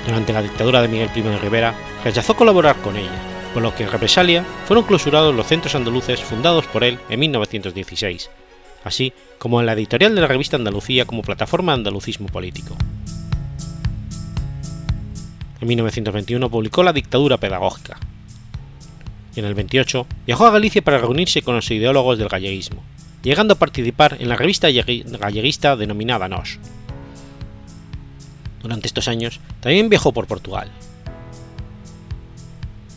Durante 0.04 0.32
la 0.32 0.42
dictadura 0.42 0.82
de 0.82 0.88
Miguel 0.88 1.10
I 1.14 1.22
de 1.22 1.38
Rivera, 1.38 1.74
rechazó 2.02 2.34
colaborar 2.34 2.76
con 2.76 2.96
ella, 2.96 3.12
por 3.52 3.62
lo 3.62 3.74
que 3.74 3.82
en 3.82 3.90
represalia 3.90 4.44
fueron 4.66 4.84
clausurados 4.84 5.34
los 5.34 5.46
centros 5.46 5.74
andaluces 5.74 6.20
fundados 6.20 6.66
por 6.66 6.84
él 6.84 6.98
en 7.08 7.20
1916, 7.20 8.30
así 8.84 9.12
como 9.38 9.60
en 9.60 9.66
la 9.66 9.72
editorial 9.72 10.14
de 10.14 10.20
la 10.20 10.26
revista 10.26 10.56
Andalucía 10.56 11.04
como 11.04 11.22
plataforma 11.22 11.72
de 11.72 11.78
andalucismo 11.78 12.26
político. 12.28 12.76
En 15.60 15.68
1921 15.68 16.50
publicó 16.50 16.82
La 16.82 16.92
dictadura 16.92 17.36
pedagógica. 17.36 17.98
Y 19.36 19.40
en 19.40 19.46
el 19.46 19.54
28 19.54 20.06
viajó 20.26 20.46
a 20.46 20.50
Galicia 20.50 20.82
para 20.82 20.98
reunirse 20.98 21.42
con 21.42 21.54
los 21.54 21.70
ideólogos 21.70 22.18
del 22.18 22.28
galleguismo, 22.28 22.82
llegando 23.22 23.54
a 23.54 23.58
participar 23.58 24.16
en 24.20 24.28
la 24.28 24.36
revista 24.36 24.68
galleguista 24.70 25.76
denominada 25.76 26.28
Nos, 26.28 26.58
durante 28.62 28.86
estos 28.86 29.08
años 29.08 29.40
también 29.60 29.88
viajó 29.88 30.12
por 30.12 30.26
Portugal. 30.26 30.70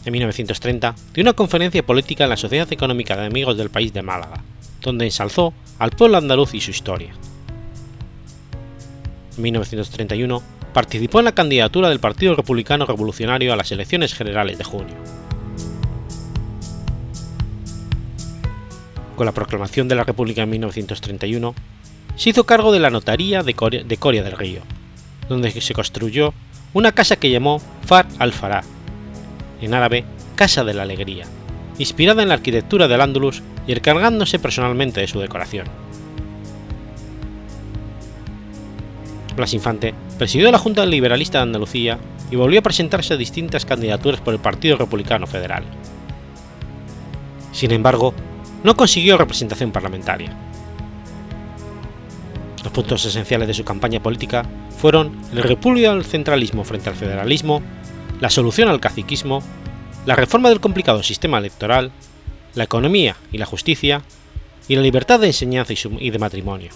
En 0.06 0.12
1930 0.12 0.96
dio 1.14 1.22
una 1.22 1.34
conferencia 1.34 1.86
política 1.86 2.26
en 2.26 2.30
la 2.30 2.38
Sociedad 2.38 2.72
Económica 2.72 3.16
de 3.16 3.26
Amigos 3.26 3.58
del 3.58 3.70
País 3.70 3.94
de 3.94 4.02
Málaga, 4.02 4.44
donde 4.82 5.06
ensalzó 5.06 5.54
al 5.80 5.92
pueblo 5.92 6.18
andaluz 6.18 6.54
y 6.54 6.60
su 6.60 6.72
historia. 6.72 7.14
En 9.38 9.44
1931 9.44 10.44
participó 10.74 11.20
en 11.20 11.26
la 11.26 11.36
candidatura 11.36 11.88
del 11.88 12.00
Partido 12.00 12.36
Republicano 12.36 12.86
Revolucionario 12.86 13.54
a 13.54 13.56
las 13.56 13.72
elecciones 13.72 14.14
generales 14.14 14.58
de 14.58 14.64
junio. 14.66 14.96
Con 19.16 19.26
la 19.26 19.32
proclamación 19.32 19.88
de 19.88 19.96
la 19.96 20.04
República 20.04 20.42
en 20.42 20.50
1931, 20.50 21.56
se 22.16 22.30
hizo 22.30 22.44
cargo 22.44 22.74
de 22.74 22.80
la 22.80 22.90
notaría 22.90 23.42
de 23.42 23.54
Coria, 23.54 23.84
de 23.84 23.98
Coria 23.98 24.24
del 24.24 24.38
Río, 24.38 24.62
donde 25.30 25.50
se 25.50 25.74
construyó 25.74 26.34
una 26.74 26.92
casa 26.92 27.16
que 27.16 27.30
llamó 27.30 27.62
Far 27.86 28.08
al-Farah, 28.20 28.64
en 29.66 29.74
árabe 29.74 30.06
Casa 30.36 30.64
de 30.64 30.74
la 30.74 30.84
Alegría, 30.84 31.26
inspirada 31.78 32.22
en 32.22 32.30
la 32.30 32.36
arquitectura 32.36 32.88
del 32.88 33.02
Andalus 33.02 33.42
y 33.68 33.72
encargándose 33.72 34.40
personalmente 34.40 35.02
de 35.02 35.08
su 35.08 35.20
decoración. 35.20 35.68
Blas 39.36 39.54
Infante 39.54 39.94
presidió 40.18 40.52
la 40.52 40.60
Junta 40.60 40.86
Liberalista 40.86 41.40
de 41.40 41.44
Andalucía 41.44 41.98
y 42.30 42.36
volvió 42.36 42.60
a 42.60 42.64
presentarse 42.64 43.14
a 43.14 43.18
distintas 43.18 43.66
candidaturas 43.66 44.22
por 44.22 44.34
el 44.34 44.40
Partido 44.40 44.78
Republicano 44.78 45.28
Federal. 45.28 45.64
Sin 47.52 47.72
embargo, 47.72 48.14
no 48.64 48.76
consiguió 48.76 49.18
representación 49.18 49.72
parlamentaria. 49.72 50.36
Los 52.64 52.72
puntos 52.72 53.06
esenciales 53.06 53.48
de 53.48 53.54
su 53.54 53.64
campaña 53.64 54.02
política 54.02 54.46
fueron 54.78 55.12
el 55.32 55.44
repudio 55.44 55.92
al 55.92 56.06
centralismo 56.06 56.64
frente 56.64 56.90
al 56.90 56.96
federalismo, 56.96 57.62
la 58.24 58.30
solución 58.30 58.70
al 58.70 58.80
caciquismo, 58.80 59.44
la 60.06 60.16
reforma 60.16 60.48
del 60.48 60.62
complicado 60.62 61.04
sistema 61.04 61.40
electoral, 61.40 61.92
la 62.56 62.64
economía 62.64 63.18
y 63.34 63.38
la 63.38 63.46
justicia, 63.46 64.02
y 64.70 64.78
la 64.78 64.82
libertad 64.82 65.20
de 65.20 65.28
enseñanza 65.28 65.74
y 66.00 66.10
de 66.10 66.20
matrimonio. 66.20 66.72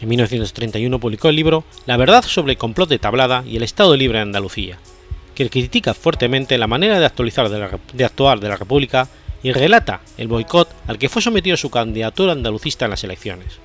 En 0.00 0.08
1931 0.08 0.98
publicó 0.98 1.28
el 1.28 1.36
libro 1.36 1.62
La 1.86 1.96
verdad 1.96 2.24
sobre 2.24 2.54
el 2.54 2.58
complot 2.58 2.88
de 2.88 2.98
Tablada 2.98 3.44
y 3.46 3.56
el 3.56 3.62
Estado 3.62 3.96
Libre 3.96 4.18
de 4.18 4.22
Andalucía, 4.22 4.80
que 5.36 5.48
critica 5.50 5.94
fuertemente 5.94 6.58
la 6.58 6.66
manera 6.66 6.98
de, 6.98 7.06
actualizar 7.06 7.48
de 7.48 8.04
actuar 8.04 8.40
de 8.40 8.48
la 8.48 8.56
República 8.56 9.08
y 9.44 9.52
relata 9.52 10.00
el 10.16 10.26
boicot 10.26 10.68
al 10.88 10.98
que 10.98 11.08
fue 11.08 11.22
sometido 11.22 11.56
su 11.56 11.70
candidatura 11.70 12.32
andalucista 12.32 12.86
en 12.86 12.90
las 12.90 13.04
elecciones. 13.04 13.60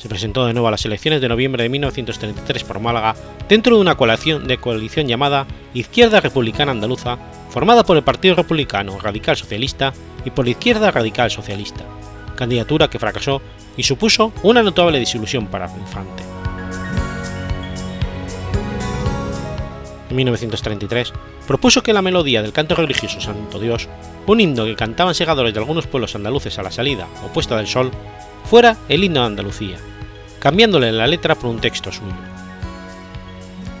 Se 0.00 0.08
presentó 0.08 0.46
de 0.46 0.54
nuevo 0.54 0.66
a 0.66 0.70
las 0.70 0.86
elecciones 0.86 1.20
de 1.20 1.28
noviembre 1.28 1.62
de 1.62 1.68
1933 1.68 2.64
por 2.64 2.80
Málaga 2.80 3.14
dentro 3.50 3.76
de 3.76 3.82
una 3.82 3.96
coalición, 3.96 4.46
de 4.46 4.58
llamada 5.06 5.46
Izquierda 5.74 6.20
Republicana 6.20 6.72
Andaluza, 6.72 7.18
formada 7.50 7.84
por 7.84 7.98
el 7.98 8.02
Partido 8.02 8.34
Republicano 8.34 8.98
Radical 8.98 9.36
Socialista 9.36 9.92
y 10.24 10.30
por 10.30 10.46
la 10.46 10.52
izquierda 10.52 10.90
radical 10.90 11.30
socialista, 11.30 11.84
candidatura 12.34 12.88
que 12.88 12.98
fracasó 12.98 13.42
y 13.76 13.82
supuso 13.82 14.32
una 14.42 14.62
notable 14.62 14.98
disilusión 14.98 15.48
para 15.48 15.70
Infante. 15.70 16.22
En 20.08 20.16
1933 20.16 21.12
propuso 21.46 21.82
que 21.82 21.92
la 21.92 22.00
melodía 22.00 22.40
del 22.40 22.54
canto 22.54 22.74
religioso 22.74 23.20
Santo 23.20 23.58
Dios, 23.58 23.86
un 24.26 24.40
himno 24.40 24.64
que 24.64 24.76
cantaban 24.76 25.14
segadores 25.14 25.52
de 25.52 25.60
algunos 25.60 25.86
pueblos 25.86 26.14
andaluces 26.14 26.58
a 26.58 26.62
la 26.62 26.70
salida 26.70 27.06
o 27.22 27.30
puesta 27.34 27.58
del 27.58 27.66
sol, 27.66 27.90
fuera 28.44 28.78
el 28.88 29.04
himno 29.04 29.20
de 29.20 29.26
Andalucía, 29.26 29.76
cambiándole 30.40 30.90
la 30.90 31.06
letra 31.06 31.36
por 31.36 31.50
un 31.50 31.60
texto 31.60 31.92
suyo. 31.92 32.12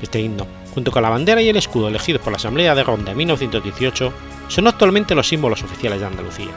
Este 0.00 0.20
himno, 0.20 0.46
junto 0.72 0.92
con 0.92 1.02
la 1.02 1.10
bandera 1.10 1.42
y 1.42 1.48
el 1.48 1.56
escudo 1.56 1.88
elegidos 1.88 2.22
por 2.22 2.32
la 2.32 2.36
Asamblea 2.36 2.74
de 2.74 2.84
Ronda 2.84 3.10
en 3.10 3.18
1918, 3.18 4.12
son 4.48 4.66
actualmente 4.68 5.14
los 5.14 5.26
símbolos 5.26 5.62
oficiales 5.62 6.00
de 6.00 6.06
Andalucía. 6.06 6.52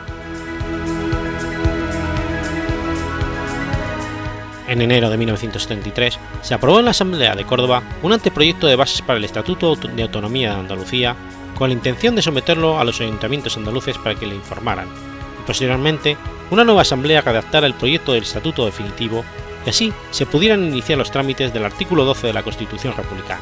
En 4.68 4.82
enero 4.82 5.10
de 5.10 5.18
1973 5.18 6.20
se 6.42 6.54
aprobó 6.54 6.80
en 6.80 6.86
la 6.86 6.92
Asamblea 6.92 7.36
de 7.36 7.46
Córdoba 7.46 7.84
un 8.02 8.13
anteproyecto 8.13 8.68
de 8.68 8.76
bases 8.76 9.02
para 9.02 9.20
el 9.20 9.26
Estatuto 9.26 9.76
de 9.76 10.04
Autonomía 10.04 10.54
de 10.54 10.60
Andalucía 10.62 11.16
con 11.56 11.70
la 11.70 11.76
intención 11.76 12.16
de 12.16 12.22
someterlo 12.22 12.80
a 12.80 12.84
los 12.84 13.00
ayuntamientos 13.00 13.56
andaluces 13.58 13.98
para 13.98 14.16
que 14.16 14.26
le 14.26 14.36
informaran, 14.36 14.88
y 14.88 15.46
posteriormente 15.46 16.18
una 16.50 16.63
nueva 16.63 16.82
asamblea 16.82 17.22
que 17.22 17.30
adaptara 17.30 17.68
el 17.68 17.76
proyecto 17.76 18.13
del 18.13 18.24
Estatuto 18.24 18.66
definitivo 18.66 19.24
y 19.65 19.69
así 19.69 19.93
se 20.12 20.26
pudieran 20.26 20.63
iniciar 20.63 20.97
los 20.97 21.12
trámites 21.12 21.54
del 21.54 21.65
artículo 21.65 22.06
12 22.06 22.28
de 22.28 22.34
la 22.34 22.43
Constitución 22.43 22.93
republicana. 22.95 23.41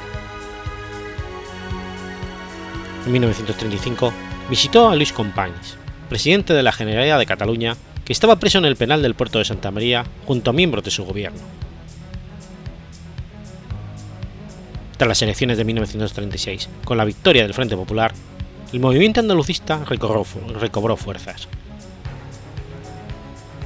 En 3.06 3.12
1935 3.12 4.14
visitó 4.50 4.90
a 4.90 4.96
Luis 4.96 5.12
Companys, 5.12 5.78
presidente 6.10 6.54
de 6.54 6.64
la 6.64 6.72
Generalidad 6.72 7.18
de 7.18 7.26
Cataluña, 7.26 7.76
que 8.06 8.14
estaba 8.14 8.36
preso 8.36 8.58
en 8.58 8.66
el 8.66 8.76
penal 8.76 9.02
del 9.02 9.16
puerto 9.16 9.40
de 9.40 9.46
Santa 9.46 9.72
María 9.72 10.06
junto 10.26 10.52
a 10.52 10.54
miembros 10.54 10.84
de 10.84 10.92
su 10.92 11.06
gobierno. 11.06 11.40
Tras 14.98 15.08
las 15.08 15.22
elecciones 15.24 15.58
de 15.58 15.64
1936, 15.64 16.70
con 16.86 16.98
la 16.98 17.06
victoria 17.06 17.42
del 17.42 17.56
Frente 17.56 17.76
Popular, 17.76 18.14
el 18.72 18.80
movimiento 18.80 19.20
andalucista 19.20 19.84
recobró, 19.84 20.26
recobró 20.60 20.96
fuerzas. 20.96 21.48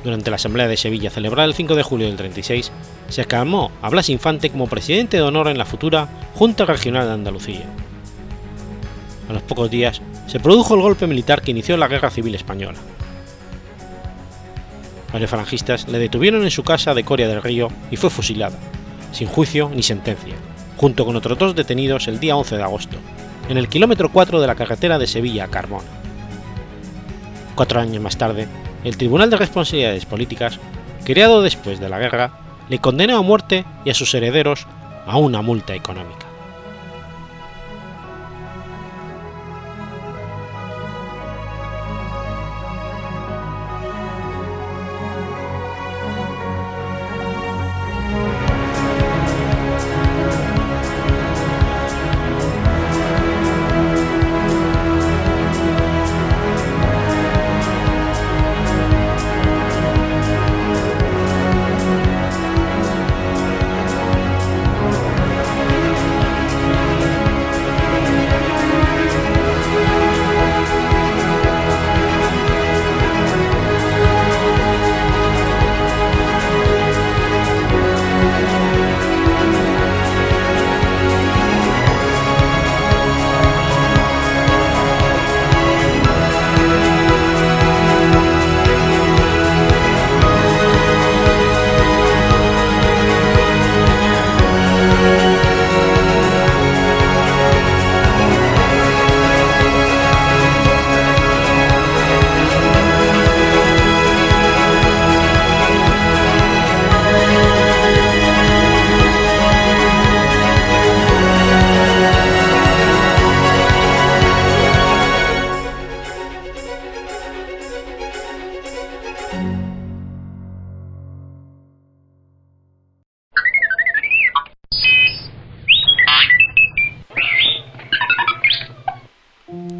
Durante 0.05 0.29
la 0.29 0.35
Asamblea 0.35 0.67
de 0.67 0.77
Sevilla 0.77 1.09
celebrada 1.09 1.47
el 1.47 1.55
5 1.55 1.73
de 1.73 1.81
julio 1.81 2.05
del 2.05 2.15
36, 2.15 2.71
se 3.09 3.21
aclamó 3.21 3.71
a 3.81 3.89
Blas 3.89 4.09
Infante 4.09 4.51
como 4.51 4.67
presidente 4.67 5.17
de 5.17 5.23
honor 5.23 5.47
en 5.47 5.57
la 5.57 5.65
futura 5.65 6.07
Junta 6.35 6.63
Regional 6.63 7.07
de 7.07 7.13
Andalucía. 7.13 7.63
A 9.27 9.33
los 9.33 9.41
pocos 9.41 9.71
días 9.71 10.03
se 10.27 10.39
produjo 10.39 10.75
el 10.75 10.81
golpe 10.81 11.07
militar 11.07 11.41
que 11.41 11.49
inició 11.49 11.75
la 11.75 11.87
Guerra 11.87 12.11
Civil 12.11 12.35
Española. 12.35 12.77
Varios 15.11 15.31
falangistas 15.31 15.87
le 15.87 15.97
detuvieron 15.97 16.43
en 16.43 16.51
su 16.51 16.61
casa 16.61 16.93
de 16.93 17.03
Coria 17.03 17.27
del 17.27 17.41
Río 17.41 17.69
y 17.89 17.95
fue 17.95 18.11
fusilada, 18.11 18.59
sin 19.11 19.27
juicio 19.27 19.71
ni 19.73 19.81
sentencia, 19.81 20.35
junto 20.77 21.03
con 21.03 21.15
otros 21.15 21.39
dos 21.39 21.55
detenidos 21.55 22.07
el 22.07 22.19
día 22.19 22.35
11 22.35 22.57
de 22.57 22.63
agosto, 22.63 22.97
en 23.49 23.57
el 23.57 23.69
kilómetro 23.69 24.11
4 24.11 24.39
de 24.39 24.45
la 24.45 24.53
carretera 24.53 24.99
de 24.99 25.07
Sevilla 25.07 25.45
a 25.45 25.47
Carmona. 25.47 25.87
Cuatro 27.55 27.79
años 27.79 28.03
más 28.03 28.17
tarde, 28.17 28.47
el 28.85 28.97
Tribunal 28.97 29.29
de 29.29 29.37
Responsabilidades 29.37 30.05
Políticas, 30.05 30.59
creado 31.03 31.41
después 31.41 31.79
de 31.79 31.89
la 31.89 31.99
guerra, 31.99 32.31
le 32.69 32.79
condenó 32.79 33.17
a 33.17 33.21
muerte 33.21 33.65
y 33.83 33.89
a 33.89 33.93
sus 33.93 34.13
herederos 34.13 34.67
a 35.05 35.17
una 35.17 35.41
multa 35.41 35.75
económica. 35.75 36.24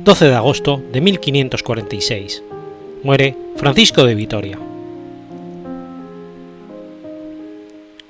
12 0.05 0.25
de 0.25 0.35
agosto 0.35 0.83
de 0.93 1.01
1546. 1.01 2.43
Muere 3.01 3.35
Francisco 3.55 4.05
de 4.05 4.13
Vitoria. 4.13 4.59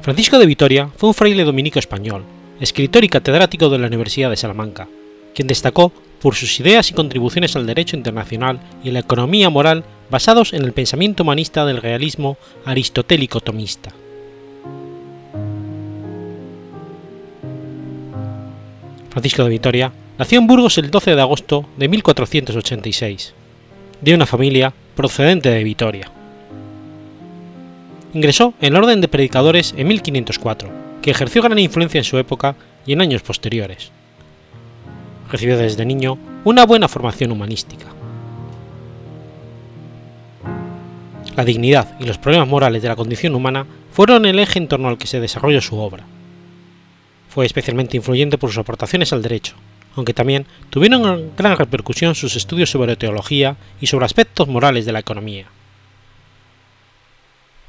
Francisco 0.01 0.37
de 0.37 0.45
Vitoria 0.45 0.89
fue 0.97 1.07
un 1.07 1.15
fraile 1.15 1.45
dominico 1.45 1.79
español, 1.79 2.23
escritor 2.59 3.05
y 3.05 3.07
catedrático 3.07 3.69
de 3.69 3.77
la 3.77 3.87
Universidad 3.87 4.29
de 4.29 4.35
Salamanca, 4.35 4.89
quien 5.33 5.47
destacó 5.47 5.93
por 6.21 6.35
sus 6.35 6.59
ideas 6.59 6.91
y 6.91 6.93
contribuciones 6.93 7.55
al 7.55 7.65
derecho 7.65 7.95
internacional 7.95 8.59
y 8.83 8.91
la 8.91 8.99
economía 8.99 9.49
moral 9.49 9.85
basados 10.11 10.51
en 10.51 10.63
el 10.63 10.73
pensamiento 10.73 11.23
humanista 11.23 11.65
del 11.65 11.81
realismo 11.81 12.35
aristotélico 12.65 13.39
tomista. 13.39 13.93
Francisco 19.11 19.45
de 19.45 19.49
Vitoria 19.49 19.93
Nació 20.17 20.39
en 20.39 20.47
Burgos 20.47 20.77
el 20.77 20.91
12 20.91 21.13
de 21.13 21.21
agosto 21.21 21.65
de 21.75 21.89
1486, 21.89 23.33
de 23.99 24.13
una 24.13 24.25
familia 24.25 24.73
procedente 24.95 25.49
de 25.49 25.61
Vitoria. 25.61 26.09
Ingresó 28.13 28.53
en 28.61 28.71
la 28.71 28.79
Orden 28.79 29.01
de 29.01 29.09
Predicadores 29.09 29.73
en 29.75 29.89
1504, 29.89 30.69
que 31.01 31.11
ejerció 31.11 31.41
gran 31.41 31.59
influencia 31.59 31.97
en 31.97 32.05
su 32.05 32.17
época 32.17 32.55
y 32.85 32.93
en 32.93 33.01
años 33.01 33.23
posteriores. 33.23 33.91
Recibió 35.29 35.57
desde 35.57 35.85
niño 35.85 36.17
una 36.45 36.65
buena 36.65 36.87
formación 36.87 37.33
humanística. 37.33 37.87
La 41.35 41.43
dignidad 41.43 41.93
y 41.99 42.05
los 42.05 42.17
problemas 42.17 42.47
morales 42.47 42.81
de 42.81 42.87
la 42.87 42.95
condición 42.95 43.35
humana 43.35 43.65
fueron 43.91 44.25
el 44.25 44.39
eje 44.39 44.59
en 44.59 44.69
torno 44.69 44.87
al 44.87 44.97
que 44.97 45.07
se 45.07 45.19
desarrolló 45.19 45.59
su 45.59 45.77
obra. 45.77 46.05
Fue 47.27 47.45
especialmente 47.45 47.97
influyente 47.97 48.37
por 48.37 48.49
sus 48.49 48.59
aportaciones 48.59 49.11
al 49.11 49.21
derecho, 49.21 49.55
aunque 49.95 50.13
también 50.13 50.45
tuvieron 50.69 51.31
gran 51.37 51.57
repercusión 51.57 52.15
sus 52.15 52.35
estudios 52.35 52.69
sobre 52.69 52.95
teología 52.95 53.57
y 53.79 53.87
sobre 53.87 54.05
aspectos 54.05 54.47
morales 54.47 54.85
de 54.85 54.91
la 54.91 54.99
economía. 54.99 55.45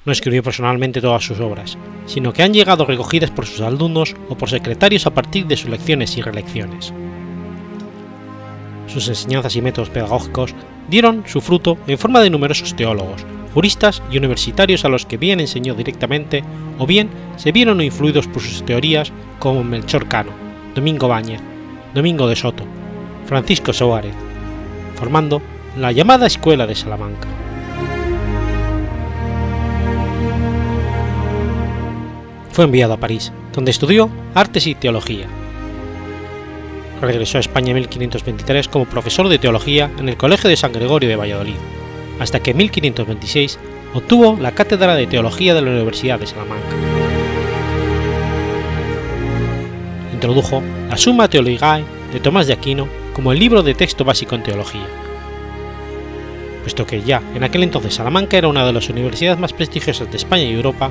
No 0.05 0.13
escribió 0.13 0.43
personalmente 0.43 1.01
todas 1.01 1.25
sus 1.25 1.41
obras, 1.41 1.77
sino 2.07 2.33
que 2.33 2.45
han 2.45 2.55
llegado 2.55 2.85
recogidas 2.85 3.33
por 3.33 3.45
sus 3.45 3.61
alumnos 3.61 4.15
o 4.29 4.37
por 4.37 4.49
secretarios 4.49 5.07
a 5.07 5.11
partir 5.11 5.47
de 5.47 5.57
sus 5.57 5.69
lecciones 5.69 6.17
y 6.17 6.23
relecciones. 6.23 6.93
Sus 8.87 9.09
enseñanzas 9.09 9.57
y 9.57 9.63
métodos 9.63 9.91
pedagógicos 9.91 10.55
dieron 10.89 11.25
su 11.27 11.41
fruto 11.41 11.77
en 11.89 11.99
forma 11.99 12.21
de 12.21 12.31
numerosos 12.31 12.77
teólogos, 12.77 13.25
juristas 13.53 14.01
y 14.13 14.19
universitarios 14.19 14.85
a 14.85 14.89
los 14.89 15.07
que 15.07 15.17
bien 15.17 15.41
enseñó 15.41 15.75
directamente 15.75 16.45
o 16.79 16.87
bien 16.87 17.09
se 17.37 17.51
vieron 17.51 17.81
influidos 17.81 18.29
por 18.29 18.43
sus 18.43 18.65
teorías 18.65 19.11
como 19.41 19.65
Melchor 19.65 20.07
Cano, 20.07 20.31
Domingo 20.77 21.09
Báñez, 21.09 21.41
Domingo 21.97 22.29
de 22.29 22.37
Soto, 22.37 22.63
Francisco 23.25 23.73
Soares, 23.73 24.15
formando 24.97 25.41
la 25.79 25.93
llamada 25.93 26.27
Escuela 26.27 26.67
de 26.67 26.75
Salamanca. 26.75 27.27
Fue 32.53 32.67
enviado 32.67 32.93
a 32.93 32.99
París, 32.99 33.33
donde 33.55 33.71
estudió 33.71 34.11
artes 34.35 34.67
y 34.67 34.75
teología. 34.75 35.27
Regresó 37.01 37.39
a 37.39 37.41
España 37.41 37.71
en 37.71 37.77
1523 37.77 38.69
como 38.69 38.85
profesor 38.85 39.31
de 39.31 39.39
teología 39.39 39.91
en 39.99 40.11
el 40.11 40.19
Colegio 40.19 40.51
de 40.51 40.57
San 40.59 40.73
Gregorio 40.73 41.09
de 41.09 41.17
Valladolid, 41.17 41.57
hasta 42.21 42.41
que 42.41 42.51
en 42.51 42.59
1526 42.59 43.59
obtuvo 43.95 44.37
la 44.39 44.53
cátedra 44.53 44.97
de 44.97 45.07
teología 45.07 45.55
de 45.55 45.63
la 45.63 45.71
Universidad 45.71 46.21
de 46.21 46.27
Salamanca. 46.27 46.96
Introdujo 50.17 50.63
la 50.89 50.97
Summa 50.97 51.29
Theologiae 51.29 51.85
de 52.11 52.21
Tomás 52.21 52.47
de 52.47 52.55
Aquino 52.55 52.89
como 53.13 53.33
el 53.33 53.39
libro 53.39 53.63
de 53.63 53.75
texto 53.75 54.03
básico 54.03 54.35
en 54.35 54.43
teología, 54.43 54.87
puesto 56.63 56.87
que 56.87 57.03
ya 57.03 57.21
en 57.35 57.45
aquel 57.45 57.63
entonces 57.65 57.93
Salamanca 57.93 58.39
era 58.39 58.49
una 58.49 58.65
de 58.65 58.73
las 58.73 58.89
universidades 58.89 59.39
más 59.39 59.53
prestigiosas 59.53 60.11
de 60.11 60.17
España 60.17 60.45
y 60.45 60.55
Europa, 60.55 60.91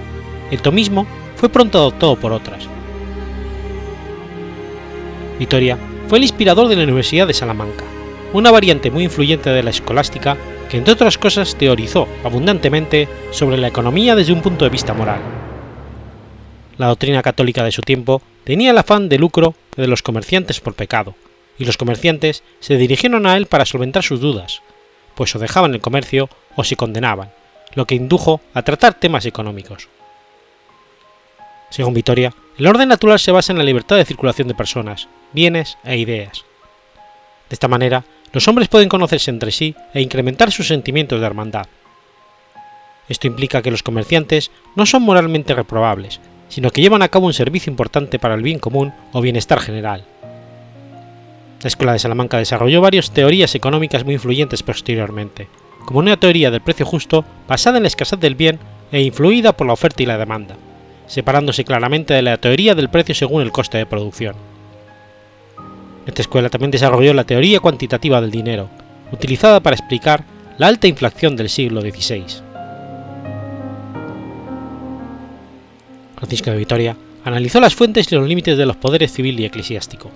el 0.52 0.62
tomismo 0.62 1.08
fue 1.38 1.50
pronto 1.50 1.80
adoptado 1.80 2.16
por 2.18 2.34
otras. 2.34 2.68
Vitoria 5.40 5.80
fue 6.08 6.20
el 6.20 6.26
inspirador 6.26 6.68
de 6.68 6.76
la 6.76 6.84
Universidad 6.84 7.26
de 7.26 7.34
Salamanca, 7.34 7.84
una 8.32 8.52
variante 8.52 8.92
muy 8.92 9.06
influyente 9.06 9.50
de 9.50 9.64
la 9.64 9.72
escolástica 9.72 10.38
que 10.70 10.78
entre 10.78 10.94
otras 10.94 11.18
cosas 11.18 11.56
teorizó 11.56 12.08
abundantemente 12.24 13.08
sobre 13.32 13.58
la 13.58 13.70
economía 13.70 14.16
desde 14.16 14.34
un 14.34 14.44
punto 14.44 14.66
de 14.66 14.70
vista 14.70 14.94
moral. 14.94 15.20
La 16.78 16.90
doctrina 16.90 17.24
católica 17.24 17.64
de 17.64 17.72
su 17.72 17.82
tiempo 17.82 18.22
tenía 18.46 18.72
el 18.72 18.78
afán 18.78 19.10
de 19.10 19.18
lucro 19.18 19.56
de 19.76 19.88
los 19.88 20.02
comerciantes 20.02 20.62
por 20.62 20.76
pecado, 20.76 21.16
y 21.58 21.66
los 21.66 21.78
comerciantes 21.78 22.44
se 22.60 22.78
dirigieron 22.78 23.26
a 23.26 23.36
él 23.36 23.48
para 23.48 23.66
solventar 23.66 24.04
sus 24.04 24.22
dudas, 24.22 24.62
pues 25.16 25.36
o 25.36 25.40
dejaban 25.40 25.74
el 25.74 25.82
comercio 25.82 26.30
o 26.56 26.64
se 26.64 26.76
condenaban, 26.76 27.32
lo 27.74 27.86
que 27.86 27.96
indujo 27.96 28.42
a 28.54 28.62
tratar 28.62 28.94
temas 28.94 29.26
económicos. 29.26 29.90
Según 31.70 31.94
Vitoria, 31.94 32.34
el 32.58 32.68
orden 32.68 32.88
natural 32.88 33.20
se 33.20 33.32
basa 33.32 33.52
en 33.52 33.58
la 33.58 33.64
libertad 33.64 33.98
de 33.98 34.06
circulación 34.06 34.48
de 34.48 34.56
personas, 34.56 35.10
bienes 35.34 35.78
e 35.84 35.98
ideas. 35.98 36.46
De 37.50 37.56
esta 37.56 37.68
manera, 37.68 38.06
los 38.32 38.48
hombres 38.48 38.70
pueden 38.70 38.90
conocerse 38.90 39.32
entre 39.32 39.52
sí 39.52 39.76
e 39.94 40.02
incrementar 40.02 40.52
sus 40.52 40.68
sentimientos 40.68 41.20
de 41.20 41.26
hermandad. 41.26 41.68
Esto 43.10 43.28
implica 43.28 43.62
que 43.62 43.72
los 43.72 43.84
comerciantes 43.84 44.52
no 44.76 44.86
son 44.86 45.04
moralmente 45.04 45.54
reprobables, 45.54 46.20
sino 46.50 46.70
que 46.70 46.82
llevan 46.82 47.02
a 47.02 47.08
cabo 47.08 47.26
un 47.26 47.34
servicio 47.34 47.70
importante 47.70 48.20
para 48.20 48.36
el 48.36 48.44
bien 48.44 48.60
común 48.60 48.94
o 49.14 49.22
bienestar 49.22 49.60
general. 49.60 50.06
La 51.62 51.68
Escuela 51.68 51.94
de 51.94 52.00
Salamanca 52.00 52.38
desarrolló 52.38 52.82
varias 52.82 53.12
teorías 53.12 53.56
económicas 53.56 54.06
muy 54.06 54.14
influyentes 54.14 54.62
posteriormente, 54.62 55.48
como 55.86 56.00
una 56.00 56.18
teoría 56.18 56.52
del 56.52 56.62
precio 56.62 56.86
justo 56.86 57.26
basada 57.48 57.78
en 57.78 57.84
la 57.84 57.88
escasez 57.88 58.20
del 58.20 58.36
bien 58.36 58.60
e 58.92 59.02
influida 59.02 59.54
por 59.54 59.68
la 59.68 59.74
oferta 59.74 60.04
y 60.04 60.06
la 60.06 60.18
demanda, 60.18 60.56
separándose 61.08 61.64
claramente 61.64 62.14
de 62.14 62.22
la 62.22 62.38
teoría 62.38 62.76
del 62.76 62.90
precio 62.90 63.16
según 63.16 63.42
el 63.42 63.52
coste 63.52 63.78
de 63.78 63.86
producción. 63.86 64.36
Esta 66.06 66.22
escuela 66.22 66.50
también 66.50 66.72
desarrolló 66.72 67.14
la 67.14 67.24
teoría 67.24 67.60
cuantitativa 67.60 68.22
del 68.22 68.32
dinero, 68.32 68.70
utilizada 69.12 69.60
para 69.60 69.76
explicar 69.76 70.24
la 70.58 70.68
alta 70.68 70.88
inflación 70.88 71.36
del 71.36 71.50
siglo 71.50 71.82
XVI. 71.82 72.45
Francisco 76.26 76.50
de 76.50 76.58
Vitoria 76.58 76.98
analizó 77.24 77.60
las 77.60 77.76
fuentes 77.76 78.12
y 78.12 78.16
los 78.16 78.28
límites 78.28 78.58
de 78.58 78.66
los 78.66 78.78
poderes 78.78 79.14
civil 79.14 79.40
y 79.40 79.46
eclesiástico. 79.46 80.10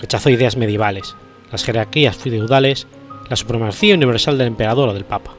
Rechazó 0.00 0.30
ideas 0.30 0.56
medievales, 0.56 1.16
las 1.50 1.64
jerarquías 1.64 2.16
feudales, 2.16 2.86
la 3.28 3.34
supremacía 3.34 3.96
universal 3.96 4.38
del 4.38 4.46
emperador 4.46 4.90
o 4.90 4.94
del 4.94 5.04
papa. 5.04 5.34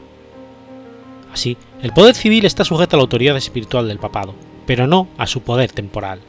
Así, 1.32 1.56
el 1.82 1.94
poder 1.94 2.16
civil 2.16 2.44
está 2.44 2.66
sujeto 2.66 2.96
a 2.96 3.00
la 3.00 3.04
autoridad 3.04 3.38
espiritual 3.38 3.88
del 3.88 3.98
papado, 3.98 4.36
pero 4.68 4.88
no 4.88 5.08
a 5.18 5.26
su 5.26 5.42
poder 5.42 5.72
temporal. 5.72 6.20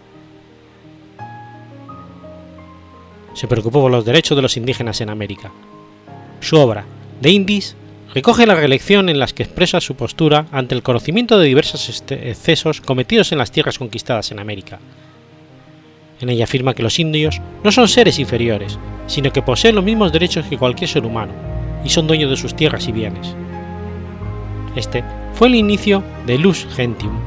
Se 3.35 3.49
preocupó 3.49 3.81
por 3.81 3.91
los 3.91 4.05
derechos 4.05 4.37
de 4.37 4.43
los 4.43 4.57
indígenas 4.57 5.01
en 5.01 5.11
América. 5.11 5.51
Su 6.39 6.59
obra, 6.59 6.85
The 7.23 7.31
Indies, 7.31 7.75
recoge 8.17 8.47
la 8.47 8.55
reelección 8.55 9.11
en 9.11 9.19
las 9.19 9.35
que 9.35 9.43
expresa 9.43 9.79
su 9.79 9.95
postura 9.95 10.47
ante 10.51 10.75
el 10.75 10.83
conocimiento 10.83 11.39
de 11.39 11.49
diversos 11.49 12.03
excesos 12.09 12.81
cometidos 12.81 13.31
en 13.31 13.37
las 13.37 13.51
tierras 13.51 13.79
conquistadas 13.79 14.33
en 14.33 14.39
América. 14.39 14.79
En 16.23 16.31
ella 16.31 16.45
afirma 16.45 16.73
que 16.73 16.83
los 16.83 16.99
indios 16.99 17.43
no 17.63 17.71
son 17.71 17.89
seres 17.89 18.19
inferiores, 18.19 18.79
sino 19.07 19.31
que 19.33 19.43
poseen 19.43 19.75
los 19.75 19.85
mismos 19.85 20.15
derechos 20.15 20.47
que 20.47 20.57
cualquier 20.57 20.89
ser 20.89 21.05
humano, 21.05 21.35
y 21.85 21.91
son 21.91 22.07
dueños 22.07 22.31
de 22.31 22.39
sus 22.39 22.57
tierras 22.57 22.89
y 22.89 22.93
bienes. 22.93 23.35
Este 24.77 25.05
fue 25.35 25.49
el 25.49 25.57
inicio 25.57 26.03
de 26.25 26.39
Luz 26.39 26.67
Gentium. 26.75 27.21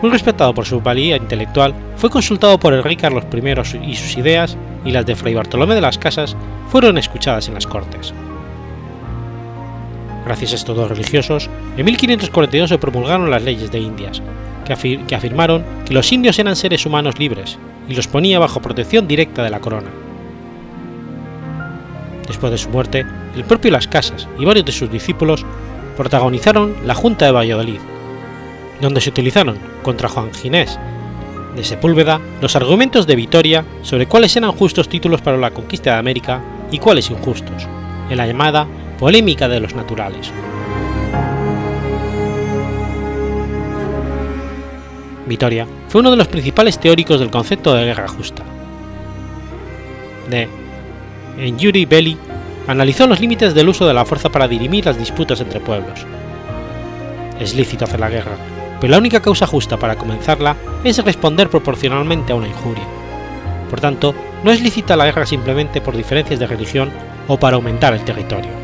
Muy 0.00 0.12
respetado 0.12 0.54
por 0.54 0.64
su 0.64 0.80
valía 0.80 1.16
intelectual, 1.16 1.74
fue 1.96 2.08
consultado 2.08 2.56
por 2.56 2.72
el 2.72 2.84
rey 2.84 2.94
Carlos 2.94 3.24
I 3.32 3.90
y 3.90 3.96
sus 3.96 4.16
ideas 4.16 4.56
y 4.84 4.92
las 4.92 5.04
de 5.06 5.16
Fray 5.16 5.34
Bartolomé 5.34 5.74
de 5.74 5.80
las 5.80 5.98
Casas 5.98 6.36
fueron 6.68 6.98
escuchadas 6.98 7.48
en 7.48 7.54
las 7.54 7.66
Cortes. 7.66 8.14
Gracias 10.24 10.52
a 10.52 10.56
estos 10.56 10.76
dos 10.76 10.88
religiosos, 10.88 11.50
en 11.76 11.84
1542 11.84 12.68
se 12.68 12.78
promulgaron 12.78 13.30
las 13.30 13.42
leyes 13.42 13.72
de 13.72 13.80
Indias, 13.80 14.22
que, 14.64 15.14
afirmaron 15.14 15.64
que 15.84 15.94
los 15.94 16.12
indios 16.12 16.38
eran 16.38 16.56
seres 16.56 16.86
humanos 16.86 17.18
libres 17.18 17.58
y 17.88 17.94
los 17.94 18.06
ponía 18.06 18.38
bajo 18.38 18.62
protección 18.62 19.08
directa 19.08 19.42
de 19.42 19.50
la 19.50 19.60
corona. 19.60 19.90
Después 22.26 22.52
de 22.52 22.58
su 22.58 22.70
muerte, 22.70 23.04
el 23.34 23.44
propio 23.44 23.72
Las 23.72 23.88
Casas 23.88 24.28
y 24.38 24.44
varios 24.44 24.64
de 24.64 24.72
sus 24.72 24.90
discípulos 24.90 25.44
protagonizaron 25.96 26.74
la 26.86 26.94
Junta 26.94 27.26
de 27.26 27.32
Valladolid, 27.32 27.80
donde 28.80 29.00
se 29.00 29.10
utilizaron 29.10 29.58
contra 29.82 30.08
Juan 30.08 30.32
Ginés 30.32 30.78
de 31.54 31.64
Sepúlveda 31.64 32.20
los 32.40 32.56
argumentos 32.56 33.06
de 33.06 33.16
Vitoria 33.16 33.64
sobre 33.82 34.06
cuáles 34.06 34.36
eran 34.36 34.52
justos 34.52 34.88
títulos 34.88 35.20
para 35.20 35.36
la 35.36 35.50
conquista 35.50 35.92
de 35.92 35.98
América 35.98 36.40
y 36.70 36.78
cuáles 36.78 37.10
injustos, 37.10 37.66
en 38.08 38.16
la 38.16 38.26
llamada 38.26 38.66
polémica 39.02 39.48
de 39.48 39.58
los 39.58 39.74
naturales. 39.74 40.30
Vitoria 45.26 45.66
fue 45.88 46.02
uno 46.02 46.12
de 46.12 46.16
los 46.16 46.28
principales 46.28 46.78
teóricos 46.78 47.18
del 47.18 47.28
concepto 47.28 47.74
de 47.74 47.84
guerra 47.84 48.06
justa. 48.06 48.44
De 50.30 50.48
en 51.36 51.58
Yuri 51.58 51.84
Belli 51.84 52.16
analizó 52.68 53.08
los 53.08 53.18
límites 53.18 53.54
del 53.54 53.70
uso 53.70 53.88
de 53.88 53.92
la 53.92 54.04
fuerza 54.04 54.28
para 54.28 54.46
dirimir 54.46 54.86
las 54.86 54.96
disputas 54.96 55.40
entre 55.40 55.58
pueblos. 55.58 56.06
Es 57.40 57.56
lícito 57.56 57.86
hacer 57.86 57.98
la 57.98 58.08
guerra, 58.08 58.36
pero 58.80 58.92
la 58.92 58.98
única 58.98 59.20
causa 59.20 59.48
justa 59.48 59.76
para 59.78 59.96
comenzarla 59.96 60.54
es 60.84 61.04
responder 61.04 61.50
proporcionalmente 61.50 62.32
a 62.32 62.36
una 62.36 62.46
injuria. 62.46 62.86
Por 63.68 63.80
tanto, 63.80 64.14
no 64.44 64.52
es 64.52 64.60
lícita 64.62 64.94
la 64.94 65.06
guerra 65.06 65.26
simplemente 65.26 65.80
por 65.80 65.96
diferencias 65.96 66.38
de 66.38 66.46
religión 66.46 66.92
o 67.26 67.36
para 67.36 67.56
aumentar 67.56 67.94
el 67.94 68.04
territorio. 68.04 68.61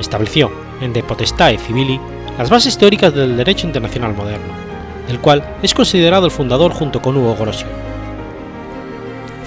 Estableció 0.00 0.50
en 0.80 0.92
De 0.92 1.02
Potestae 1.02 1.58
Civili 1.58 2.00
las 2.38 2.50
bases 2.50 2.78
teóricas 2.78 3.14
del 3.14 3.36
derecho 3.36 3.66
internacional 3.66 4.14
moderno, 4.14 4.52
del 5.06 5.20
cual 5.20 5.56
es 5.62 5.74
considerado 5.74 6.26
el 6.26 6.32
fundador 6.32 6.72
junto 6.72 7.02
con 7.02 7.16
Hugo 7.16 7.36
Grossio 7.36 7.66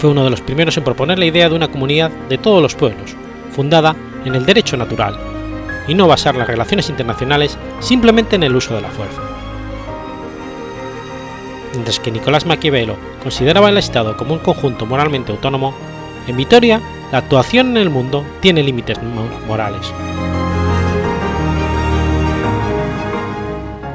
fue 0.04 0.12
uno 0.12 0.26
de 0.26 0.32
los 0.32 0.42
primeros 0.42 0.76
en 0.76 0.84
proponer 0.84 1.18
la 1.18 1.24
idea 1.24 1.48
de 1.48 1.56
una 1.56 1.70
comunidad 1.70 2.12
de 2.28 2.38
todos 2.38 2.62
los 2.62 2.76
pueblos, 2.76 3.16
fundada 3.54 3.96
en 4.26 4.36
el 4.36 4.46
derecho 4.46 4.76
natural, 4.76 5.18
y 5.88 5.94
no 5.94 6.10
basar 6.10 6.36
las 6.36 6.46
relaciones 6.46 6.90
internacionales 6.90 7.58
simplemente 7.80 8.36
en 8.36 8.44
el 8.44 8.54
uso 8.54 8.76
de 8.76 8.82
la 8.82 8.90
fuerza. 8.90 9.22
Mientras 11.72 12.02
que 12.02 12.12
Nicolás 12.12 12.46
Maquiavelo 12.46 12.98
consideraba 13.22 13.70
el 13.70 13.78
Estado 13.78 14.18
como 14.18 14.34
un 14.34 14.42
conjunto 14.42 14.86
moralmente 14.86 15.32
autónomo, 15.32 15.74
en 16.28 16.36
Vitoria 16.36 16.82
la 17.14 17.20
actuación 17.20 17.68
en 17.68 17.78
el 17.78 17.92
mundo 17.92 18.26
tiene 18.42 18.64
límites 18.64 18.98
morales. 19.48 19.94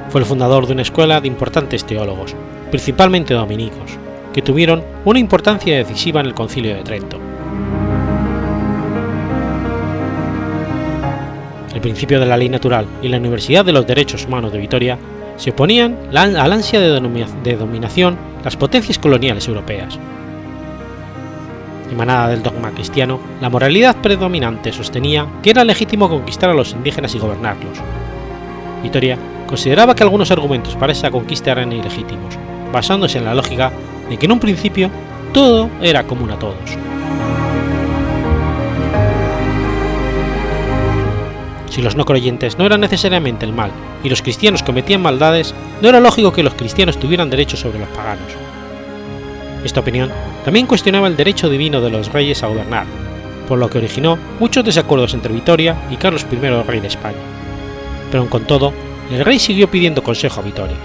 Fue 0.08 0.20
el 0.20 0.24
fundador 0.24 0.68
de 0.68 0.74
una 0.74 0.82
escuela 0.82 1.20
de 1.20 1.26
importantes 1.26 1.84
teólogos, 1.84 2.36
principalmente 2.70 3.34
dominicos, 3.34 3.90
que 4.32 4.40
tuvieron 4.40 4.84
una 5.04 5.18
importancia 5.18 5.76
decisiva 5.78 6.20
en 6.20 6.26
el 6.26 6.34
Concilio 6.34 6.76
de 6.76 6.84
Trento. 6.84 7.18
El 11.74 11.80
principio 11.80 12.20
de 12.20 12.26
la 12.26 12.36
ley 12.36 12.48
natural 12.48 12.86
y 13.02 13.08
la 13.08 13.16
Universidad 13.16 13.64
de 13.64 13.72
los 13.72 13.84
Derechos 13.84 14.26
Humanos 14.26 14.52
de 14.52 14.60
Vitoria 14.60 14.96
se 15.38 15.50
oponían 15.50 15.98
al 16.14 16.52
ansia 16.52 16.78
de, 16.78 17.26
de 17.42 17.56
dominación 17.56 18.16
las 18.44 18.56
potencias 18.56 18.96
coloniales 18.96 19.48
europeas. 19.48 19.98
Emanada 21.91 22.28
del 22.28 22.43
dogma 22.43 22.70
cristiano, 22.70 23.18
la 23.41 23.49
moralidad 23.49 23.97
predominante 23.97 24.72
sostenía 24.72 25.26
que 25.43 25.51
era 25.51 25.64
legítimo 25.64 26.09
conquistar 26.09 26.51
a 26.51 26.55
los 26.55 26.72
indígenas 26.72 27.14
y 27.14 27.18
gobernarlos. 27.18 27.78
Vitoria 28.82 29.18
consideraba 29.47 29.95
que 29.95 30.03
algunos 30.03 30.30
argumentos 30.30 30.76
para 30.76 30.93
esa 30.93 31.11
conquista 31.11 31.53
eran 31.53 31.72
ilegítimos, 31.72 32.36
basándose 32.72 33.18
en 33.18 33.24
la 33.24 33.34
lógica 33.34 33.72
de 34.09 34.16
que 34.16 34.26
en 34.26 34.32
un 34.32 34.41
principio 34.41 34.91
todo 35.32 35.70
era 35.80 36.05
común 36.05 36.30
a 36.30 36.39
todos. 36.39 36.76
Si 41.70 41.82
los 41.82 41.97
no 41.97 42.05
creyentes 42.05 42.59
no 42.59 42.66
eran 42.66 42.80
necesariamente 42.80 43.47
el 43.47 43.53
mal 43.53 43.70
y 44.03 44.09
los 44.09 44.22
cristianos 44.22 44.62
cometían 44.62 45.03
maldades, 45.03 45.55
no 45.80 45.89
era 45.89 46.01
lógico 46.01 46.32
que 46.32 46.43
los 46.43 46.55
cristianos 46.55 46.99
tuvieran 46.99 47.30
derechos 47.30 47.61
sobre 47.61 47.78
los 47.78 47.89
paganos. 47.91 48.47
Esta 49.68 49.80
opinión 49.80 50.10
también 50.46 50.64
cuestionaba 50.64 51.08
el 51.08 51.16
derecho 51.18 51.50
divino 51.50 51.82
de 51.82 51.90
los 51.90 52.10
reyes 52.10 52.42
a 52.42 52.46
gobernar, 52.46 52.86
por 53.46 53.58
lo 53.58 53.68
que 53.68 53.76
originó 53.76 54.16
muchos 54.40 54.64
desacuerdos 54.64 55.12
entre 55.12 55.30
Vitoria 55.30 55.76
y 55.90 55.96
Carlos 55.96 56.24
I, 56.32 56.36
rey 56.66 56.80
de 56.80 56.86
España. 56.86 57.18
Pero 58.10 58.30
con 58.30 58.46
todo, 58.46 58.72
el 59.12 59.22
rey 59.26 59.38
siguió 59.38 59.70
pidiendo 59.70 60.02
consejo 60.02 60.40
a 60.40 60.44
Vitoria. 60.44 60.78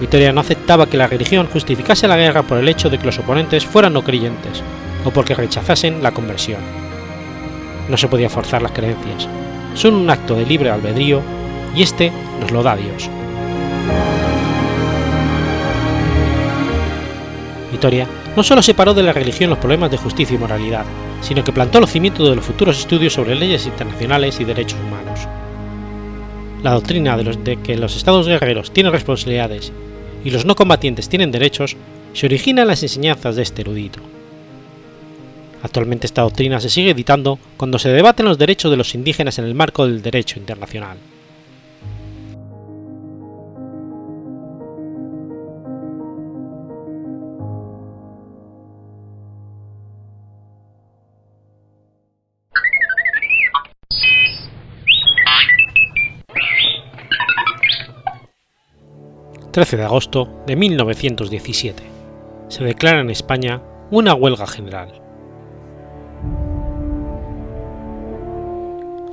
Vitoria 0.00 0.32
no 0.32 0.42
aceptaba 0.42 0.86
que 0.86 0.96
la 0.96 1.08
religión 1.08 1.48
justificase 1.52 2.06
la 2.06 2.16
guerra 2.16 2.44
por 2.44 2.58
el 2.58 2.68
hecho 2.68 2.88
de 2.88 2.98
que 2.98 3.06
los 3.06 3.18
oponentes 3.18 3.66
fueran 3.66 3.94
no 3.94 4.04
creyentes 4.04 4.62
o 5.04 5.10
porque 5.10 5.34
rechazasen 5.34 6.04
la 6.04 6.12
conversión. 6.12 6.60
No 7.88 7.96
se 7.96 8.06
podía 8.06 8.30
forzar 8.30 8.62
las 8.62 8.70
creencias, 8.70 9.28
son 9.74 9.94
un 9.96 10.08
acto 10.08 10.36
de 10.36 10.46
libre 10.46 10.70
albedrío 10.70 11.20
y 11.74 11.82
este 11.82 12.12
nos 12.40 12.52
lo 12.52 12.62
da 12.62 12.76
Dios. 12.76 13.10
No 18.36 18.42
solo 18.42 18.60
separó 18.60 18.92
de 18.92 19.04
la 19.04 19.12
religión 19.12 19.50
los 19.50 19.58
problemas 19.58 19.90
de 19.90 19.98
justicia 19.98 20.34
y 20.34 20.38
moralidad, 20.38 20.84
sino 21.20 21.44
que 21.44 21.52
plantó 21.52 21.80
los 21.80 21.90
cimientos 21.90 22.28
de 22.28 22.34
los 22.34 22.44
futuros 22.44 22.78
estudios 22.78 23.12
sobre 23.12 23.36
leyes 23.36 23.66
internacionales 23.66 24.40
y 24.40 24.44
derechos 24.44 24.78
humanos. 24.80 25.20
La 26.62 26.72
doctrina 26.72 27.16
de, 27.16 27.36
de 27.36 27.56
que 27.62 27.76
los 27.76 27.96
estados 27.96 28.26
guerreros 28.26 28.72
tienen 28.72 28.92
responsabilidades 28.92 29.72
y 30.24 30.30
los 30.30 30.44
no 30.44 30.56
combatientes 30.56 31.08
tienen 31.08 31.30
derechos 31.30 31.76
se 32.14 32.26
origina 32.26 32.62
en 32.62 32.68
las 32.68 32.82
enseñanzas 32.82 33.36
de 33.36 33.42
este 33.42 33.62
erudito. 33.62 34.00
Actualmente 35.62 36.06
esta 36.06 36.22
doctrina 36.22 36.60
se 36.60 36.70
sigue 36.70 36.90
editando 36.90 37.38
cuando 37.56 37.78
se 37.78 37.90
debaten 37.90 38.26
los 38.26 38.38
derechos 38.38 38.72
de 38.72 38.76
los 38.76 38.94
indígenas 38.94 39.38
en 39.38 39.44
el 39.44 39.54
marco 39.54 39.86
del 39.86 40.02
derecho 40.02 40.38
internacional. 40.38 40.98
13 59.58 59.76
de 59.76 59.84
agosto 59.84 60.28
de 60.46 60.54
1917. 60.54 61.82
Se 62.46 62.62
declara 62.62 63.00
en 63.00 63.10
España 63.10 63.60
una 63.90 64.14
huelga 64.14 64.46
general. 64.46 65.02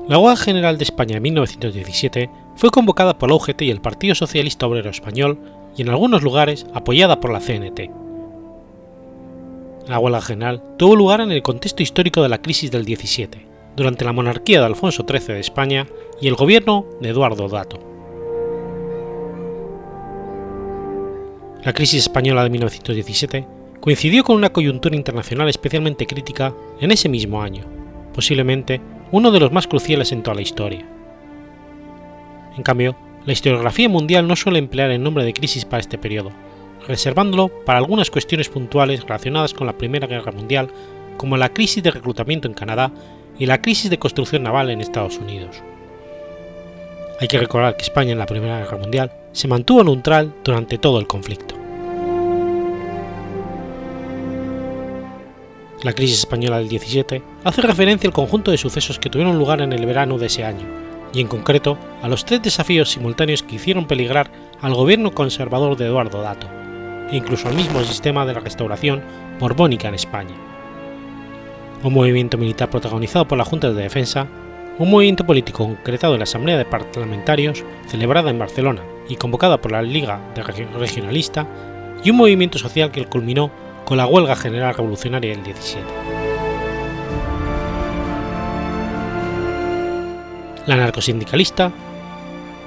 La 0.07 0.19
huelga 0.19 0.35
general 0.35 0.77
de 0.77 0.83
España 0.83 1.17
en 1.17 1.23
1917 1.23 2.29
fue 2.57 2.69
convocada 2.69 3.17
por 3.17 3.29
la 3.29 3.35
UGT 3.37 3.63
y 3.63 3.71
el 3.71 3.81
Partido 3.81 4.13
Socialista 4.13 4.67
Obrero 4.67 4.91
Español 4.91 5.39
y 5.75 5.81
en 5.81 5.89
algunos 5.89 6.21
lugares 6.21 6.67
apoyada 6.75 7.19
por 7.19 7.33
la 7.33 7.39
CNT. 7.39 7.89
La 9.87 9.97
huelga 9.97 10.21
general 10.21 10.61
tuvo 10.77 10.95
lugar 10.95 11.21
en 11.21 11.31
el 11.31 11.41
contexto 11.41 11.81
histórico 11.81 12.21
de 12.21 12.29
la 12.29 12.43
crisis 12.43 12.69
del 12.69 12.85
17, 12.85 13.47
durante 13.75 14.05
la 14.05 14.13
monarquía 14.13 14.59
de 14.59 14.67
Alfonso 14.67 15.07
XIII 15.09 15.33
de 15.33 15.39
España 15.39 15.87
y 16.21 16.27
el 16.27 16.35
gobierno 16.35 16.85
de 17.01 17.09
Eduardo 17.09 17.49
Dato. 17.49 17.94
La 21.65 21.73
crisis 21.73 22.03
española 22.03 22.43
de 22.43 22.51
1917 22.51 23.47
coincidió 23.81 24.23
con 24.23 24.35
una 24.35 24.53
coyuntura 24.53 24.95
internacional 24.95 25.49
especialmente 25.49 26.05
crítica 26.05 26.53
en 26.79 26.91
ese 26.91 27.09
mismo 27.09 27.41
año, 27.41 27.63
posiblemente 28.13 28.79
uno 29.11 29.31
de 29.31 29.39
los 29.39 29.51
más 29.51 29.65
cruciales 29.65 30.11
en 30.11 30.21
toda 30.21 30.35
la 30.35 30.43
historia. 30.43 30.85
En 32.55 32.61
cambio, 32.61 32.95
la 33.25 33.33
historiografía 33.33 33.89
mundial 33.89 34.27
no 34.27 34.35
suele 34.35 34.59
emplear 34.59 34.91
el 34.91 35.01
nombre 35.01 35.25
de 35.25 35.33
crisis 35.33 35.65
para 35.65 35.81
este 35.81 35.97
periodo, 35.97 36.31
reservándolo 36.87 37.47
para 37.65 37.79
algunas 37.79 38.11
cuestiones 38.11 38.47
puntuales 38.47 39.01
relacionadas 39.01 39.55
con 39.55 39.65
la 39.65 39.75
Primera 39.75 40.05
Guerra 40.05 40.31
Mundial, 40.31 40.69
como 41.17 41.35
la 41.35 41.49
crisis 41.49 41.81
de 41.81 41.89
reclutamiento 41.89 42.47
en 42.47 42.53
Canadá 42.53 42.91
y 43.39 43.47
la 43.47 43.63
crisis 43.63 43.89
de 43.89 43.97
construcción 43.97 44.43
naval 44.43 44.69
en 44.69 44.81
Estados 44.81 45.17
Unidos. 45.17 45.63
Hay 47.19 47.27
que 47.27 47.39
recordar 47.39 47.75
que 47.75 47.81
España 47.85 48.11
en 48.11 48.19
la 48.19 48.27
Primera 48.27 48.59
Guerra 48.59 48.77
Mundial 48.77 49.11
se 49.35 49.49
mantuvo 49.49 49.83
neutral 49.83 50.33
durante 50.45 50.77
todo 50.77 50.97
el 50.97 51.07
conflicto. 51.07 51.55
La 55.83 55.91
crisis 55.91 56.19
española 56.19 56.57
del 56.57 56.69
17 56.69 57.21
hace 57.43 57.61
referencia 57.61 58.07
al 58.07 58.13
conjunto 58.13 58.49
de 58.49 58.57
sucesos 58.57 58.97
que 58.97 59.09
tuvieron 59.09 59.37
lugar 59.37 59.61
en 59.61 59.73
el 59.73 59.85
verano 59.85 60.17
de 60.17 60.27
ese 60.27 60.45
año, 60.45 60.65
y 61.13 61.19
en 61.19 61.27
concreto 61.27 61.77
a 62.01 62.07
los 62.07 62.23
tres 62.23 62.41
desafíos 62.41 62.89
simultáneos 62.89 63.43
que 63.43 63.55
hicieron 63.55 63.87
peligrar 63.87 64.31
al 64.61 64.73
gobierno 64.73 65.13
conservador 65.13 65.75
de 65.75 65.87
Eduardo 65.87 66.21
Dato, 66.21 66.47
e 67.11 67.17
incluso 67.17 67.49
al 67.49 67.55
mismo 67.55 67.81
sistema 67.83 68.25
de 68.25 68.33
la 68.33 68.39
restauración 68.39 69.03
borbónica 69.37 69.89
en 69.89 69.95
España. 69.95 70.35
Un 71.83 71.93
movimiento 71.93 72.37
militar 72.37 72.69
protagonizado 72.69 73.27
por 73.27 73.37
la 73.37 73.45
Junta 73.45 73.71
de 73.71 73.83
Defensa 73.83 74.27
un 74.77 74.89
movimiento 74.89 75.25
político 75.25 75.65
concretado 75.65 76.13
en 76.13 76.19
la 76.19 76.23
Asamblea 76.23 76.57
de 76.57 76.65
Parlamentarios, 76.65 77.63
celebrada 77.87 78.29
en 78.29 78.39
Barcelona 78.39 78.81
y 79.07 79.15
convocada 79.15 79.61
por 79.61 79.71
la 79.71 79.81
Liga 79.81 80.19
Regionalista, 80.77 81.47
y 82.03 82.09
un 82.09 82.17
movimiento 82.17 82.59
social 82.59 82.91
que 82.91 83.05
culminó 83.05 83.49
con 83.85 83.97
la 83.97 84.05
huelga 84.05 84.35
general 84.35 84.75
revolucionaria 84.75 85.31
del 85.31 85.43
17. 85.43 85.85
La 90.67 90.75
narcosindicalista 90.75 91.71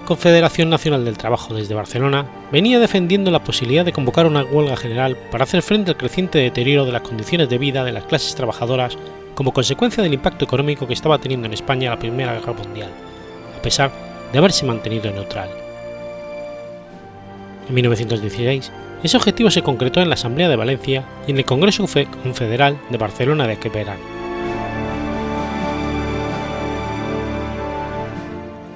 Confederación 0.06 0.70
Nacional 0.70 1.04
del 1.04 1.18
Trabajo 1.18 1.52
desde 1.52 1.74
Barcelona 1.74 2.24
venía 2.50 2.78
defendiendo 2.78 3.30
la 3.30 3.44
posibilidad 3.44 3.84
de 3.84 3.92
convocar 3.92 4.26
una 4.26 4.42
huelga 4.42 4.76
general 4.76 5.18
para 5.30 5.44
hacer 5.44 5.60
frente 5.60 5.90
al 5.90 5.98
creciente 5.98 6.38
deterioro 6.38 6.86
de 6.86 6.92
las 6.92 7.02
condiciones 7.02 7.50
de 7.50 7.58
vida 7.58 7.84
de 7.84 7.92
las 7.92 8.04
clases 8.04 8.34
trabajadoras 8.34 8.96
como 9.38 9.52
consecuencia 9.52 10.02
del 10.02 10.14
impacto 10.14 10.44
económico 10.44 10.88
que 10.88 10.94
estaba 10.94 11.20
teniendo 11.20 11.46
en 11.46 11.52
España 11.52 11.90
la 11.90 11.98
Primera 12.00 12.34
Guerra 12.34 12.54
Mundial, 12.54 12.90
a 13.56 13.62
pesar 13.62 13.92
de 14.32 14.38
haberse 14.38 14.66
mantenido 14.66 15.12
neutral. 15.12 15.48
En 17.68 17.72
1916, 17.72 18.72
ese 19.04 19.16
objetivo 19.16 19.48
se 19.52 19.62
concretó 19.62 20.00
en 20.00 20.08
la 20.08 20.16
Asamblea 20.16 20.48
de 20.48 20.56
Valencia 20.56 21.04
y 21.28 21.30
en 21.30 21.38
el 21.38 21.44
Congreso 21.44 21.86
Confederal 22.20 22.80
de 22.90 22.98
Barcelona 22.98 23.46
de 23.46 23.52
aquel 23.52 23.70
verano. 23.70 24.00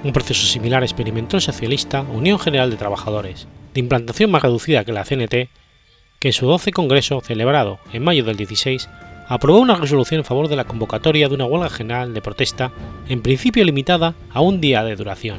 Un 0.04 0.12
proceso 0.12 0.46
similar 0.46 0.84
experimentó 0.84 1.38
el 1.38 1.42
socialista 1.42 2.02
Unión 2.02 2.38
General 2.38 2.70
de 2.70 2.76
Trabajadores, 2.76 3.48
de 3.74 3.80
implantación 3.80 4.30
más 4.30 4.42
reducida 4.42 4.84
que 4.84 4.92
la 4.92 5.02
CNT, 5.02 5.48
que 6.20 6.28
en 6.28 6.32
su 6.32 6.46
12 6.46 6.70
Congreso, 6.70 7.20
celebrado 7.20 7.80
en 7.92 8.04
mayo 8.04 8.22
del 8.22 8.36
16, 8.36 8.88
aprobó 9.32 9.60
una 9.60 9.76
resolución 9.76 10.18
en 10.18 10.26
favor 10.26 10.48
de 10.48 10.56
la 10.56 10.64
convocatoria 10.64 11.26
de 11.26 11.34
una 11.34 11.46
huelga 11.46 11.70
general 11.70 12.12
de 12.12 12.20
protesta, 12.20 12.70
en 13.08 13.22
principio 13.22 13.64
limitada 13.64 14.14
a 14.30 14.42
un 14.42 14.60
día 14.60 14.84
de 14.84 14.94
duración. 14.94 15.38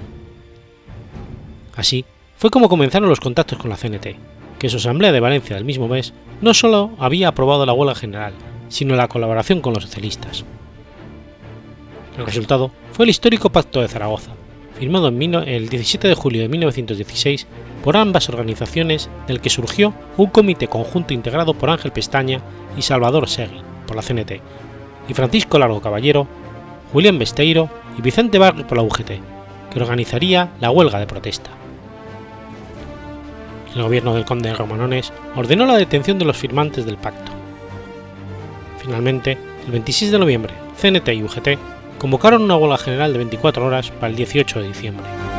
Así 1.76 2.04
fue 2.36 2.50
como 2.50 2.70
comenzaron 2.70 3.08
los 3.08 3.20
contactos 3.20 3.60
con 3.60 3.70
la 3.70 3.78
CNT, 3.78 4.16
que 4.58 4.70
su 4.70 4.78
asamblea 4.78 5.12
de 5.12 5.20
Valencia 5.20 5.56
del 5.56 5.64
mismo 5.64 5.88
mes 5.88 6.12
no 6.42 6.56
solo 6.56 6.90
había 6.98 7.28
aprobado 7.28 7.68
la 7.68 7.74
huelga 7.74 7.94
general, 7.94 8.34
sino 8.68 8.96
la 8.96 9.08
colaboración 9.08 9.62
con 9.62 9.76
los 9.76 9.84
socialistas. 9.84 10.44
El 12.18 12.26
resultado 12.26 12.72
fue 12.94 13.06
el 13.06 13.12
histórico 13.12 13.52
Pacto 13.52 13.80
de 13.80 13.90
Zaragoza, 13.90 14.32
firmado 14.80 15.10
el 15.10 15.70
17 15.70 16.08
de 16.08 16.16
julio 16.16 16.42
de 16.42 16.50
1916 16.50 17.46
por 17.84 17.96
ambas 17.96 18.28
organizaciones, 18.28 19.08
del 19.28 19.40
que 19.40 19.52
surgió 19.52 19.94
un 20.18 20.32
comité 20.32 20.68
conjunto 20.68 21.14
integrado 21.14 21.54
por 21.54 21.70
Ángel 21.70 21.92
Pestaña 21.92 22.42
y 22.76 22.82
Salvador 22.82 23.30
Segui, 23.30 23.62
por 23.86 23.96
la 23.96 24.02
CNT, 24.02 24.42
y 25.08 25.14
Francisco 25.14 25.60
Largo 25.60 25.82
Caballero, 25.82 26.28
Julián 26.92 27.20
Besteiro 27.20 27.70
y 27.98 28.02
Vicente 28.02 28.40
Barrio 28.40 28.68
por 28.68 28.78
la 28.78 28.84
UGT, 28.84 29.12
que 29.72 29.80
organizaría 29.80 30.52
la 30.60 30.72
huelga 30.72 31.00
de 31.00 31.08
protesta. 31.08 31.50
El 33.76 33.82
gobierno 33.82 34.14
del 34.14 34.26
conde 34.26 34.50
de 34.50 34.56
Romanones 34.56 35.12
ordenó 35.36 35.66
la 35.66 35.78
detención 35.78 36.20
de 36.20 36.26
los 36.26 36.38
firmantes 36.38 36.86
del 36.86 36.98
pacto. 36.98 37.32
Finalmente, 38.78 39.38
el 39.66 39.72
26 39.72 40.12
de 40.12 40.20
noviembre, 40.20 40.54
CNT 40.80 41.10
y 41.10 41.24
UGT 41.24 41.50
convocaron 41.98 42.44
una 42.44 42.58
huelga 42.58 42.78
general 42.78 43.14
de 43.14 43.20
24 43.20 43.66
horas 43.66 43.90
para 43.92 44.08
el 44.08 44.16
18 44.16 44.62
de 44.62 44.68
diciembre. 44.68 45.33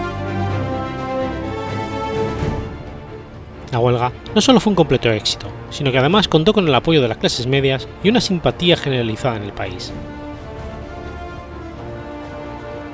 La 3.74 3.80
huelga 3.80 4.12
no 4.32 4.40
solo 4.40 4.60
fue 4.60 4.70
un 4.70 4.76
completo 4.76 5.10
éxito, 5.10 5.48
sino 5.70 5.90
que 5.90 5.98
además 5.98 6.28
contó 6.28 6.52
con 6.52 6.68
el 6.68 6.74
apoyo 6.76 7.02
de 7.02 7.08
las 7.08 7.18
clases 7.18 7.48
medias 7.48 7.88
y 8.04 8.08
una 8.08 8.20
simpatía 8.20 8.76
generalizada 8.76 9.34
en 9.34 9.42
el 9.42 9.52
país. 9.52 9.92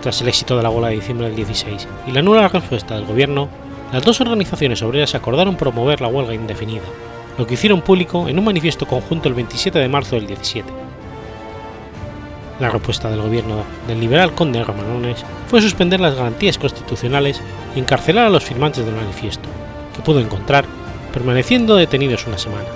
Tras 0.00 0.22
el 0.22 0.28
éxito 0.28 0.56
de 0.56 0.62
la 0.62 0.70
huelga 0.70 0.88
de 0.88 0.94
diciembre 0.94 1.26
del 1.26 1.36
16 1.36 1.86
y 2.06 2.12
la 2.12 2.22
nula 2.22 2.48
respuesta 2.48 2.94
del 2.94 3.04
gobierno, 3.04 3.50
las 3.92 4.02
dos 4.02 4.22
organizaciones 4.22 4.80
obreras 4.80 5.14
acordaron 5.14 5.56
promover 5.56 6.00
la 6.00 6.08
huelga 6.08 6.32
indefinida, 6.32 6.86
lo 7.36 7.46
que 7.46 7.52
hicieron 7.52 7.82
público 7.82 8.26
en 8.26 8.38
un 8.38 8.46
manifiesto 8.46 8.86
conjunto 8.86 9.28
el 9.28 9.34
27 9.34 9.78
de 9.78 9.88
marzo 9.88 10.16
del 10.16 10.28
17. 10.28 10.66
La 12.58 12.70
respuesta 12.70 13.10
del 13.10 13.20
gobierno 13.20 13.64
del 13.86 14.00
liberal 14.00 14.34
conde 14.34 14.64
Romanones 14.64 15.26
fue 15.46 15.60
suspender 15.60 16.00
las 16.00 16.14
garantías 16.14 16.56
constitucionales 16.56 17.42
y 17.76 17.80
encarcelar 17.80 18.28
a 18.28 18.30
los 18.30 18.44
firmantes 18.44 18.86
del 18.86 18.94
manifiesto, 18.94 19.46
pudo 20.03 20.20
encontrar 20.20 20.64
permaneciendo 21.12 21.76
detenidos 21.76 22.26
una 22.26 22.38
semana. 22.38 22.68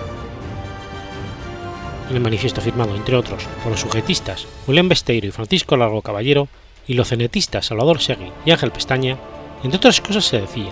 En 2.10 2.16
el 2.16 2.22
manifiesto 2.22 2.60
firmado, 2.60 2.94
entre 2.94 3.16
otros, 3.16 3.44
por 3.62 3.72
los 3.72 3.80
sujetistas 3.80 4.46
William 4.66 4.88
Besteiro 4.88 5.26
y 5.26 5.30
Francisco 5.30 5.76
Largo 5.76 6.02
Caballero 6.02 6.48
y 6.86 6.94
los 6.94 7.08
cenetistas 7.08 7.66
Salvador 7.66 8.00
Segui 8.00 8.30
y 8.44 8.50
Ángel 8.50 8.72
Pestaña, 8.72 9.16
entre 9.62 9.78
otras 9.78 10.00
cosas 10.00 10.24
se 10.24 10.40
decía 10.40 10.70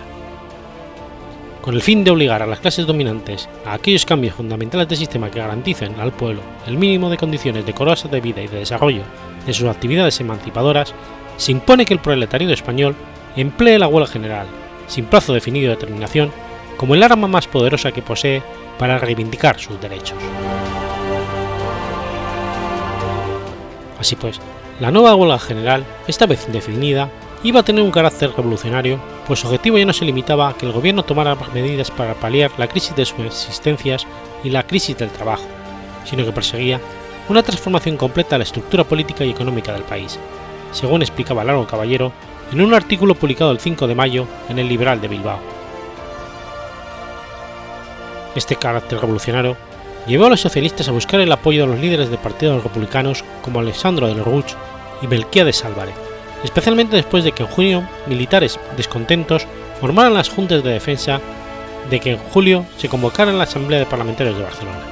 con 1.63 1.75
el 1.75 1.81
fin 1.81 2.03
de 2.03 2.11
obligar 2.11 2.43
a 2.43 2.47
las 2.47 2.59
clases 2.59 2.87
dominantes 2.87 3.49
a 3.65 3.75
aquellos 3.75 4.05
cambios 4.05 4.35
fundamentales 4.35 4.89
del 4.89 4.99
sistema 4.99 5.31
que 5.31 5.39
garanticen 5.39 5.99
al 6.01 6.13
pueblo 6.13 6.43
el 6.67 6.77
mínimo 6.77 7.09
de 7.09 7.17
condiciones 7.17 7.65
decorosas 7.65 8.11
de 8.11 8.21
vida 8.21 8.43
y 8.43 8.49
de 8.49 8.59
desarrollo 8.59 9.03
de 9.47 9.55
sus 9.55 9.69
actividades 9.69 10.21
emancipadoras, 10.21 10.93
se 11.37 11.53
impone 11.53 11.85
que 11.87 11.95
el 11.95 12.01
proletariado 12.01 12.53
español 12.53 12.95
emplee 13.37 13.79
la 13.79 13.89
huelga 13.89 14.11
general, 14.11 14.47
sin 14.93 15.07
plazo 15.07 15.33
definido 15.33 15.71
de 15.71 15.77
terminación, 15.77 16.31
como 16.77 16.95
el 16.95 17.03
arma 17.03 17.27
más 17.27 17.47
poderosa 17.47 17.93
que 17.93 18.03
posee 18.03 18.43
para 18.79 18.99
reivindicar 18.99 19.59
sus 19.59 19.81
derechos. 19.81 20.19
Así 23.99 24.17
pues, 24.17 24.39
la 24.81 24.91
nueva 24.91 25.15
huelga 25.15 25.39
general, 25.39 25.85
esta 26.07 26.27
vez 26.27 26.45
indefinida, 26.47 27.09
iba 27.43 27.61
a 27.61 27.63
tener 27.63 27.83
un 27.83 27.91
carácter 27.91 28.33
revolucionario, 28.37 29.01
pues 29.27 29.41
su 29.41 29.47
objetivo 29.47 29.79
ya 29.79 29.87
no 29.87 29.93
se 29.95 30.05
limitaba 30.05 30.49
a 30.49 30.55
que 30.55 30.67
el 30.67 30.73
gobierno 30.73 31.05
tomara 31.05 31.37
medidas 31.55 31.91
para 31.91 32.15
paliar 32.15 32.51
la 32.59 32.69
crisis 32.69 32.95
de 32.95 33.07
sus 33.07 33.25
existencias 33.25 34.07
y 34.45 34.51
la 34.51 34.67
crisis 34.67 34.99
del 34.99 35.11
trabajo, 35.11 35.45
sino 36.05 36.25
que 36.25 36.33
perseguía 36.33 36.81
una 37.29 37.43
transformación 37.43 37.97
completa 37.97 38.35
de 38.35 38.41
la 38.41 38.45
estructura 38.45 38.85
política 38.85 39.25
y 39.25 39.31
económica 39.31 39.73
del 39.73 39.85
país, 39.85 40.19
según 40.73 41.01
explicaba 41.01 41.45
Largo 41.45 41.67
Caballero 41.67 42.13
en 42.53 42.61
un 42.61 42.75
artículo 42.75 43.15
publicado 43.15 43.51
el 43.51 43.61
5 43.61 43.87
de 43.87 43.95
mayo 43.95 44.27
en 44.49 44.59
el 44.59 44.69
Liberal 44.69 45.01
de 45.01 45.09
Bilbao. 45.09 45.41
Este 48.35 48.57
carácter 48.57 49.01
revolucionario 49.01 49.57
llevó 50.07 50.27
a 50.27 50.31
los 50.31 50.41
socialistas 50.41 50.89
a 50.89 50.93
buscar 50.93 51.21
el 51.21 51.33
apoyo 51.33 51.63
de 51.63 51.73
los 51.73 51.81
líderes 51.81 52.11
de 52.11 52.19
partidos 52.19 52.63
republicanos 52.63 53.25
como 53.43 53.61
Alessandro 53.61 54.07
de 54.07 54.23
Roch 54.23 54.53
y 55.01 55.07
Melquiades 55.07 55.65
Álvarez, 55.65 55.95
especialmente 56.45 56.97
después 56.97 57.25
de 57.25 57.33
que 57.33 57.43
en 57.43 57.49
junio 57.49 57.89
militares 58.07 58.59
descontentos 58.77 59.47
formaran 59.81 60.15
las 60.15 60.29
juntas 60.29 60.63
de 60.63 60.73
defensa 60.73 61.21
de 61.91 62.01
que 62.01 62.13
en 62.13 62.19
julio 62.19 62.65
se 62.77 62.89
convocara 62.89 63.33
la 63.33 63.45
Asamblea 63.45 63.81
de 63.81 63.87
Parlamentarios 63.87 64.37
de 64.37 64.45
Barcelona. 64.45 64.92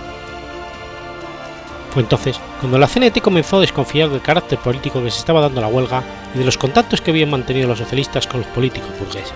Fue 1.90 2.02
entonces 2.02 2.38
cuando 2.60 2.78
la 2.78 2.86
CNT 2.86 3.20
comenzó 3.20 3.56
a 3.56 3.60
desconfiar 3.60 4.10
del 4.10 4.22
carácter 4.22 4.58
político 4.58 5.02
que 5.02 5.10
se 5.10 5.18
estaba 5.18 5.40
dando 5.40 5.60
la 5.60 5.66
huelga 5.66 6.02
y 6.34 6.38
de 6.38 6.44
los 6.44 6.56
contactos 6.56 7.00
que 7.00 7.10
habían 7.10 7.30
mantenido 7.30 7.68
los 7.68 7.78
socialistas 7.78 8.28
con 8.28 8.40
los 8.40 8.48
políticos 8.50 8.90
burgueses. 8.98 9.32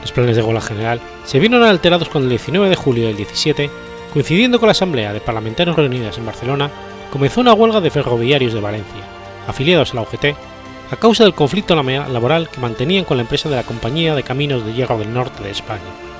Los 0.00 0.12
planes 0.12 0.36
de 0.36 0.42
huelga 0.42 0.62
general 0.62 1.00
se 1.24 1.38
vieron 1.38 1.62
alterados 1.62 2.08
cuando 2.08 2.26
el 2.26 2.30
19 2.30 2.70
de 2.70 2.76
julio 2.76 3.06
del 3.08 3.16
17, 3.16 3.70
coincidiendo 4.12 4.58
con 4.58 4.68
la 4.68 4.72
Asamblea 4.72 5.12
de 5.12 5.20
Parlamentarios 5.20 5.76
reunidas 5.76 6.16
en 6.16 6.26
Barcelona, 6.26 6.70
comenzó 7.12 7.42
una 7.42 7.52
huelga 7.52 7.82
de 7.82 7.90
ferroviarios 7.90 8.54
de 8.54 8.60
Valencia, 8.60 9.02
afiliados 9.46 9.92
a 9.92 9.96
la 9.96 10.02
UGT, 10.02 10.34
a 10.90 10.96
causa 10.96 11.24
del 11.24 11.34
conflicto 11.34 11.74
laboral 11.76 12.48
que 12.48 12.60
mantenían 12.60 13.04
con 13.04 13.18
la 13.18 13.22
empresa 13.22 13.50
de 13.50 13.56
la 13.56 13.64
Compañía 13.64 14.14
de 14.14 14.22
Caminos 14.22 14.64
de 14.64 14.72
Hierro 14.72 14.98
del 14.98 15.12
Norte 15.12 15.42
de 15.42 15.50
España. 15.50 16.13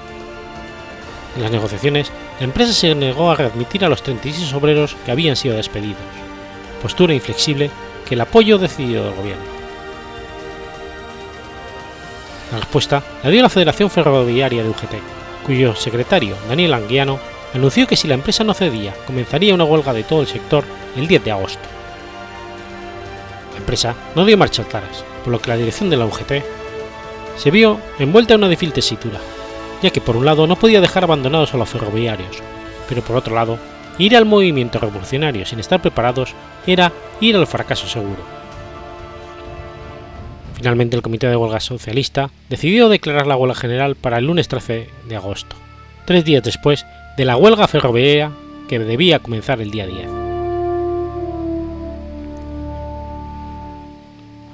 En 1.36 1.42
las 1.42 1.50
negociaciones, 1.50 2.12
la 2.38 2.44
empresa 2.44 2.72
se 2.72 2.94
negó 2.94 3.30
a 3.30 3.36
readmitir 3.36 3.84
a 3.84 3.88
los 3.88 4.02
36 4.02 4.52
obreros 4.54 4.96
que 5.04 5.10
habían 5.10 5.36
sido 5.36 5.56
despedidos, 5.56 6.02
postura 6.80 7.14
inflexible 7.14 7.70
que 8.06 8.14
el 8.14 8.20
apoyo 8.20 8.58
decidido 8.58 9.04
del 9.04 9.14
gobierno. 9.14 9.44
La 12.52 12.60
respuesta 12.60 13.02
la 13.22 13.30
dio 13.30 13.42
la 13.42 13.48
Federación 13.48 13.90
Ferroviaria 13.90 14.62
de 14.62 14.68
UGT, 14.68 14.94
cuyo 15.44 15.74
secretario, 15.74 16.36
Daniel 16.48 16.74
Anguiano, 16.74 17.18
anunció 17.52 17.86
que 17.86 17.96
si 17.96 18.06
la 18.06 18.14
empresa 18.14 18.44
no 18.44 18.54
cedía, 18.54 18.94
comenzaría 19.06 19.54
una 19.54 19.64
huelga 19.64 19.92
de 19.92 20.04
todo 20.04 20.20
el 20.20 20.26
sector 20.26 20.64
el 20.96 21.08
10 21.08 21.24
de 21.24 21.30
agosto. 21.32 21.68
La 23.52 23.58
empresa 23.58 23.94
no 24.14 24.24
dio 24.24 24.38
marcha 24.38 24.62
atrás, 24.62 25.04
por 25.24 25.32
lo 25.32 25.40
que 25.40 25.50
la 25.50 25.56
dirección 25.56 25.90
de 25.90 25.96
la 25.96 26.06
UGT 26.06 26.32
se 27.36 27.50
vio 27.50 27.80
envuelta 27.98 28.34
en 28.34 28.40
una 28.40 28.48
difícil 28.48 28.72
tesitura, 28.72 29.18
ya 29.82 29.90
que 29.90 30.00
por 30.00 30.16
un 30.16 30.24
lado 30.24 30.46
no 30.46 30.56
podía 30.56 30.80
dejar 30.80 31.04
abandonados 31.04 31.54
a 31.54 31.56
los 31.56 31.68
ferroviarios, 31.68 32.42
pero 32.88 33.02
por 33.02 33.16
otro 33.16 33.34
lado, 33.34 33.58
ir 33.98 34.16
al 34.16 34.24
movimiento 34.24 34.78
revolucionario 34.78 35.46
sin 35.46 35.60
estar 35.60 35.80
preparados 35.80 36.34
era 36.66 36.92
ir 37.20 37.36
al 37.36 37.46
fracaso 37.46 37.86
seguro. 37.86 38.22
Finalmente 40.54 40.96
el 40.96 41.02
Comité 41.02 41.28
de 41.28 41.36
Huelga 41.36 41.60
Socialista 41.60 42.30
decidió 42.48 42.88
declarar 42.88 43.26
la 43.26 43.36
huelga 43.36 43.54
general 43.54 43.96
para 43.96 44.18
el 44.18 44.26
lunes 44.26 44.48
13 44.48 44.88
de 45.08 45.16
agosto, 45.16 45.56
tres 46.06 46.24
días 46.24 46.42
después 46.42 46.86
de 47.16 47.24
la 47.24 47.36
huelga 47.36 47.68
ferroviaria 47.68 48.30
que 48.68 48.78
debía 48.78 49.18
comenzar 49.18 49.60
el 49.60 49.70
día 49.70 49.86
10. 49.86 50.23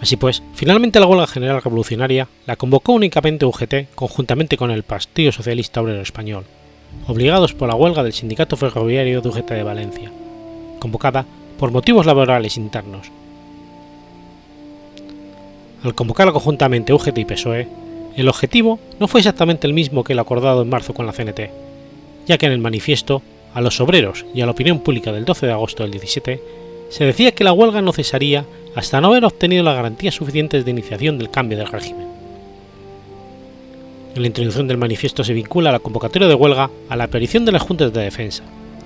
Así 0.01 0.17
pues, 0.17 0.43
finalmente 0.55 0.99
la 0.99 1.07
huelga 1.07 1.27
general 1.27 1.63
revolucionaria 1.63 2.27
la 2.47 2.57
convocó 2.57 2.93
únicamente 2.93 3.45
UGT 3.45 3.95
conjuntamente 3.95 4.57
con 4.57 4.71
el 4.71 4.83
Partido 4.83 5.31
Socialista 5.31 5.83
Obrero 5.83 6.01
Español, 6.01 6.45
obligados 7.07 7.53
por 7.53 7.69
la 7.69 7.75
huelga 7.75 8.03
del 8.03 8.15
Sindicato 8.15 8.57
Ferroviario 8.57 9.21
de 9.21 9.29
UGT 9.29 9.51
de 9.51 9.63
Valencia, 9.63 10.11
convocada 10.79 11.27
por 11.59 11.71
motivos 11.71 12.07
laborales 12.07 12.57
internos. 12.57 13.11
Al 15.83 15.95
convocarla 15.95 16.33
conjuntamente 16.33 16.95
UGT 16.95 17.19
y 17.19 17.25
PSOE, 17.27 17.69
el 18.17 18.29
objetivo 18.29 18.81
no 18.99 19.07
fue 19.07 19.21
exactamente 19.21 19.67
el 19.67 19.75
mismo 19.75 20.03
que 20.03 20.15
el 20.15 20.19
acordado 20.19 20.63
en 20.63 20.71
marzo 20.71 20.95
con 20.95 21.07
la 21.07 21.13
CNT, 21.13 21.51
ya 22.27 22.39
que 22.39 22.47
en 22.47 22.53
el 22.53 22.59
manifiesto 22.59 23.23
a 23.53 23.61
los 23.61 23.81
obreros 23.81 24.25
y 24.35 24.41
a 24.41 24.47
la 24.47 24.53
opinión 24.53 24.81
pública 24.81 25.13
del 25.13 25.25
12 25.25 25.47
de 25.47 25.53
agosto 25.53 25.83
del 25.83 25.93
17 25.93 26.41
se 26.91 27.05
decía 27.05 27.33
que 27.33 27.45
la 27.45 27.53
huelga 27.53 27.81
no 27.81 27.93
cesaría 27.93 28.45
hasta 28.75 29.01
no 29.01 29.09
haber 29.09 29.25
obtenido 29.25 29.63
las 29.63 29.77
garantías 29.77 30.15
suficientes 30.15 30.65
de 30.65 30.71
iniciación 30.73 31.19
del 31.19 31.31
cambio 31.31 31.57
del 31.57 31.69
régimen. 31.69 32.09
En 34.15 34.23
la 34.23 34.27
introducción 34.27 34.67
del 34.67 34.77
manifiesto 34.77 35.23
se 35.23 35.33
vincula 35.33 35.71
la 35.71 35.79
convocatoria 35.79 36.27
de 36.27 36.35
huelga 36.35 36.69
a 36.89 36.97
la 36.97 37.05
aparición 37.05 37.45
de 37.45 37.53
las 37.53 37.63
juntas 37.63 37.93
de 37.93 38.03
defensa, 38.03 38.43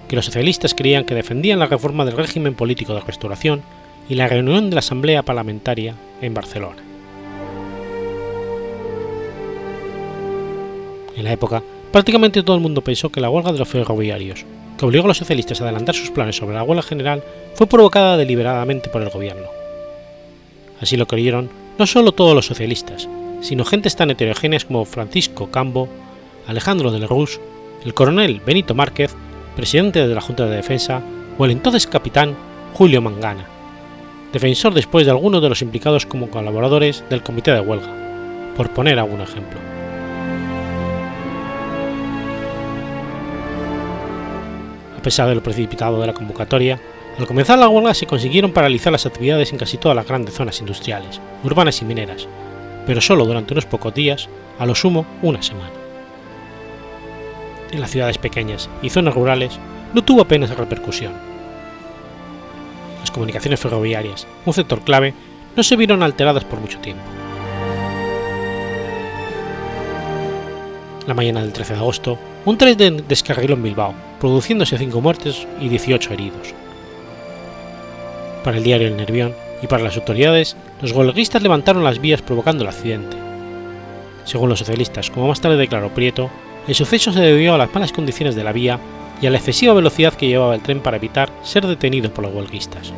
que 0.07 0.17
los 0.17 0.27
socialistas 0.27 0.75
creían 0.75 1.05
que 1.05 1.15
defendían 1.15 1.59
la 1.59 1.67
reforma 1.67 2.05
del 2.05 2.17
régimen 2.17 2.55
político 2.55 2.95
de 2.95 3.01
restauración 3.01 3.63
y 4.09 4.17
la 4.17 4.29
reunión 4.29 4.69
de 4.69 4.75
la 4.75 4.81
Asamblea 4.81 5.23
Parlamentaria 5.23 5.95
en 6.21 6.35
Barcelona. 6.35 6.83
En 11.17 11.25
la 11.25 11.33
época, 11.33 11.63
prácticamente 11.91 12.43
todo 12.43 12.57
el 12.57 12.63
mundo 12.63 12.83
pensó 12.83 13.09
que 13.09 13.23
la 13.23 13.31
huelga 13.31 13.53
de 13.53 13.59
los 13.61 13.69
ferroviarios, 13.69 14.45
obligó 14.85 15.05
a 15.05 15.09
los 15.09 15.19
socialistas 15.19 15.61
a 15.61 15.65
adelantar 15.65 15.95
sus 15.95 16.11
planes 16.11 16.37
sobre 16.37 16.55
la 16.55 16.63
huelga 16.63 16.83
general, 16.83 17.23
fue 17.55 17.67
provocada 17.67 18.17
deliberadamente 18.17 18.89
por 18.89 19.03
el 19.03 19.11
gobierno. 19.11 19.49
Así 20.81 20.97
lo 20.97 21.07
creyeron 21.07 21.51
no 21.79 21.87
solo 21.87 22.13
todos 22.13 22.35
los 22.35 22.47
socialistas, 22.47 23.09
sino 23.41 23.65
gentes 23.65 23.97
tan 23.97 24.11
heterogéneas 24.11 24.65
como 24.65 24.85
Francisco 24.85 25.51
Cambo, 25.51 25.89
Alejandro 26.47 26.91
del 26.91 27.09
Rus, 27.09 27.41
el 27.85 27.95
coronel 27.95 28.41
Benito 28.45 28.75
Márquez, 28.75 29.15
presidente 29.57 30.07
de 30.07 30.15
la 30.15 30.21
Junta 30.21 30.47
de 30.47 30.57
Defensa, 30.57 31.03
o 31.39 31.45
el 31.45 31.51
entonces 31.51 31.87
capitán 31.87 32.37
Julio 32.75 33.01
Mangana, 33.01 33.47
defensor 34.33 34.75
después 34.75 35.07
de 35.07 35.13
algunos 35.13 35.43
de 35.43 35.49
los 35.49 35.63
implicados 35.63 36.07
como 36.07 36.31
colaboradores 36.31 37.05
del 37.11 37.23
comité 37.23 37.53
de 37.53 37.61
huelga, 37.61 37.93
por 38.57 38.71
poner 38.71 38.99
algún 38.99 39.21
ejemplo. 39.21 39.74
Pesar 45.05 45.29
de 45.29 45.35
lo 45.37 45.43
precipitado 45.43 46.01
de 46.01 46.07
la 46.09 46.15
convocatoria, 46.15 46.81
al 47.19 47.27
comenzar 47.29 47.59
la 47.59 47.69
huelga 47.69 47.95
se 47.95 48.07
consiguieron 48.07 48.53
paralizar 48.53 48.91
las 48.91 49.07
actividades 49.07 49.53
en 49.53 49.59
casi 49.59 49.77
todas 49.77 49.95
las 49.95 50.09
grandes 50.09 50.35
zonas 50.35 50.59
industriales, 50.59 51.21
urbanas 51.45 51.81
y 51.81 51.85
mineras, 51.85 52.27
pero 52.87 53.01
solo 53.01 53.25
durante 53.25 53.53
unos 53.53 53.67
pocos 53.67 53.95
días, 53.95 54.29
a 54.59 54.67
lo 54.67 54.75
sumo 54.75 55.07
una 55.23 55.43
semana. 55.43 55.71
En 57.71 57.81
las 57.81 57.91
ciudades 57.91 58.19
pequeñas 58.19 58.69
y 58.83 58.89
zonas 58.89 59.15
rurales 59.15 59.61
no 59.93 60.03
tuvo 60.03 60.23
apenas 60.23 60.57
repercusión. 60.57 61.13
Las 63.01 63.11
comunicaciones 63.11 63.61
ferroviarias, 63.61 64.27
un 64.47 64.55
sector 64.55 64.81
clave, 64.81 65.13
no 65.55 65.63
se 65.63 65.77
vieron 65.77 66.03
alteradas 66.03 66.45
por 66.45 66.61
mucho 66.61 66.79
tiempo. 66.79 67.03
La 71.07 71.15
mañana 71.15 71.43
del 71.43 71.53
13 71.53 71.75
de 71.75 71.79
agosto, 71.81 72.19
un 72.47 72.57
tren 72.57 73.05
descarriló 73.07 73.55
en 73.55 73.63
Bilbao, 73.63 73.95
produciéndose 74.21 74.79
5 74.79 75.01
muertes 75.01 75.47
y 75.61 75.69
18 75.69 76.13
heridos, 76.13 76.55
para 78.45 78.59
el 78.59 78.63
diario 78.63 78.89
El 78.89 78.99
Nervión 78.99 79.35
y 79.63 79.67
para 79.67 79.83
las 79.83 79.97
autoridades, 79.97 80.55
los 80.83 80.93
huelguistas 80.93 81.43
levantaron 81.43 81.83
las 81.83 81.99
vías 81.99 82.21
provocando 82.21 82.63
el 82.63 82.69
accidente. 82.69 83.17
Según 84.27 84.51
los 84.51 84.59
socialistas, 84.59 85.11
como 85.11 85.29
más 85.29 85.41
tarde 85.41 85.57
declaró 85.57 85.89
Prieto, 85.95 86.31
el 86.69 86.75
suceso 86.75 87.11
se 87.11 87.21
debió 87.21 87.55
a 87.55 87.59
las 87.59 87.73
malas 87.73 87.93
condiciones 87.93 88.35
de 88.35 88.45
la 88.45 88.53
vía 88.53 88.79
y 89.23 89.27
a 89.27 89.31
la 89.31 89.39
excesiva 89.39 89.73
velocidad 89.73 90.13
que 90.13 90.29
llevaba 90.29 90.55
el 90.55 90.61
tren 90.61 90.81
para 90.81 90.99
evitar 90.99 91.31
ser 91.43 91.67
detenido 91.67 92.13
por 92.13 92.25
los 92.25 92.35
huelguistas. 92.35 92.93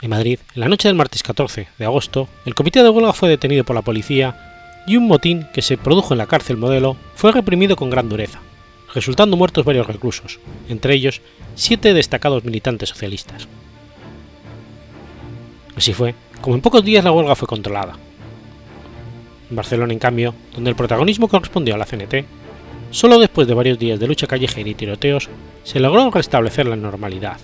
En 0.00 0.10
Madrid, 0.10 0.38
en 0.54 0.60
la 0.60 0.68
noche 0.68 0.86
del 0.86 0.96
martes 0.96 1.24
14 1.24 1.66
de 1.76 1.84
agosto, 1.84 2.28
el 2.46 2.54
comité 2.54 2.84
de 2.84 2.90
huelga 2.90 3.12
fue 3.12 3.28
detenido 3.28 3.64
por 3.64 3.74
la 3.74 3.82
policía 3.82 4.47
y 4.88 4.96
un 4.96 5.06
motín 5.06 5.46
que 5.52 5.62
se 5.62 5.76
produjo 5.76 6.14
en 6.14 6.18
la 6.18 6.26
cárcel 6.26 6.56
modelo 6.56 6.96
fue 7.14 7.30
reprimido 7.30 7.76
con 7.76 7.90
gran 7.90 8.08
dureza, 8.08 8.40
resultando 8.94 9.36
muertos 9.36 9.64
varios 9.64 9.86
reclusos, 9.86 10.40
entre 10.68 10.94
ellos 10.94 11.20
siete 11.54 11.92
destacados 11.92 12.44
militantes 12.44 12.88
socialistas. 12.88 13.46
Así 15.76 15.92
fue 15.92 16.14
como 16.40 16.56
en 16.56 16.62
pocos 16.62 16.84
días 16.84 17.04
la 17.04 17.12
huelga 17.12 17.34
fue 17.34 17.46
controlada. 17.46 17.96
En 19.50 19.56
Barcelona, 19.56 19.92
en 19.92 19.98
cambio, 19.98 20.34
donde 20.54 20.70
el 20.70 20.76
protagonismo 20.76 21.28
correspondió 21.28 21.74
a 21.74 21.78
la 21.78 21.84
CNT, 21.84 22.24
solo 22.90 23.18
después 23.18 23.46
de 23.46 23.54
varios 23.54 23.78
días 23.78 24.00
de 24.00 24.06
lucha 24.06 24.26
callejera 24.26 24.68
y 24.68 24.74
tiroteos 24.74 25.28
se 25.64 25.80
logró 25.80 26.10
restablecer 26.10 26.66
la 26.66 26.76
normalidad. 26.76 27.38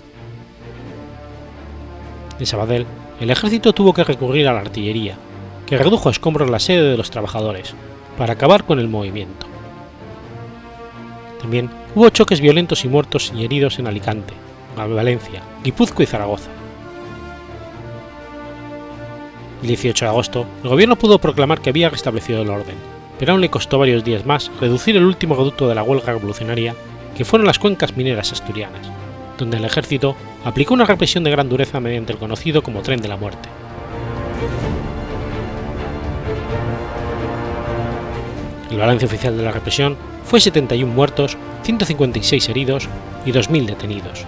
En 2.39 2.45
Sabadell, 2.45 2.85
el 3.19 3.29
ejército 3.29 3.73
tuvo 3.73 3.93
que 3.93 4.03
recurrir 4.03 4.47
a 4.47 4.53
la 4.53 4.59
artillería, 4.59 5.17
que 5.65 5.77
redujo 5.77 6.09
a 6.09 6.11
escombros 6.11 6.49
la 6.49 6.59
sede 6.59 6.89
de 6.91 6.97
los 6.97 7.11
trabajadores, 7.11 7.73
para 8.17 8.33
acabar 8.33 8.63
con 8.63 8.79
el 8.79 8.87
movimiento. 8.87 9.47
También 11.41 11.69
hubo 11.93 12.09
choques 12.09 12.41
violentos 12.41 12.85
y 12.85 12.87
muertos 12.87 13.31
y 13.35 13.43
heridos 13.43 13.79
en 13.79 13.87
Alicante, 13.87 14.33
Valencia, 14.75 15.41
Guipúzcoa 15.63 16.03
y 16.03 16.07
Zaragoza. 16.07 16.49
El 19.61 19.67
18 19.69 20.05
de 20.05 20.09
agosto, 20.09 20.45
el 20.63 20.69
gobierno 20.69 20.95
pudo 20.95 21.19
proclamar 21.19 21.61
que 21.61 21.69
había 21.69 21.89
restablecido 21.89 22.41
el 22.41 22.49
orden, 22.49 22.75
pero 23.17 23.31
aún 23.31 23.41
le 23.41 23.49
costó 23.49 23.79
varios 23.79 24.03
días 24.03 24.25
más 24.25 24.51
reducir 24.59 24.97
el 24.97 25.05
último 25.05 25.35
reducto 25.35 25.67
de 25.67 25.75
la 25.75 25.83
huelga 25.83 26.13
revolucionaria, 26.13 26.75
que 27.17 27.25
fueron 27.25 27.47
las 27.47 27.59
cuencas 27.59 27.95
mineras 27.95 28.31
asturianas, 28.31 28.87
donde 29.37 29.57
el 29.57 29.65
ejército 29.65 30.15
aplicó 30.43 30.73
una 30.73 30.85
represión 30.85 31.23
de 31.23 31.31
gran 31.31 31.49
dureza 31.49 31.79
mediante 31.79 32.11
el 32.11 32.19
conocido 32.19 32.61
como 32.61 32.81
Tren 32.81 33.01
de 33.01 33.07
la 33.07 33.17
Muerte. 33.17 33.49
El 38.75 38.81
balance 38.81 39.05
oficial 39.05 39.37
de 39.37 39.43
la 39.43 39.53
represión 39.53 39.95
fue 40.25 40.41
71 40.41 40.93
muertos, 40.93 41.37
156 41.63 42.49
heridos 42.49 42.89
y 43.25 43.31
2.000 43.31 43.67
detenidos. 43.67 44.25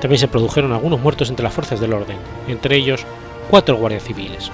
También 0.00 0.20
se 0.20 0.28
produjeron 0.28 0.72
algunos 0.72 1.00
muertos 1.00 1.28
entre 1.28 1.42
las 1.42 1.52
fuerzas 1.52 1.80
del 1.80 1.92
orden, 1.92 2.18
entre 2.46 2.76
ellos 2.76 3.04
cuatro 3.50 3.78
guardias 3.78 4.04
civiles. 4.04 4.52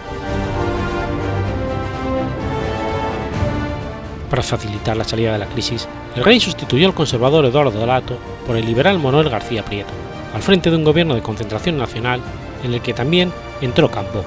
Para 4.31 4.43
facilitar 4.43 4.97
la 4.97 5.05
salida 5.05 5.35
de 5.35 5.41
la 5.41 5.49
crisis, 5.49 5.87
el 6.17 6.25
rey 6.25 6.41
sustituyó 6.41 6.87
al 6.87 6.95
conservador 6.95 7.45
Eduardo 7.45 7.79
Dolato 7.79 8.17
por 8.47 8.57
el 8.57 8.65
liberal 8.65 8.99
Manuel 8.99 9.29
García 9.29 9.67
Prieto, 9.67 9.93
al 10.35 10.41
frente 10.41 10.71
de 10.71 10.77
un 10.79 10.85
gobierno 10.85 11.15
de 11.15 11.21
concentración 11.21 11.77
nacional 11.77 12.23
en 12.65 12.73
el 12.73 12.81
que 12.81 12.95
también 12.95 13.35
entró 13.61 13.91
Campo. 13.91 14.25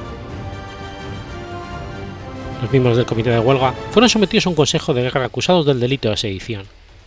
Los 2.62 2.72
miembros 2.72 2.98
del 2.98 3.06
comité 3.06 3.30
de 3.30 3.40
huelga 3.40 3.74
fueron 3.92 4.10
sometidos 4.10 4.46
a 4.46 4.50
un 4.50 4.56
consejo 4.56 4.94
de 4.94 5.04
guerra 5.04 5.26
acusados 5.26 5.66
del 5.66 5.80
delito 5.80 6.10
de 6.10 6.18
sedición, 6.18 6.64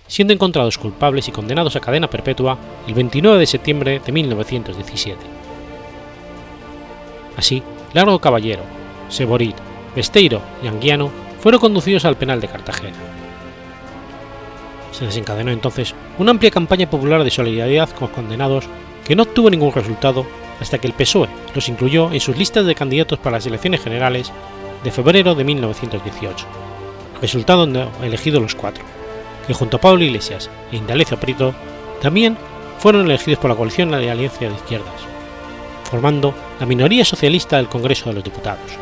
siendo 0.07 0.33
encontrados 0.33 0.79
culpables 0.79 1.29
y 1.29 1.33
condenados 1.33 1.77
a 1.77 1.81
cadena 1.81 2.11
perpetua 2.11 2.59
el 2.87 2.95
29 2.95 3.39
de 3.39 3.47
septiembre 3.47 4.01
de 4.05 4.13
1917. 4.13 5.19
Así, 7.37 7.63
Largo 7.95 8.21
Caballero, 8.21 8.63
Seborit, 9.09 9.57
Besteiro 9.95 10.43
y 10.63 10.67
Anguiano 10.67 11.11
fueron 11.41 11.61
conducidos 11.61 12.05
al 12.05 12.17
penal 12.17 12.41
de 12.41 12.49
Cartagena. 12.49 12.97
Se 14.93 15.07
desencadenó 15.07 15.53
entonces 15.53 15.95
una 16.19 16.33
amplia 16.33 16.51
campaña 16.51 16.91
popular 16.91 17.23
de 17.23 17.31
solidaridad 17.31 17.89
con 17.91 18.09
los 18.09 18.11
condenados 18.11 18.65
que 19.05 19.15
no 19.15 19.23
obtuvo 19.23 19.49
ningún 19.49 19.73
resultado 19.73 20.27
hasta 20.61 20.79
que 20.79 20.89
el 20.89 20.93
PSOE 20.93 21.29
los 21.55 21.69
incluyó 21.69 22.13
en 22.13 22.21
sus 22.21 22.37
listas 22.37 22.67
de 22.67 22.75
candidatos 22.75 23.19
para 23.19 23.37
las 23.37 23.47
elecciones 23.47 23.81
generales 23.81 24.33
de 24.85 24.91
febrero 24.91 25.35
de 25.35 25.45
1918, 25.45 26.47
resultando 27.21 27.91
elegidos 28.03 28.43
los 28.43 28.55
cuatro, 28.55 28.85
que 29.47 29.55
junto 29.55 29.77
a 29.77 29.81
Pablo 29.81 30.05
Iglesias 30.05 30.51
e 30.71 30.77
Indalecio 30.77 31.19
Prieto 31.19 31.55
también 32.01 32.37
fueron 32.79 33.07
elegidos 33.07 33.41
por 33.41 33.51
la 33.51 33.57
coalición 33.57 33.91
de 33.91 34.11
Alianza 34.11 34.41
de 34.41 34.55
Izquierdas, 34.55 35.01
formando 35.85 36.35
la 36.61 36.67
minoría 36.67 37.05
socialista 37.05 37.57
del 37.57 37.69
Congreso 37.69 38.09
de 38.09 38.15
los 38.17 38.25
Diputados. 38.25 38.79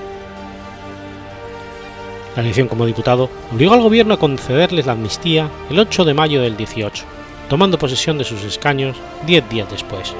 La 2.36 2.42
elección 2.42 2.68
como 2.68 2.84
diputado 2.84 3.30
obligó 3.50 3.72
al 3.72 3.80
gobierno 3.80 4.14
a 4.14 4.18
concederles 4.18 4.84
la 4.84 4.92
amnistía 4.92 5.48
el 5.70 5.78
8 5.78 6.04
de 6.04 6.12
mayo 6.12 6.42
del 6.42 6.56
18, 6.56 7.04
tomando 7.48 7.78
posesión 7.78 8.18
de 8.18 8.24
sus 8.24 8.42
escaños 8.44 8.96
diez 9.24 9.48
días 9.48 9.70
después. 9.70 10.14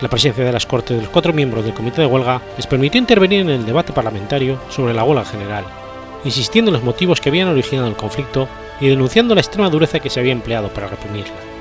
La 0.00 0.08
presencia 0.08 0.44
de 0.44 0.52
las 0.52 0.66
Cortes 0.66 0.96
de 0.96 1.02
los 1.02 1.10
cuatro 1.10 1.32
miembros 1.32 1.64
del 1.64 1.72
Comité 1.72 2.02
de 2.02 2.06
Huelga 2.06 2.42
les 2.56 2.66
permitió 2.66 2.98
intervenir 2.98 3.40
en 3.40 3.48
el 3.48 3.64
debate 3.64 3.94
parlamentario 3.94 4.60
sobre 4.68 4.92
la 4.92 5.04
huelga 5.04 5.24
general, 5.24 5.64
insistiendo 6.24 6.70
en 6.70 6.74
los 6.74 6.82
motivos 6.82 7.20
que 7.20 7.30
habían 7.30 7.48
originado 7.48 7.88
el 7.88 7.96
conflicto 7.96 8.46
y 8.78 8.88
denunciando 8.88 9.34
la 9.34 9.40
extrema 9.40 9.70
dureza 9.70 10.00
que 10.00 10.10
se 10.10 10.20
había 10.20 10.32
empleado 10.32 10.68
para 10.68 10.88
reprimirla. 10.88 11.55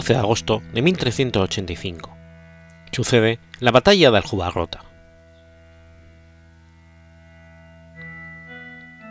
14 0.00 0.14
de 0.14 0.18
agosto 0.18 0.62
de 0.72 0.80
1385. 0.80 2.16
Sucede 2.90 3.38
la 3.58 3.70
batalla 3.70 4.10
de 4.10 4.16
Aljubarrota. 4.16 4.82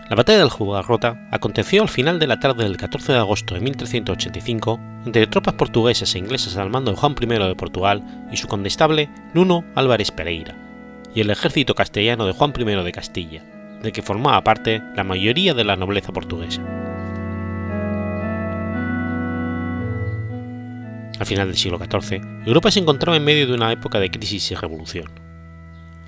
La 0.09 0.15
batalla 0.15 0.39
de 0.39 0.43
Aljubarrota 0.45 1.27
aconteció 1.29 1.83
al 1.83 1.89
final 1.89 2.17
de 2.17 2.25
la 2.25 2.39
tarde 2.39 2.63
del 2.63 2.77
14 2.77 3.11
de 3.11 3.19
agosto 3.19 3.53
de 3.53 3.59
1385 3.59 4.79
entre 5.05 5.27
tropas 5.27 5.53
portuguesas 5.53 6.15
e 6.15 6.17
inglesas 6.17 6.57
al 6.57 6.71
mando 6.71 6.89
de 6.89 6.97
Juan 6.97 7.15
I 7.21 7.25
de 7.27 7.55
Portugal 7.55 8.27
y 8.31 8.37
su 8.37 8.47
condestable 8.47 9.09
Nuno 9.35 9.63
Álvarez 9.75 10.09
Pereira, 10.09 10.55
y 11.13 11.21
el 11.21 11.29
ejército 11.29 11.75
castellano 11.75 12.25
de 12.25 12.33
Juan 12.33 12.51
I 12.57 12.63
de 12.63 12.91
Castilla, 12.91 13.43
de 13.83 13.91
que 13.91 14.01
formaba 14.01 14.43
parte 14.43 14.81
la 14.95 15.03
mayoría 15.03 15.53
de 15.53 15.65
la 15.65 15.75
nobleza 15.75 16.11
portuguesa. 16.11 16.88
Al 21.19 21.25
final 21.25 21.47
del 21.47 21.57
siglo 21.57 21.77
XIV, 21.77 22.21
Europa 22.45 22.71
se 22.71 22.79
encontraba 22.79 23.17
en 23.17 23.25
medio 23.25 23.45
de 23.45 23.53
una 23.53 23.71
época 23.71 23.99
de 23.99 24.09
crisis 24.09 24.51
y 24.51 24.55
revolución. 24.55 25.11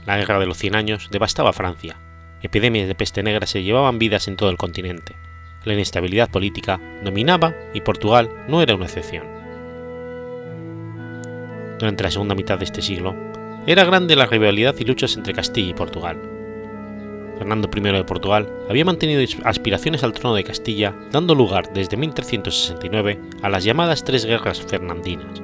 La 0.05 0.17
Guerra 0.17 0.39
de 0.39 0.45
los 0.45 0.57
Cien 0.57 0.75
Años 0.75 1.09
devastaba 1.11 1.53
Francia, 1.53 1.97
epidemias 2.41 2.87
de 2.87 2.95
peste 2.95 3.21
negra 3.21 3.45
se 3.45 3.61
llevaban 3.61 3.99
vidas 3.99 4.27
en 4.27 4.37
todo 4.37 4.49
el 4.49 4.57
continente, 4.57 5.15
la 5.65 5.73
inestabilidad 5.73 6.29
política 6.29 6.79
dominaba 7.03 7.53
y 7.73 7.81
Portugal 7.81 8.29
no 8.47 8.61
era 8.61 8.73
una 8.73 8.85
excepción. 8.85 9.25
Durante 11.77 12.03
la 12.03 12.11
segunda 12.11 12.33
mitad 12.33 12.57
de 12.57 12.65
este 12.65 12.81
siglo, 12.81 13.15
era 13.67 13.83
grande 13.83 14.15
la 14.15 14.25
rivalidad 14.25 14.75
y 14.79 14.85
luchas 14.85 15.17
entre 15.17 15.33
Castilla 15.33 15.71
y 15.71 15.73
Portugal. 15.73 16.17
Fernando 17.41 17.71
I 17.75 17.81
de 17.81 18.03
Portugal 18.03 18.47
había 18.69 18.85
mantenido 18.85 19.23
aspiraciones 19.45 20.03
al 20.03 20.13
trono 20.13 20.35
de 20.35 20.43
Castilla, 20.43 20.93
dando 21.11 21.33
lugar 21.33 21.73
desde 21.73 21.97
1369 21.97 23.19
a 23.41 23.49
las 23.49 23.63
llamadas 23.63 24.03
Tres 24.03 24.25
Guerras 24.25 24.61
Fernandinas. 24.61 25.41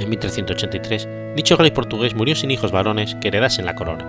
En 0.00 0.10
1383, 0.10 1.08
dicho 1.36 1.54
rey 1.54 1.70
portugués 1.70 2.16
murió 2.16 2.34
sin 2.34 2.50
hijos 2.50 2.72
varones 2.72 3.14
que 3.20 3.28
heredasen 3.28 3.64
la 3.64 3.76
corona. 3.76 4.04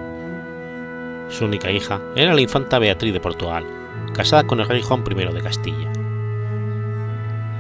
Su 1.29 1.45
única 1.45 1.69
hija 1.69 2.01
era 2.15 2.33
la 2.33 2.41
infanta 2.41 2.79
Beatriz 2.79 3.13
de 3.13 3.19
Portugal, 3.19 3.63
casada 4.15 4.45
con 4.45 4.59
el 4.59 4.67
rey 4.67 4.81
Juan 4.81 5.03
I 5.07 5.31
de 5.31 5.41
Castilla. 5.43 5.91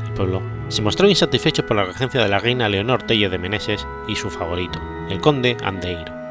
El 0.07 0.13
pueblo 0.15 0.41
se 0.69 0.81
mostró 0.81 1.07
insatisfecho 1.07 1.67
por 1.67 1.77
la 1.77 1.85
regencia 1.85 2.23
de 2.23 2.29
la 2.29 2.39
reina 2.39 2.67
Leonor 2.67 3.03
Telle 3.03 3.29
de 3.29 3.37
Meneses 3.37 3.85
y 4.07 4.15
su 4.15 4.31
favorito, 4.31 4.81
el 5.07 5.21
conde 5.21 5.55
Andeiro, 5.63 6.26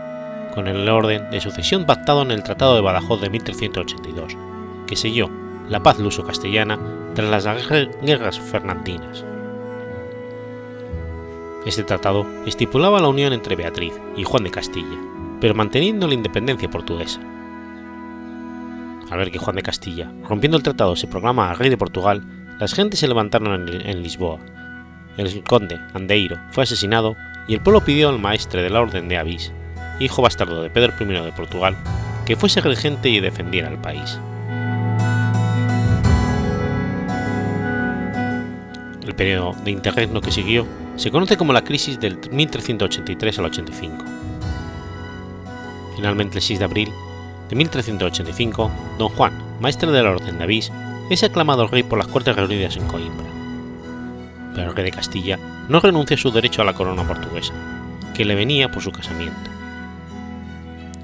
con 0.57 0.69
el 0.69 0.89
orden 0.89 1.31
de 1.31 1.39
sucesión 1.39 1.85
pactado 1.85 2.23
en 2.23 2.31
el 2.31 2.43
Tratado 2.43 2.75
de 2.75 2.81
Badajoz 2.81 3.21
de 3.21 3.29
1382, 3.29 4.39
que 4.87 4.97
selló 4.97 5.29
la 5.69 5.83
paz 5.83 5.99
luso-castellana 5.99 6.79
tras 7.15 7.45
las 7.45 7.69
guerras 8.01 8.41
fernandinas. 8.41 9.23
Este 11.67 11.83
tratado 11.83 12.27
estipulaba 12.47 13.01
la 13.01 13.09
unión 13.09 13.35
entre 13.35 13.55
Beatriz 13.55 13.93
y 14.17 14.25
Juan 14.25 14.45
de 14.45 14.51
Castilla, 14.51 14.97
pero 15.43 15.55
manteniendo 15.55 16.09
la 16.09 16.15
independencia 16.15 16.71
portuguesa. 16.71 17.21
Al 19.11 19.19
ver 19.19 19.31
que 19.31 19.39
Juan 19.39 19.57
de 19.57 19.63
Castilla, 19.63 20.11
rompiendo 20.27 20.57
el 20.57 20.63
tratado, 20.63 20.97
se 20.97 21.07
proclama 21.07 21.53
rey 21.53 21.69
de 21.69 21.77
Portugal, 21.77 22.25
las 22.59 22.73
gentes 22.73 23.01
se 23.01 23.09
levantaron 23.09 23.69
en, 23.69 24.03
Lisboa. 24.03 24.39
El 25.19 25.45
conde 25.45 25.79
Andeiro 25.93 26.39
fue 26.51 26.65
asesinado 26.65 27.15
y 27.47 27.53
el 27.53 27.61
pueblo 27.61 27.85
pidió 27.85 28.09
al 28.09 28.19
maestre 28.19 28.63
de 28.63 28.71
la 28.71 28.81
Orden 28.81 29.09
de 29.09 29.19
Avís, 29.19 29.53
hijo 30.01 30.23
bastardo 30.23 30.63
de 30.63 30.71
Pedro 30.71 30.93
I 31.01 31.05
de 31.05 31.33
Portugal, 31.33 31.77
que 32.25 32.37
fuese 32.37 32.61
regente 32.61 33.09
y 33.09 33.21
defendiera 33.21 33.69
al 33.69 33.81
país. 33.81 34.19
El 39.05 39.15
periodo 39.15 39.55
de 39.65 39.71
interregno 39.71 40.21
que 40.21 40.33
siguió 40.33 40.67
se 40.97 41.11
conoce 41.11 41.37
como 41.37 41.53
la 41.53 41.63
crisis 41.63 42.01
del 42.01 42.19
1383 42.31 43.39
al 43.39 43.45
85. 43.47 44.05
Finalmente, 45.95 46.39
el 46.39 46.43
6 46.43 46.59
de 46.59 46.65
abril 46.65 46.93
de 47.49 47.57
1385, 47.57 48.71
don 48.99 49.09
Juan, 49.11 49.33
maestre 49.61 49.93
de 49.93 50.03
la 50.03 50.11
Orden 50.11 50.39
de 50.39 50.45
Avís, 50.45 50.73
es 51.11 51.23
aclamado 51.23 51.69
rey 51.69 51.85
por 51.85 51.99
las 51.99 52.09
Cortes 52.09 52.35
reunidas 52.35 52.77
en 52.77 52.87
Coimbra. 52.89 53.27
Pero 54.55 54.71
el 54.71 54.77
rey 54.77 54.87
de 54.87 54.91
Castilla 54.91 55.39
no 55.69 55.79
renuncia 55.81 56.17
a 56.17 56.21
su 56.21 56.31
derecho 56.31 56.63
a 56.63 56.65
la 56.65 56.75
corona 56.75 57.07
portuguesa, 57.07 57.55
que 58.15 58.25
le 58.25 58.35
venía 58.35 58.71
por 58.71 58.83
su 58.83 58.91
casamiento. 58.91 59.56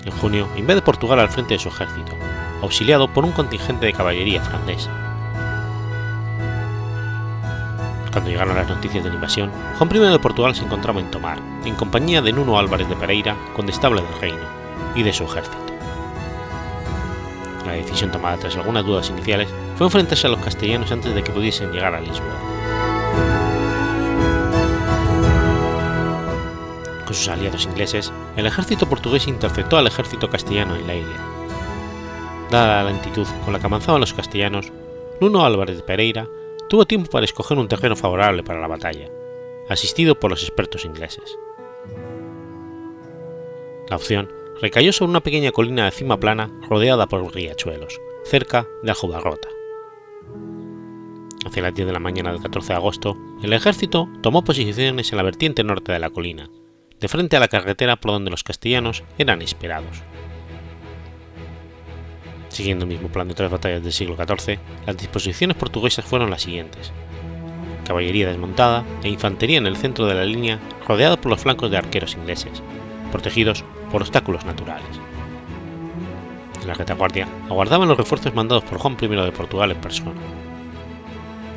En 0.04 0.12
junio 0.12 0.48
invade 0.56 0.82
Portugal 0.82 1.20
al 1.20 1.28
frente 1.28 1.54
de 1.54 1.60
su 1.60 1.68
ejército, 1.68 2.12
auxiliado 2.60 3.06
por 3.08 3.24
un 3.24 3.32
contingente 3.32 3.86
de 3.86 3.92
caballería 3.92 4.42
francesa. 4.42 4.90
Cuando 8.10 8.28
llegaron 8.28 8.56
las 8.56 8.68
noticias 8.68 9.02
de 9.02 9.10
la 9.10 9.14
invasión, 9.14 9.50
Juan 9.78 9.90
I 9.94 9.98
de 9.98 10.18
Portugal 10.18 10.54
se 10.54 10.64
encontraba 10.64 11.00
en 11.00 11.10
Tomar, 11.10 11.38
en 11.64 11.74
compañía 11.76 12.20
de 12.20 12.32
Nuno 12.32 12.58
Álvarez 12.58 12.88
de 12.88 12.96
Pereira, 12.96 13.36
condestable 13.54 14.02
del 14.02 14.20
reino, 14.20 14.44
y 14.94 15.02
de 15.02 15.12
su 15.12 15.24
ejército. 15.24 15.56
La 17.64 17.72
decisión 17.72 18.10
tomada 18.10 18.36
tras 18.36 18.56
algunas 18.56 18.84
dudas 18.84 19.08
iniciales 19.08 19.48
fue 19.76 19.86
enfrentarse 19.86 20.26
a 20.26 20.30
los 20.30 20.40
castellanos 20.40 20.92
antes 20.92 21.14
de 21.14 21.22
que 21.22 21.32
pudiesen 21.32 21.70
llegar 21.70 21.94
a 21.94 22.00
Lisboa. 22.00 22.61
Con 27.12 27.18
sus 27.18 27.28
aliados 27.28 27.66
ingleses, 27.66 28.10
el 28.38 28.46
ejército 28.46 28.88
portugués 28.88 29.28
interceptó 29.28 29.76
al 29.76 29.86
ejército 29.86 30.30
castellano 30.30 30.76
en 30.76 30.86
la 30.86 30.94
isla. 30.94 31.20
Dada 32.50 32.82
la 32.82 32.90
lentitud 32.90 33.26
con 33.44 33.52
la 33.52 33.58
que 33.58 33.66
avanzaban 33.66 34.00
los 34.00 34.14
castellanos, 34.14 34.72
Nuno 35.20 35.44
Álvarez 35.44 35.82
Pereira 35.82 36.26
tuvo 36.70 36.86
tiempo 36.86 37.10
para 37.10 37.26
escoger 37.26 37.58
un 37.58 37.68
terreno 37.68 37.96
favorable 37.96 38.42
para 38.42 38.62
la 38.62 38.66
batalla, 38.66 39.10
asistido 39.68 40.18
por 40.18 40.30
los 40.30 40.42
expertos 40.42 40.86
ingleses. 40.86 41.36
La 43.90 43.96
opción 43.96 44.32
recayó 44.62 44.90
sobre 44.94 45.10
una 45.10 45.20
pequeña 45.20 45.52
colina 45.52 45.84
de 45.84 45.90
cima 45.90 46.18
plana 46.18 46.50
rodeada 46.70 47.08
por 47.08 47.30
riachuelos, 47.34 48.00
cerca 48.24 48.66
de 48.82 48.90
Ajubarrota. 48.90 49.50
Hacia 51.44 51.62
las 51.62 51.74
10 51.74 51.88
de 51.88 51.92
la 51.92 51.98
mañana 51.98 52.32
del 52.32 52.40
14 52.40 52.72
de 52.72 52.78
agosto, 52.78 53.18
el 53.42 53.52
ejército 53.52 54.08
tomó 54.22 54.44
posiciones 54.44 55.12
en 55.12 55.16
la 55.18 55.22
vertiente 55.22 55.62
norte 55.62 55.92
de 55.92 55.98
la 55.98 56.08
colina, 56.08 56.48
de 57.02 57.08
frente 57.08 57.36
a 57.36 57.40
la 57.40 57.48
carretera 57.48 57.96
por 57.96 58.12
donde 58.12 58.30
los 58.30 58.44
castellanos 58.44 59.02
eran 59.18 59.42
esperados. 59.42 60.02
Siguiendo 62.48 62.84
el 62.84 62.90
mismo 62.90 63.08
plan 63.08 63.26
de 63.26 63.32
otras 63.32 63.50
batallas 63.50 63.82
del 63.82 63.92
siglo 63.92 64.14
XIV, 64.14 64.58
las 64.86 64.96
disposiciones 64.96 65.56
portuguesas 65.56 66.04
fueron 66.04 66.30
las 66.30 66.42
siguientes. 66.42 66.92
Caballería 67.84 68.28
desmontada 68.28 68.84
e 69.02 69.08
infantería 69.08 69.58
en 69.58 69.66
el 69.66 69.76
centro 69.76 70.06
de 70.06 70.14
la 70.14 70.24
línea 70.24 70.60
rodeada 70.86 71.20
por 71.20 71.32
los 71.32 71.40
flancos 71.40 71.72
de 71.72 71.76
arqueros 71.76 72.14
ingleses, 72.14 72.62
protegidos 73.10 73.64
por 73.90 74.02
obstáculos 74.02 74.44
naturales. 74.44 75.00
En 76.60 76.68
la 76.68 76.74
retaguardia 76.74 77.26
aguardaban 77.50 77.88
los 77.88 77.96
refuerzos 77.96 78.32
mandados 78.32 78.62
por 78.62 78.78
Juan 78.78 78.96
I 79.00 79.08
de 79.08 79.32
Portugal 79.32 79.72
en 79.72 79.80
persona. 79.80 80.12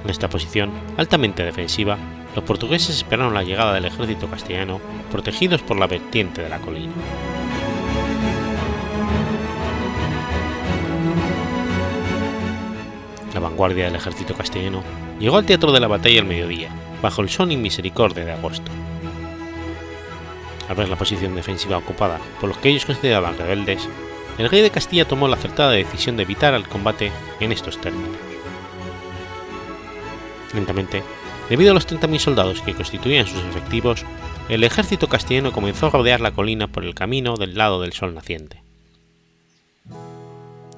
En 0.04 0.10
esta 0.10 0.28
posición, 0.28 0.72
altamente 0.98 1.46
defensiva, 1.46 2.00
los 2.36 2.44
portugueses 2.44 2.98
esperaron 2.98 3.34
la 3.34 3.44
llegada 3.44 3.74
del 3.74 3.86
ejército 3.86 4.28
castellano, 4.28 4.82
protegidos 5.10 5.62
por 5.62 5.80
la 5.80 5.88
vertiente 5.88 6.42
de 6.42 6.50
la 6.50 6.60
colina. 6.60 6.92
La 13.34 13.40
vanguardia 13.40 13.86
del 13.86 13.96
ejército 13.96 14.34
castellano 14.34 14.84
llegó 15.18 15.38
al 15.38 15.46
teatro 15.46 15.72
de 15.72 15.80
la 15.80 15.88
batalla 15.88 16.20
al 16.20 16.28
mediodía, 16.28 16.70
bajo 17.02 17.22
el 17.22 17.30
son 17.30 17.54
y 17.54 17.58
misericordia 17.58 18.26
de 18.26 18.34
agosto. 18.34 18.72
Al 20.68 20.76
ver 20.76 20.90
la 20.90 20.98
posición 20.98 21.36
defensiva 21.36 21.78
ocupada 21.78 22.20
por 22.42 22.50
los 22.50 22.58
que 22.58 22.70
ellos 22.70 22.86
consideraban 22.86 23.38
rebeldes, 23.38 23.88
el 24.38 24.50
rey 24.50 24.62
de 24.62 24.72
Castilla 24.72 25.08
tomó 25.08 25.30
la 25.30 25.38
acertada 25.38 25.72
decisión 25.72 26.18
de 26.18 26.24
evitar 26.24 26.54
el 26.54 26.68
combate 26.68 27.14
en 27.40 27.54
estos 27.54 27.80
términos. 27.80 28.18
Lentamente, 30.54 31.04
debido 31.50 31.72
a 31.72 31.74
los 31.74 31.88
30.000 31.88 32.20
soldados 32.20 32.62
que 32.62 32.74
constituían 32.74 33.28
sus 33.28 33.44
efectivos, 33.44 34.06
el 34.50 34.64
ejército 34.64 35.08
castellano 35.08 35.52
comenzó 35.52 35.88
a 35.88 35.90
rodear 35.92 36.22
la 36.22 36.32
colina 36.32 36.68
por 36.68 36.84
el 36.84 36.94
camino 36.94 37.36
del 37.36 37.56
lado 37.56 37.82
del 37.82 37.94
sol 37.94 38.14
naciente. 38.14 38.62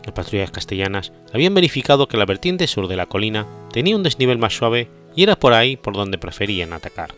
Las 0.06 0.14
patrullas 0.14 0.52
castellanas 0.52 1.12
habían 1.34 1.54
verificado 1.54 2.08
que 2.08 2.16
la 2.16 2.26
vertiente 2.26 2.66
sur 2.68 2.88
de 2.88 2.96
la 2.96 3.08
colina 3.08 3.46
tenía 3.74 3.96
un 3.96 4.04
desnivel 4.04 4.38
más 4.38 4.56
suave 4.56 4.90
y 5.18 5.24
era 5.24 5.38
por 5.38 5.54
ahí 5.54 5.76
por 5.76 5.96
donde 5.96 6.18
preferían 6.18 6.72
atacar. 6.72 7.14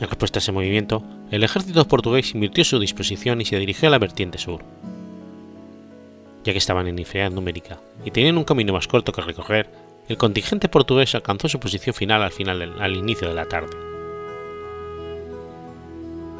En 0.00 0.08
respuesta 0.08 0.38
a 0.38 0.40
ese 0.40 0.52
movimiento, 0.52 1.02
el 1.32 1.42
ejército 1.42 1.88
portugués 1.88 2.32
invirtió 2.34 2.62
su 2.62 2.78
disposición 2.78 3.40
y 3.40 3.44
se 3.44 3.58
dirigió 3.58 3.88
a 3.88 3.90
la 3.90 3.98
vertiente 3.98 4.38
sur. 4.38 4.62
Ya 6.44 6.52
que 6.52 6.58
estaban 6.58 6.86
en 6.86 6.98
inferioridad 6.98 7.34
numérica 7.34 7.80
y 8.04 8.10
tenían 8.10 8.38
un 8.38 8.44
camino 8.44 8.72
más 8.72 8.88
corto 8.88 9.12
que 9.12 9.20
recorrer, 9.20 9.68
el 10.08 10.16
contingente 10.16 10.68
portugués 10.68 11.14
alcanzó 11.14 11.48
su 11.48 11.60
posición 11.60 11.94
final 11.94 12.22
al, 12.22 12.32
final 12.32 12.76
al 12.80 12.96
inicio 12.96 13.28
de 13.28 13.34
la 13.34 13.46
tarde. 13.46 13.76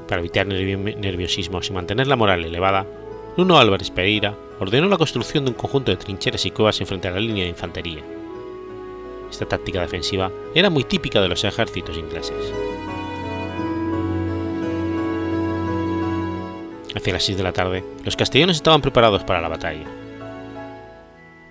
Para 0.09 0.20
evitar 0.20 0.46
nerviosismos 0.46 1.68
y 1.68 1.72
mantener 1.72 2.07
la 2.07 2.16
moral 2.16 2.44
elevada, 2.44 2.86
Nuno 3.36 3.59
Álvarez 3.59 3.90
Pereira 3.90 4.34
ordenó 4.59 4.88
la 4.88 4.96
construcción 4.96 5.44
de 5.44 5.51
un 5.51 5.57
conjunto 5.57 5.90
de 5.90 5.99
trincheras 5.99 6.46
y 6.46 6.51
cuevas 6.51 6.80
enfrente 6.80 7.09
a 7.09 7.11
la 7.11 7.20
línea 7.20 7.44
de 7.44 7.51
infantería. 7.51 8.03
Esta 9.30 9.46
táctica 9.46 9.82
defensiva 9.82 10.32
era 10.55 10.70
muy 10.70 10.84
típica 10.84 11.20
de 11.20 11.28
los 11.28 11.44
ejércitos 11.44 11.99
ingleses. 11.99 12.53
Hacia 16.99 17.12
las 17.12 17.22
6 17.22 17.38
de 17.38 17.44
la 17.44 17.53
tarde, 17.53 17.84
los 18.05 18.16
castellanos 18.16 18.57
estaban 18.57 18.82
preparados 18.82 19.22
para 19.22 19.40
la 19.40 19.46
batalla. 19.46 19.84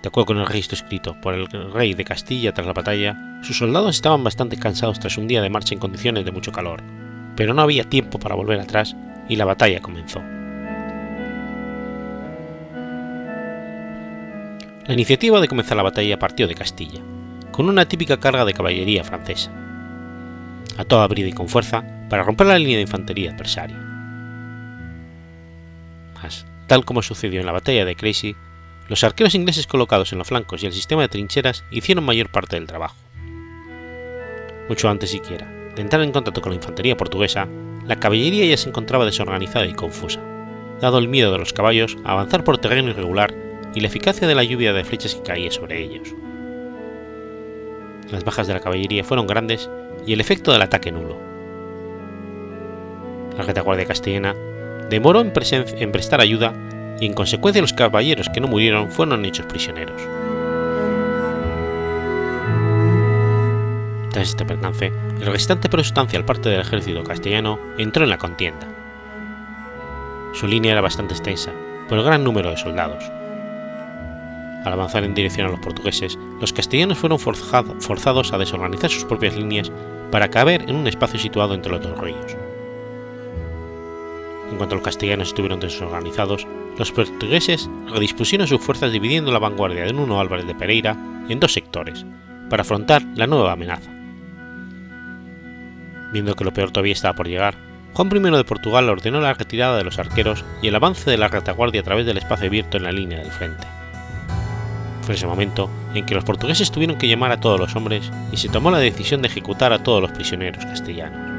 De 0.02 0.08
acuerdo 0.08 0.26
con 0.26 0.36
el 0.36 0.46
registro 0.46 0.76
escrito 0.76 1.18
por 1.22 1.32
el 1.32 1.48
rey 1.72 1.94
de 1.94 2.04
Castilla 2.04 2.52
tras 2.52 2.66
la 2.66 2.74
batalla, 2.74 3.16
sus 3.42 3.56
soldados 3.56 3.96
estaban 3.96 4.22
bastante 4.22 4.58
cansados 4.58 5.00
tras 5.00 5.16
un 5.16 5.26
día 5.26 5.40
de 5.40 5.48
marcha 5.48 5.72
en 5.72 5.80
condiciones 5.80 6.26
de 6.26 6.32
mucho 6.32 6.52
calor, 6.52 6.82
pero 7.34 7.54
no 7.54 7.62
había 7.62 7.84
tiempo 7.84 8.18
para 8.18 8.34
volver 8.34 8.60
atrás 8.60 8.94
y 9.26 9.36
la 9.36 9.46
batalla 9.46 9.80
comenzó. 9.80 10.20
La 14.86 14.92
iniciativa 14.92 15.40
de 15.40 15.48
comenzar 15.48 15.78
la 15.78 15.82
batalla 15.82 16.18
partió 16.18 16.46
de 16.46 16.56
Castilla, 16.56 17.00
con 17.52 17.70
una 17.70 17.88
típica 17.88 18.20
carga 18.20 18.44
de 18.44 18.52
caballería 18.52 19.02
francesa, 19.02 19.50
a 20.76 20.84
toda 20.84 21.06
brida 21.06 21.28
y 21.28 21.32
con 21.32 21.48
fuerza 21.48 21.82
para 22.10 22.22
romper 22.22 22.48
la 22.48 22.58
línea 22.58 22.76
de 22.76 22.82
infantería 22.82 23.30
adversaria. 23.32 23.87
Tal 26.66 26.84
como 26.84 27.02
sucedió 27.02 27.40
en 27.40 27.46
la 27.46 27.52
batalla 27.52 27.84
de 27.84 27.96
Crecy, 27.96 28.36
los 28.88 29.04
arqueros 29.04 29.34
ingleses 29.34 29.66
colocados 29.66 30.12
en 30.12 30.18
los 30.18 30.28
flancos 30.28 30.62
y 30.62 30.66
el 30.66 30.72
sistema 30.72 31.02
de 31.02 31.08
trincheras 31.08 31.64
hicieron 31.70 32.04
mayor 32.04 32.30
parte 32.30 32.56
del 32.56 32.66
trabajo. 32.66 32.96
Mucho 34.68 34.88
antes 34.88 35.10
siquiera 35.10 35.46
de 35.74 35.82
entrar 35.82 36.02
en 36.02 36.12
contacto 36.12 36.40
con 36.40 36.50
la 36.50 36.56
infantería 36.56 36.96
portuguesa, 36.96 37.46
la 37.86 38.00
caballería 38.00 38.44
ya 38.44 38.56
se 38.56 38.68
encontraba 38.68 39.04
desorganizada 39.04 39.66
y 39.66 39.74
confusa, 39.74 40.20
dado 40.80 40.98
el 40.98 41.08
miedo 41.08 41.32
de 41.32 41.38
los 41.38 41.52
caballos 41.52 41.96
a 42.04 42.12
avanzar 42.12 42.44
por 42.44 42.58
terreno 42.58 42.90
irregular 42.90 43.32
y 43.74 43.80
la 43.80 43.86
eficacia 43.86 44.26
de 44.26 44.34
la 44.34 44.44
lluvia 44.44 44.72
de 44.72 44.84
flechas 44.84 45.14
que 45.14 45.22
caía 45.22 45.50
sobre 45.50 45.82
ellos. 45.82 46.14
Las 48.10 48.24
bajas 48.24 48.46
de 48.46 48.54
la 48.54 48.60
caballería 48.60 49.04
fueron 49.04 49.26
grandes 49.26 49.70
y 50.06 50.12
el 50.14 50.20
efecto 50.20 50.52
del 50.52 50.62
ataque 50.62 50.90
nulo. 50.90 51.16
La 53.36 53.44
retaguardia 53.44 53.86
castellana 53.86 54.34
demoró 54.88 55.20
en, 55.20 55.32
en 55.32 55.92
prestar 55.92 56.20
ayuda 56.20 56.54
y 57.00 57.06
en 57.06 57.14
consecuencia 57.14 57.62
los 57.62 57.72
caballeros 57.72 58.28
que 58.28 58.40
no 58.40 58.48
murieron 58.48 58.90
fueron 58.90 59.24
hechos 59.24 59.46
prisioneros. 59.46 60.00
Tras 64.10 64.30
este 64.30 64.44
percance, 64.44 64.92
el 65.20 65.26
restante 65.26 65.68
pero 65.68 65.84
sustancial 65.84 66.24
parte 66.24 66.48
del 66.48 66.60
ejército 66.60 67.04
castellano 67.04 67.58
entró 67.76 68.04
en 68.04 68.10
la 68.10 68.18
contienda. 68.18 68.66
Su 70.32 70.46
línea 70.46 70.72
era 70.72 70.80
bastante 70.80 71.14
extensa, 71.14 71.52
por 71.88 71.98
el 71.98 72.04
gran 72.04 72.24
número 72.24 72.50
de 72.50 72.56
soldados. 72.56 73.04
Al 74.64 74.72
avanzar 74.72 75.04
en 75.04 75.14
dirección 75.14 75.46
a 75.46 75.50
los 75.50 75.60
portugueses, 75.60 76.18
los 76.40 76.52
castellanos 76.52 76.98
fueron 76.98 77.18
forzados 77.18 78.32
a 78.32 78.38
desorganizar 78.38 78.90
sus 78.90 79.04
propias 79.04 79.36
líneas 79.36 79.70
para 80.10 80.28
caber 80.28 80.62
en 80.68 80.76
un 80.76 80.86
espacio 80.86 81.18
situado 81.18 81.54
entre 81.54 81.72
los 81.72 81.80
dos 81.80 81.98
ríos. 81.98 82.36
En 84.50 84.56
cuanto 84.56 84.76
los 84.76 84.84
castellanos 84.84 85.28
estuvieron 85.28 85.60
desorganizados, 85.60 86.46
los 86.78 86.92
portugueses 86.92 87.68
redispusieron 87.92 88.46
sus 88.46 88.60
fuerzas 88.60 88.92
dividiendo 88.92 89.32
la 89.32 89.38
vanguardia 89.38 89.84
de 89.84 89.92
Nuno 89.92 90.20
Álvarez 90.20 90.46
de 90.46 90.54
Pereira 90.54 90.96
en 91.28 91.40
dos 91.40 91.52
sectores, 91.52 92.06
para 92.48 92.62
afrontar 92.62 93.02
la 93.14 93.26
nueva 93.26 93.52
amenaza. 93.52 93.90
Viendo 96.12 96.34
que 96.34 96.44
lo 96.44 96.52
peor 96.52 96.70
todavía 96.70 96.94
estaba 96.94 97.14
por 97.14 97.28
llegar, 97.28 97.56
Juan 97.92 98.08
I 98.14 98.36
de 98.36 98.44
Portugal 98.44 98.88
ordenó 98.88 99.20
la 99.20 99.34
retirada 99.34 99.76
de 99.76 99.84
los 99.84 99.98
arqueros 99.98 100.44
y 100.62 100.68
el 100.68 100.74
avance 100.74 101.10
de 101.10 101.18
la 101.18 101.28
retaguardia 101.28 101.80
a 101.80 101.84
través 101.84 102.06
del 102.06 102.18
espacio 102.18 102.46
abierto 102.46 102.76
en 102.76 102.84
la 102.84 102.92
línea 102.92 103.18
del 103.18 103.30
frente. 103.30 103.66
Fue 105.02 105.14
ese 105.14 105.26
momento 105.26 105.68
en 105.94 106.06
que 106.06 106.14
los 106.14 106.24
portugueses 106.24 106.70
tuvieron 106.70 106.96
que 106.96 107.08
llamar 107.08 107.32
a 107.32 107.40
todos 107.40 107.58
los 107.58 107.74
hombres 107.74 108.10
y 108.30 108.36
se 108.36 108.48
tomó 108.48 108.70
la 108.70 108.78
decisión 108.78 109.22
de 109.22 109.28
ejecutar 109.28 109.72
a 109.72 109.82
todos 109.82 110.00
los 110.00 110.12
prisioneros 110.12 110.64
castellanos. 110.64 111.37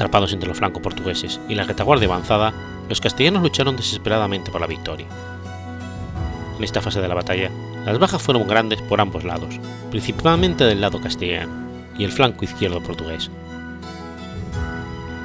Atrapados 0.00 0.32
entre 0.32 0.48
los 0.48 0.56
flancos 0.56 0.82
portugueses 0.82 1.38
y 1.46 1.54
la 1.54 1.64
retaguardia 1.64 2.08
avanzada, 2.08 2.54
los 2.88 3.02
castellanos 3.02 3.42
lucharon 3.42 3.76
desesperadamente 3.76 4.50
por 4.50 4.62
la 4.62 4.66
victoria. 4.66 5.06
En 6.56 6.64
esta 6.64 6.80
fase 6.80 7.02
de 7.02 7.08
la 7.08 7.14
batalla, 7.14 7.50
las 7.84 7.98
bajas 7.98 8.22
fueron 8.22 8.48
grandes 8.48 8.80
por 8.80 9.02
ambos 9.02 9.24
lados, 9.24 9.60
principalmente 9.90 10.64
del 10.64 10.80
lado 10.80 11.02
castellano 11.02 11.52
y 11.98 12.04
el 12.04 12.12
flanco 12.12 12.46
izquierdo 12.46 12.82
portugués. 12.82 13.30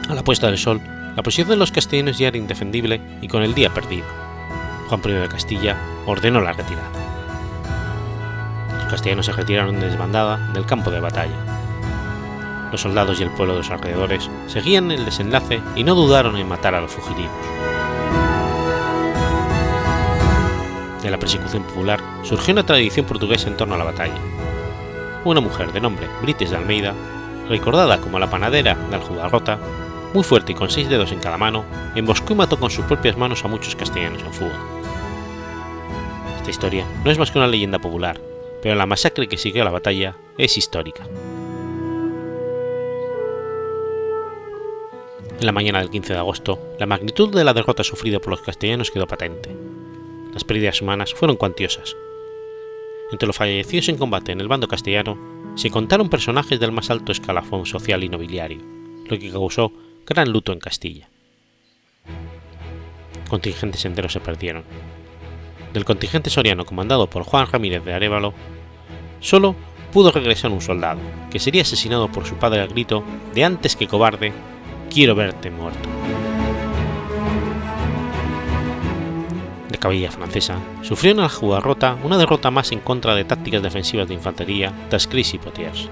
A 0.09 0.13
la 0.13 0.25
puesta 0.25 0.47
del 0.47 0.57
sol, 0.57 0.81
la 1.15 1.23
posición 1.23 1.47
de 1.47 1.55
los 1.55 1.71
castellanos 1.71 2.17
ya 2.17 2.27
era 2.27 2.37
indefendible 2.37 2.99
y 3.21 3.29
con 3.29 3.43
el 3.43 3.53
día 3.53 3.73
perdido. 3.73 4.05
Juan 4.89 4.99
I 5.05 5.11
de 5.11 5.29
Castilla 5.29 5.77
ordenó 6.05 6.41
la 6.41 6.51
retirada. 6.51 6.91
Los 8.73 8.87
castellanos 8.91 9.25
se 9.25 9.31
retiraron 9.31 9.79
de 9.79 9.87
desbandada 9.87 10.51
del 10.53 10.65
campo 10.65 10.91
de 10.91 10.99
batalla. 10.99 11.64
Los 12.71 12.81
soldados 12.81 13.19
y 13.19 13.23
el 13.23 13.31
pueblo 13.31 13.53
de 13.53 13.59
los 13.59 13.71
alrededores 13.71 14.29
seguían 14.47 14.91
el 14.91 15.05
desenlace 15.05 15.61
y 15.75 15.83
no 15.83 15.95
dudaron 15.95 16.37
en 16.37 16.47
matar 16.47 16.75
a 16.75 16.81
los 16.81 16.91
fugitivos. 16.91 17.31
de 21.05 21.11
la 21.11 21.19
persecución 21.19 21.63
popular 21.63 22.01
surgió 22.23 22.51
una 22.51 22.65
tradición 22.65 23.05
portuguesa 23.05 23.47
en 23.47 23.57
torno 23.57 23.75
a 23.75 23.77
la 23.77 23.83
batalla. 23.83 24.19
Una 25.23 25.39
mujer 25.39 25.71
de 25.71 25.79
nombre 25.79 26.07
Brites 26.21 26.49
de 26.49 26.57
Almeida, 26.57 26.93
recordada 27.47 27.99
como 28.01 28.19
la 28.19 28.29
panadera 28.29 28.75
de 28.75 28.95
Aljubarrota, 28.95 29.59
muy 30.13 30.23
fuerte 30.23 30.51
y 30.51 30.55
con 30.55 30.69
seis 30.69 30.89
dedos 30.89 31.11
en 31.11 31.19
cada 31.19 31.37
mano, 31.37 31.63
emboscó 31.95 32.33
y 32.33 32.37
mató 32.37 32.59
con 32.59 32.71
sus 32.71 32.85
propias 32.85 33.17
manos 33.17 33.43
a 33.45 33.47
muchos 33.47 33.75
castellanos 33.75 34.23
en 34.23 34.33
fuga. 34.33 34.59
Esta 36.37 36.49
historia 36.49 36.85
no 37.03 37.11
es 37.11 37.17
más 37.17 37.31
que 37.31 37.37
una 37.37 37.47
leyenda 37.47 37.79
popular, 37.79 38.19
pero 38.61 38.75
la 38.75 38.85
masacre 38.85 39.27
que 39.27 39.37
siguió 39.37 39.61
a 39.61 39.65
la 39.65 39.71
batalla 39.71 40.15
es 40.37 40.57
histórica. 40.57 41.03
En 45.39 45.45
la 45.45 45.51
mañana 45.51 45.79
del 45.79 45.89
15 45.89 46.13
de 46.13 46.19
agosto, 46.19 46.59
la 46.79 46.85
magnitud 46.85 47.33
de 47.33 47.43
la 47.43 47.53
derrota 47.53 47.83
sufrida 47.83 48.19
por 48.19 48.31
los 48.31 48.41
castellanos 48.41 48.91
quedó 48.91 49.05
patente 49.05 49.55
las 50.35 50.43
pérdidas 50.43 50.81
humanas 50.81 51.13
fueron 51.13 51.37
cuantiosas. 51.37 51.95
Entre 53.11 53.25
los 53.25 53.37
fallecidos 53.37 53.87
en 53.87 53.97
combate 53.97 54.33
en 54.33 54.41
el 54.41 54.49
bando 54.49 54.67
castellano 54.67 55.17
se 55.55 55.71
contaron 55.71 56.09
personajes 56.09 56.59
del 56.59 56.73
más 56.73 56.89
alto 56.89 57.13
escalafón 57.13 57.65
social 57.65 58.03
y 58.03 58.09
nobiliario, 58.09 58.59
lo 59.07 59.17
que 59.17 59.31
causó 59.31 59.71
gran 60.05 60.31
luto 60.31 60.51
en 60.51 60.59
Castilla. 60.59 61.07
Contingentes 63.29 63.85
enteros 63.85 64.11
se 64.11 64.19
perdieron. 64.19 64.65
Del 65.73 65.85
contingente 65.85 66.29
soriano 66.29 66.65
comandado 66.65 67.09
por 67.09 67.23
Juan 67.23 67.47
Ramírez 67.47 67.85
de 67.85 67.93
Arevalo, 67.93 68.33
solo 69.21 69.55
pudo 69.93 70.11
regresar 70.11 70.51
un 70.51 70.61
soldado, 70.61 70.99
que 71.31 71.39
sería 71.39 71.61
asesinado 71.61 72.11
por 72.11 72.25
su 72.25 72.35
padre 72.35 72.59
al 72.59 72.67
grito 72.67 73.05
de 73.33 73.45
antes 73.45 73.77
que 73.77 73.87
cobarde, 73.87 74.33
quiero 74.89 75.15
verte 75.15 75.49
muerto. 75.49 75.89
caballería 79.85 80.09
francesa, 80.09 80.57
sufrió 80.81 81.11
en 81.11 81.19
la 81.19 81.29
Jugarrota 81.29 81.95
una 82.03 82.17
derrota 82.17 82.49
más 82.49 82.71
en 82.71 82.79
contra 82.79 83.13
de 83.13 83.23
tácticas 83.23 83.61
defensivas 83.61 84.07
de 84.07 84.15
infantería 84.15 84.73
tras 84.89 85.05
Cris 85.05 85.35
y 85.35 85.37
Poitiers. 85.37 85.89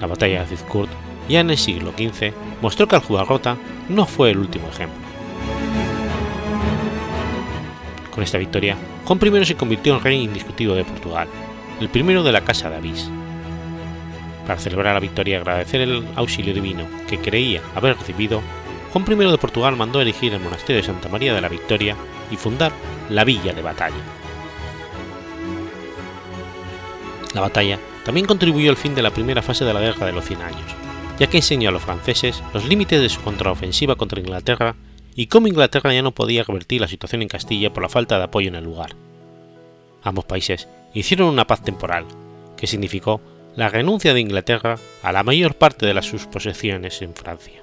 La 0.00 0.06
batalla 0.06 0.42
de 0.42 0.46
Zizcourt, 0.46 0.88
ya 1.28 1.40
en 1.40 1.50
el 1.50 1.58
siglo 1.58 1.90
XV, 1.90 2.32
mostró 2.62 2.86
que 2.86 2.94
el 2.94 3.02
Jugarrota 3.02 3.56
no 3.88 4.06
fue 4.06 4.30
el 4.30 4.38
último 4.38 4.68
ejemplo. 4.68 5.00
Con 8.14 8.22
esta 8.22 8.38
victoria, 8.38 8.76
Juan 9.06 9.18
I 9.20 9.44
se 9.44 9.56
convirtió 9.56 9.96
en 9.96 10.04
rey 10.04 10.22
indiscutido 10.22 10.76
de 10.76 10.84
Portugal, 10.84 11.26
el 11.80 11.88
primero 11.88 12.22
de 12.22 12.30
la 12.30 12.42
Casa 12.42 12.70
de 12.70 12.76
Avís. 12.76 13.10
Para 14.46 14.60
celebrar 14.60 14.94
la 14.94 15.00
victoria 15.00 15.32
y 15.32 15.40
agradecer 15.40 15.80
el 15.80 16.06
auxilio 16.14 16.54
divino 16.54 16.86
que 17.08 17.18
creía 17.18 17.60
haber 17.74 17.96
recibido, 17.96 18.42
Juan 18.92 19.04
I 19.10 19.30
de 19.30 19.38
Portugal 19.38 19.76
mandó 19.76 20.00
erigir 20.00 20.32
el 20.32 20.40
monasterio 20.40 20.80
de 20.80 20.86
Santa 20.86 21.08
María 21.08 21.34
de 21.34 21.40
la 21.40 21.48
Victoria 21.48 21.96
y 22.30 22.36
fundar 22.36 22.72
la 23.10 23.24
villa 23.24 23.52
de 23.52 23.62
batalla. 23.62 23.96
La 27.34 27.40
batalla 27.40 27.78
también 28.04 28.26
contribuyó 28.26 28.70
al 28.70 28.76
fin 28.76 28.94
de 28.94 29.02
la 29.02 29.10
primera 29.10 29.42
fase 29.42 29.64
de 29.64 29.74
la 29.74 29.80
Guerra 29.80 30.06
de 30.06 30.12
los 30.12 30.24
Cien 30.24 30.40
Años, 30.40 30.74
ya 31.18 31.26
que 31.26 31.38
enseñó 31.38 31.68
a 31.68 31.72
los 31.72 31.82
franceses 31.82 32.42
los 32.54 32.64
límites 32.66 33.00
de 33.00 33.08
su 33.08 33.20
contraofensiva 33.20 33.96
contra 33.96 34.20
Inglaterra 34.20 34.76
y 35.16 35.26
cómo 35.26 35.48
Inglaterra 35.48 35.92
ya 35.92 36.02
no 36.02 36.12
podía 36.12 36.44
revertir 36.44 36.80
la 36.80 36.88
situación 36.88 37.22
en 37.22 37.28
Castilla 37.28 37.72
por 37.72 37.82
la 37.82 37.88
falta 37.88 38.16
de 38.18 38.24
apoyo 38.24 38.48
en 38.48 38.54
el 38.54 38.64
lugar. 38.64 38.94
Ambos 40.02 40.24
países 40.24 40.68
hicieron 40.94 41.28
una 41.28 41.46
paz 41.46 41.62
temporal, 41.62 42.04
que 42.56 42.66
significó 42.66 43.20
la 43.56 43.68
renuncia 43.68 44.14
de 44.14 44.20
Inglaterra 44.20 44.76
a 45.02 45.12
la 45.12 45.22
mayor 45.22 45.54
parte 45.54 45.86
de 45.86 45.94
las 45.94 46.04
sus 46.04 46.26
posesiones 46.26 47.00
en 47.02 47.14
Francia. 47.14 47.62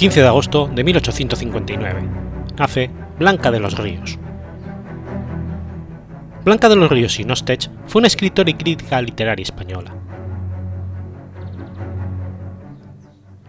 15 0.00 0.22
de 0.22 0.28
agosto 0.28 0.66
de 0.66 0.82
1859. 0.82 2.08
Nace 2.56 2.90
Blanca 3.18 3.50
de 3.50 3.60
los 3.60 3.76
Ríos. 3.76 4.18
Blanca 6.42 6.70
de 6.70 6.76
los 6.76 6.90
Ríos 6.90 7.20
y 7.20 7.24
Nostech 7.24 7.68
fue 7.84 8.00
una 8.00 8.06
escritora 8.06 8.48
y 8.48 8.54
crítica 8.54 9.02
literaria 9.02 9.42
española. 9.42 9.94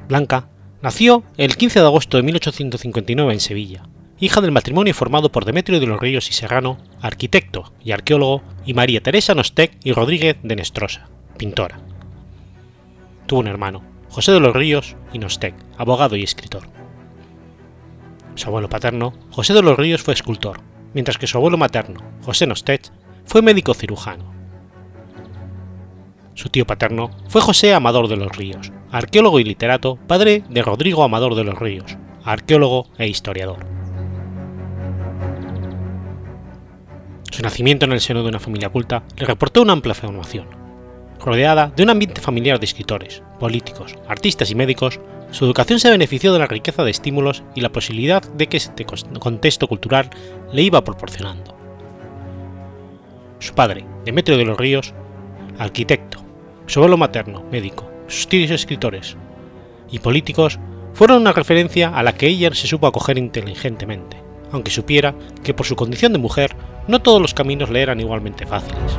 Blanca 0.10 0.50
nació 0.82 1.24
el 1.38 1.56
15 1.56 1.80
de 1.80 1.86
agosto 1.86 2.18
de 2.18 2.24
1859 2.24 3.32
en 3.32 3.40
Sevilla, 3.40 3.84
hija 4.20 4.42
del 4.42 4.52
matrimonio 4.52 4.94
formado 4.94 5.32
por 5.32 5.46
Demetrio 5.46 5.80
de 5.80 5.88
los 5.88 6.02
Ríos 6.02 6.30
y 6.30 6.34
Serrano, 6.34 6.80
arquitecto 7.00 7.72
y 7.82 7.94
arqueólogo, 7.94 8.44
y 8.66 8.74
María 8.74 9.02
Teresa 9.02 9.34
Nostech 9.34 9.78
y 9.86 9.94
Rodríguez 9.94 10.36
de 10.44 10.58
Nestrosa, 10.58 11.08
pintora. 11.38 11.80
Tuvo 13.26 13.40
un 13.40 13.48
hermano, 13.48 13.84
José 14.12 14.34
de 14.34 14.42
los 14.42 14.54
Ríos 14.54 14.98
y 15.14 15.20
Nostech, 15.20 15.56
abogado 15.78 16.18
y 16.18 16.24
escritor. 16.24 16.64
Su 18.36 18.50
abuelo 18.50 18.68
paterno, 18.68 19.14
José 19.30 19.54
de 19.54 19.62
los 19.62 19.78
Ríos, 19.78 20.02
fue 20.02 20.14
escultor, 20.14 20.60
mientras 20.94 21.18
que 21.18 21.28
su 21.28 21.38
abuelo 21.38 21.58
materno, 21.58 22.02
José 22.22 22.46
Nostech, 22.46 22.92
fue 23.24 23.42
médico 23.42 23.74
cirujano. 23.74 24.26
Su 26.34 26.50
tío 26.50 26.68
paterno 26.68 27.12
fue 27.30 27.40
José 27.40 27.74
Amador 27.74 28.10
de 28.10 28.18
los 28.18 28.36
Ríos, 28.36 28.74
arqueólogo 28.92 29.40
y 29.40 29.46
literato, 29.46 29.96
padre 30.08 30.44
de 30.50 30.62
Rodrigo 30.62 31.06
Amador 31.06 31.36
de 31.36 31.46
los 31.46 31.58
Ríos, 31.58 31.98
arqueólogo 32.26 32.90
e 32.98 33.08
historiador. 33.08 33.66
Su 37.32 37.44
nacimiento 37.44 37.86
en 37.86 37.94
el 37.94 38.02
seno 38.02 38.24
de 38.24 38.30
una 38.30 38.40
familia 38.40 38.68
culta 38.68 39.04
le 39.16 39.26
reportó 39.26 39.62
una 39.62 39.72
amplia 39.72 39.96
formación 39.96 40.61
Rodeada 41.24 41.72
de 41.76 41.84
un 41.84 41.92
ambiente 41.92 42.20
familiar 42.20 42.60
de 42.60 42.66
escritores, 42.66 43.22
políticos, 43.40 43.96
artistas 44.08 44.50
y 44.50 44.56
médicos, 44.56 45.00
su 45.30 45.46
educación 45.46 45.80
se 45.80 45.92
benefició 45.92 46.34
de 46.34 46.40
la 46.40 46.48
riqueza 46.48 46.84
de 46.84 46.90
estímulos 46.90 47.44
y 47.54 47.62
la 47.62 47.72
posibilidad 47.72 48.24
de 48.24 48.48
que 48.48 48.58
este 48.58 48.86
contexto 48.86 49.68
cultural 49.68 50.10
le 50.52 50.64
iba 50.64 50.84
proporcionando. 50.84 51.56
Su 53.38 53.54
padre, 53.54 53.86
Demetrio 54.04 54.36
de 54.36 54.46
los 54.46 54.58
Ríos, 54.58 54.96
arquitecto, 55.60 56.24
su 56.66 56.80
abuelo 56.80 56.98
materno, 56.98 57.44
médico, 57.52 57.88
sus 58.08 58.28
tíos 58.28 58.50
escritores 58.50 59.16
y 59.92 60.00
políticos 60.00 60.60
fueron 60.94 61.22
una 61.22 61.34
referencia 61.34 61.90
a 61.90 62.02
la 62.02 62.14
que 62.14 62.28
ella 62.28 62.52
se 62.56 62.68
supo 62.68 62.88
acoger 62.88 63.20
inteligentemente, 63.20 64.18
aunque 64.52 64.72
supiera 64.72 65.14
que 65.44 65.54
por 65.54 65.68
su 65.68 65.76
condición 65.76 66.14
de 66.14 66.20
mujer 66.20 66.56
no 66.88 67.00
todos 67.00 67.22
los 67.22 67.36
caminos 67.36 67.70
le 67.70 67.84
eran 67.84 68.00
igualmente 68.00 68.48
fáciles. 68.48 68.98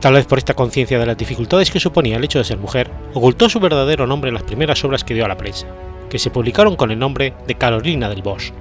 Tal 0.00 0.14
vez 0.14 0.26
por 0.26 0.38
esta 0.38 0.54
conciencia 0.54 0.98
de 0.98 1.06
las 1.06 1.18
dificultades 1.18 1.72
que 1.72 1.80
suponía 1.80 2.16
el 2.16 2.24
hecho 2.24 2.38
de 2.38 2.44
ser 2.44 2.58
mujer, 2.58 2.88
ocultó 3.14 3.48
su 3.48 3.58
verdadero 3.58 4.06
nombre 4.06 4.28
en 4.28 4.34
las 4.34 4.44
primeras 4.44 4.84
obras 4.84 5.02
que 5.02 5.14
dio 5.14 5.24
a 5.24 5.28
la 5.28 5.36
prensa, 5.36 5.66
que 6.08 6.20
se 6.20 6.30
publicaron 6.30 6.76
con 6.76 6.92
el 6.92 7.00
nombre 7.00 7.34
de 7.48 7.56
Carolina 7.56 8.08
del 8.08 8.22
Bosch, 8.22 8.52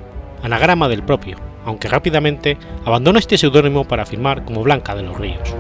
anagrama 0.42 0.90
del 0.90 1.04
propio, 1.04 1.38
aunque 1.64 1.90
rápidamente 1.90 2.58
abandonó 2.86 3.20
este 3.20 3.38
seudónimo 3.38 3.86
para 3.86 4.06
firmar 4.06 4.46
como 4.46 4.64
Blanca 4.64 4.96
de 4.96 5.04
los 5.04 5.16
Ríos. 5.16 5.54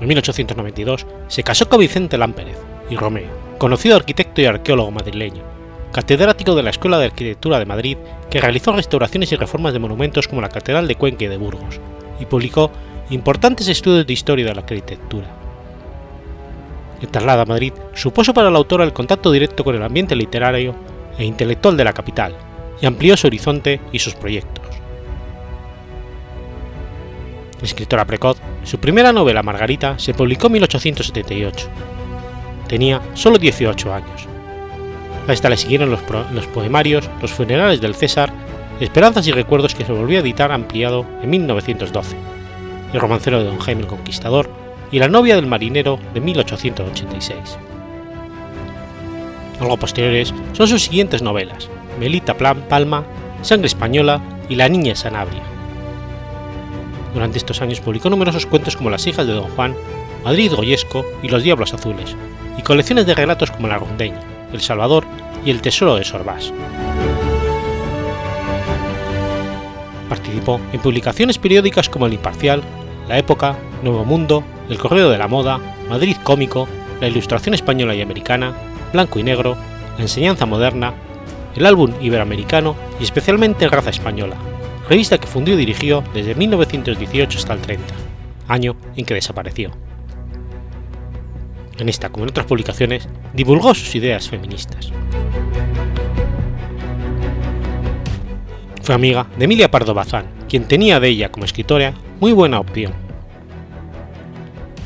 En 0.00 0.06
1892 0.06 1.06
se 1.26 1.42
casó 1.42 1.68
con 1.68 1.80
Vicente 1.80 2.16
Lámpérez 2.16 2.58
y 2.90 2.94
Romeo, 2.94 3.30
conocido 3.58 3.96
arquitecto 3.96 4.40
y 4.40 4.46
arqueólogo 4.46 4.92
madrileño, 4.92 5.51
catedrático 5.92 6.54
de 6.54 6.62
la 6.62 6.70
Escuela 6.70 6.98
de 6.98 7.04
Arquitectura 7.06 7.58
de 7.58 7.66
Madrid, 7.66 7.98
que 8.30 8.40
realizó 8.40 8.72
restauraciones 8.72 9.30
y 9.30 9.36
reformas 9.36 9.72
de 9.72 9.78
monumentos 9.78 10.26
como 10.26 10.40
la 10.40 10.48
Catedral 10.48 10.88
de 10.88 10.96
Cuenca 10.96 11.24
y 11.24 11.28
de 11.28 11.36
Burgos, 11.36 11.78
y 12.18 12.24
publicó 12.24 12.72
importantes 13.10 13.68
estudios 13.68 14.06
de 14.06 14.12
historia 14.12 14.46
de 14.46 14.54
la 14.54 14.62
arquitectura. 14.62 15.26
El 17.00 17.08
traslado 17.08 17.42
a 17.42 17.46
Madrid 17.46 17.72
supuso 17.94 18.32
para 18.32 18.50
la 18.50 18.58
autora 18.58 18.84
el 18.84 18.92
contacto 18.92 19.30
directo 19.30 19.64
con 19.64 19.76
el 19.76 19.82
ambiente 19.82 20.16
literario 20.16 20.74
e 21.18 21.24
intelectual 21.24 21.76
de 21.76 21.84
la 21.84 21.92
capital, 21.92 22.34
y 22.80 22.86
amplió 22.86 23.16
su 23.16 23.26
horizonte 23.26 23.80
y 23.92 23.98
sus 23.98 24.14
proyectos. 24.14 24.64
Escritora 27.62 28.04
precoz, 28.04 28.38
su 28.64 28.78
primera 28.78 29.12
novela 29.12 29.42
Margarita 29.42 29.96
se 29.98 30.14
publicó 30.14 30.48
en 30.48 30.54
1878. 30.54 31.68
Tenía 32.66 33.00
solo 33.14 33.38
18 33.38 33.94
años 33.94 34.31
a 35.28 35.32
esta 35.32 35.48
le 35.48 35.56
siguieron 35.56 35.90
los, 35.90 36.00
poemarios 36.48 37.08
Los 37.20 37.32
funerales 37.32 37.80
del 37.80 37.94
César, 37.94 38.32
Esperanzas 38.80 39.26
y 39.28 39.32
recuerdos 39.32 39.74
que 39.74 39.84
se 39.84 39.92
volvió 39.92 40.18
a 40.18 40.22
editar 40.22 40.50
ampliado 40.50 41.06
en 41.22 41.30
1912, 41.30 42.16
El 42.92 43.00
romancero 43.00 43.38
de 43.38 43.44
Don 43.44 43.58
Jaime 43.58 43.82
el 43.82 43.86
Conquistador 43.86 44.50
y 44.90 44.98
La 44.98 45.08
novia 45.08 45.36
del 45.36 45.46
marinero 45.46 45.98
de 46.12 46.20
1886. 46.20 47.38
Algo 49.60 49.76
posteriores 49.76 50.34
son 50.52 50.66
sus 50.66 50.82
siguientes 50.82 51.22
novelas, 51.22 51.68
Melita 52.00 52.36
Palma, 52.36 53.04
Sangre 53.42 53.68
Española 53.68 54.20
y 54.48 54.56
La 54.56 54.68
Niña 54.68 54.96
Sanabria. 54.96 55.42
Durante 57.14 57.38
estos 57.38 57.62
años 57.62 57.80
publicó 57.80 58.10
numerosos 58.10 58.46
cuentos 58.46 58.76
como 58.76 58.90
Las 58.90 59.06
hijas 59.06 59.26
de 59.26 59.34
Don 59.34 59.48
Juan, 59.50 59.76
Madrid 60.24 60.52
Goyesco 60.52 61.04
y 61.22 61.28
Los 61.28 61.44
Diablos 61.44 61.74
Azules, 61.74 62.16
y 62.58 62.62
colecciones 62.62 63.06
de 63.06 63.14
relatos 63.14 63.52
como 63.52 63.68
La 63.68 63.78
Rondeña, 63.78 64.31
el 64.52 64.60
Salvador 64.60 65.04
y 65.44 65.50
El 65.50 65.60
Tesoro 65.60 65.96
de 65.96 66.04
Sorbás. 66.04 66.52
Participó 70.08 70.60
en 70.72 70.80
publicaciones 70.80 71.38
periódicas 71.38 71.88
como 71.88 72.06
El 72.06 72.14
Imparcial, 72.14 72.62
La 73.08 73.18
Época, 73.18 73.56
Nuevo 73.82 74.04
Mundo, 74.04 74.44
El 74.68 74.78
Correo 74.78 75.10
de 75.10 75.18
la 75.18 75.28
Moda, 75.28 75.58
Madrid 75.88 76.16
Cómico, 76.22 76.68
La 77.00 77.08
Ilustración 77.08 77.54
Española 77.54 77.94
y 77.94 78.02
Americana, 78.02 78.52
Blanco 78.92 79.18
y 79.18 79.22
Negro, 79.22 79.56
La 79.96 80.02
Enseñanza 80.02 80.46
Moderna, 80.46 80.94
el 81.56 81.66
álbum 81.66 81.92
iberoamericano 82.00 82.76
y 83.00 83.04
especialmente 83.04 83.68
Raza 83.68 83.90
Española, 83.90 84.36
revista 84.88 85.18
que 85.18 85.26
fundió 85.26 85.54
y 85.54 85.58
dirigió 85.58 86.02
desde 86.14 86.34
1918 86.34 87.38
hasta 87.38 87.54
el 87.54 87.60
30, 87.60 87.94
año 88.48 88.76
en 88.96 89.04
que 89.04 89.14
desapareció. 89.14 89.70
En 91.78 91.88
esta, 91.88 92.10
como 92.10 92.24
en 92.24 92.30
otras 92.30 92.46
publicaciones, 92.46 93.08
divulgó 93.32 93.74
sus 93.74 93.94
ideas 93.94 94.28
feministas. 94.28 94.92
Fue 98.82 98.94
amiga 98.94 99.28
de 99.38 99.44
Emilia 99.44 99.70
Pardo 99.70 99.94
Bazán, 99.94 100.26
quien 100.48 100.64
tenía 100.64 101.00
de 101.00 101.08
ella 101.08 101.30
como 101.30 101.44
escritora 101.44 101.94
muy 102.20 102.32
buena 102.32 102.60
opción. 102.60 102.92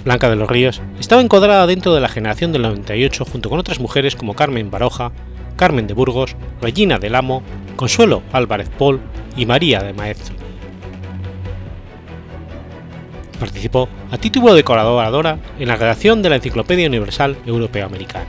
Blanca 0.04 0.30
de 0.30 0.36
los 0.36 0.48
Ríos 0.48 0.80
estaba 1.00 1.22
encuadrada 1.22 1.66
dentro 1.66 1.94
de 1.94 2.00
la 2.00 2.08
generación 2.08 2.52
del 2.52 2.62
98 2.62 3.24
junto 3.24 3.50
con 3.50 3.58
otras 3.58 3.80
mujeres 3.80 4.14
como 4.14 4.34
Carmen 4.34 4.70
Baroja, 4.70 5.12
Carmen 5.56 5.86
de 5.86 5.94
Burgos, 5.94 6.36
Regina 6.62 6.98
del 6.98 7.14
Amo, 7.14 7.42
Consuelo 7.74 8.22
Álvarez 8.32 8.68
Paul 8.78 9.00
y 9.36 9.46
María 9.46 9.82
de 9.82 9.94
Maestro. 9.94 10.45
Participó 13.38 13.88
a 14.10 14.18
título 14.18 14.54
de 14.54 14.64
colaboradora 14.64 15.38
en 15.58 15.68
la 15.68 15.76
redacción 15.76 16.22
de 16.22 16.30
la 16.30 16.36
Enciclopedia 16.36 16.86
Universal 16.86 17.36
Europeo-Americana. 17.46 18.26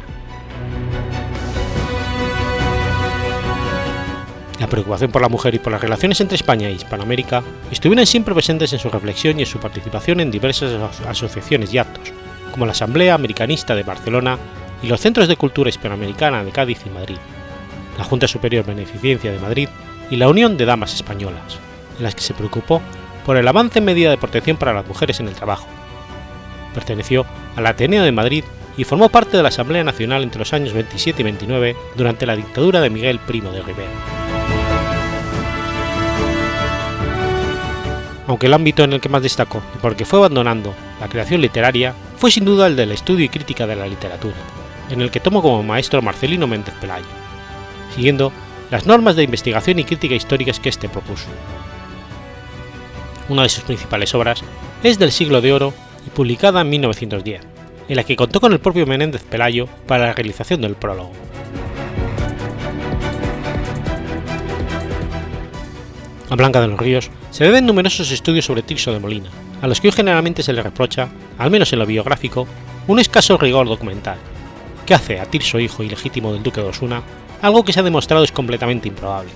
La 4.59 4.67
preocupación 4.67 5.11
por 5.11 5.21
la 5.21 5.29
mujer 5.29 5.53
y 5.53 5.59
por 5.59 5.71
las 5.71 5.81
relaciones 5.81 6.19
entre 6.19 6.35
España 6.35 6.67
e 6.67 6.73
Hispanoamérica 6.73 7.43
estuvieron 7.71 8.05
siempre 8.07 8.33
presentes 8.33 8.73
en 8.73 8.79
su 8.79 8.89
reflexión 8.89 9.37
y 9.37 9.43
en 9.43 9.47
su 9.47 9.59
participación 9.59 10.19
en 10.19 10.31
diversas 10.31 10.73
asociaciones 11.07 11.73
y 11.73 11.77
actos, 11.77 12.11
como 12.51 12.65
la 12.65 12.71
Asamblea 12.71 13.13
Americanista 13.13 13.75
de 13.75 13.83
Barcelona 13.83 14.37
y 14.81 14.87
los 14.87 14.99
Centros 14.99 15.27
de 15.27 15.37
Cultura 15.37 15.69
Hispanoamericana 15.69 16.43
de 16.43 16.51
Cádiz 16.51 16.79
y 16.85 16.89
Madrid, 16.89 17.17
la 17.97 18.03
Junta 18.03 18.27
Superior 18.27 18.65
Beneficencia 18.65 19.31
de 19.31 19.39
Madrid 19.39 19.69
y 20.09 20.15
la 20.15 20.27
Unión 20.27 20.57
de 20.57 20.65
Damas 20.65 20.93
Españolas, 20.95 21.59
en 21.97 22.03
las 22.03 22.15
que 22.15 22.21
se 22.21 22.33
preocupó 22.33 22.81
por 23.27 23.35
el 23.35 23.45
avance 23.45 23.79
en 23.79 23.85
medida 23.85 24.09
de 24.09 24.17
protección 24.17 24.55
para 24.55 24.71
las 24.71 24.87
mujeres 24.87 25.19
en 25.19 25.27
el 25.27 25.35
trabajo. 25.35 25.67
Perteneció 26.73 27.25
al 27.57 27.67
Ateneo 27.67 28.03
de 28.03 28.13
Madrid 28.13 28.45
y 28.77 28.85
formó 28.85 29.09
parte 29.09 29.35
de 29.35 29.43
la 29.43 29.49
Asamblea 29.49 29.83
Nacional 29.83 30.23
entre 30.23 30.39
los 30.39 30.53
años 30.53 30.71
27 30.71 31.21
y 31.21 31.25
29 31.25 31.75
durante 31.97 32.25
la 32.25 32.37
dictadura 32.37 32.79
de 32.79 32.89
Miguel 32.89 33.19
Primo 33.19 33.51
de 33.51 33.61
Rivera. 33.61 33.91
Aunque 38.27 38.45
el 38.45 38.53
ámbito 38.53 38.85
en 38.85 38.93
el 38.93 39.01
que 39.01 39.09
más 39.09 39.23
destacó 39.23 39.61
y 39.75 39.79
por 39.79 39.91
el 39.91 39.97
que 39.97 40.05
fue 40.05 40.19
abandonando 40.19 40.73
la 41.01 41.09
creación 41.09 41.41
literaria 41.41 41.93
fue 42.15 42.31
sin 42.31 42.45
duda 42.45 42.67
el 42.67 42.77
del 42.77 42.93
estudio 42.93 43.25
y 43.25 43.29
crítica 43.29 43.67
de 43.67 43.75
la 43.75 43.87
literatura, 43.87 44.37
en 44.89 45.01
el 45.01 45.11
que 45.11 45.19
tomó 45.19 45.41
como 45.41 45.63
maestro 45.63 46.01
Marcelino 46.01 46.47
Méndez 46.47 46.75
Pelayo, 46.79 47.05
siguiendo 47.93 48.31
las 48.71 48.85
normas 48.85 49.17
de 49.17 49.23
investigación 49.23 49.79
y 49.79 49.83
crítica 49.83 50.15
históricas 50.15 50.61
que 50.61 50.69
éste 50.69 50.87
propuso, 50.87 51.27
una 53.29 53.43
de 53.43 53.49
sus 53.49 53.63
principales 53.63 54.13
obras, 54.15 54.43
es 54.83 54.99
del 54.99 55.11
siglo 55.11 55.41
de 55.41 55.53
oro 55.53 55.73
y 56.05 56.09
publicada 56.09 56.61
en 56.61 56.69
1910, 56.69 57.41
en 57.87 57.95
la 57.95 58.03
que 58.03 58.15
contó 58.15 58.39
con 58.39 58.53
el 58.53 58.59
propio 58.59 58.85
Menéndez 58.85 59.23
Pelayo 59.23 59.67
para 59.87 60.07
la 60.07 60.13
realización 60.13 60.61
del 60.61 60.75
prólogo. 60.75 61.11
A 66.29 66.35
Blanca 66.35 66.59
de 66.59 66.67
los 66.67 66.79
Ríos 66.79 67.09
se 67.31 67.45
deben 67.45 67.65
numerosos 67.65 68.11
estudios 68.11 68.45
sobre 68.45 68.61
Tirso 68.61 68.91
de 68.91 68.99
Molina, 68.99 69.29
a 69.61 69.67
los 69.67 69.79
que 69.79 69.87
hoy 69.87 69.93
generalmente 69.93 70.43
se 70.43 70.53
les 70.53 70.63
reprocha, 70.63 71.07
al 71.37 71.51
menos 71.51 71.71
en 71.71 71.79
lo 71.79 71.85
biográfico, 71.85 72.47
un 72.87 72.99
escaso 72.99 73.37
rigor 73.37 73.67
documental, 73.67 74.17
que 74.85 74.93
hace 74.93 75.19
a 75.19 75.25
Tirso 75.25 75.59
hijo 75.59 75.83
ilegítimo 75.83 76.33
del 76.33 76.43
duque 76.43 76.61
de 76.61 76.67
Osuna 76.67 77.03
algo 77.41 77.63
que 77.63 77.73
se 77.73 77.79
ha 77.79 77.83
demostrado 77.83 78.23
es 78.23 78.31
completamente 78.31 78.87
improbable. 78.87 79.29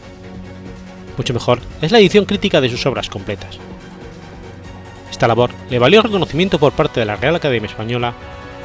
Mucho 1.18 1.34
mejor 1.34 1.60
es 1.82 1.92
la 1.92 2.00
edición 2.00 2.26
crítica 2.26 2.62
de 2.62 2.70
sus 2.70 2.86
obras 2.86 3.10
completas. 3.10 3.60
Esta 5.22 5.28
labor 5.28 5.52
le 5.70 5.78
valió 5.78 6.02
reconocimiento 6.02 6.58
por 6.58 6.74
parte 6.74 7.00
de 7.00 7.06
la 7.06 7.16
Real 7.16 7.36
Academia 7.36 7.70
Española, 7.70 8.12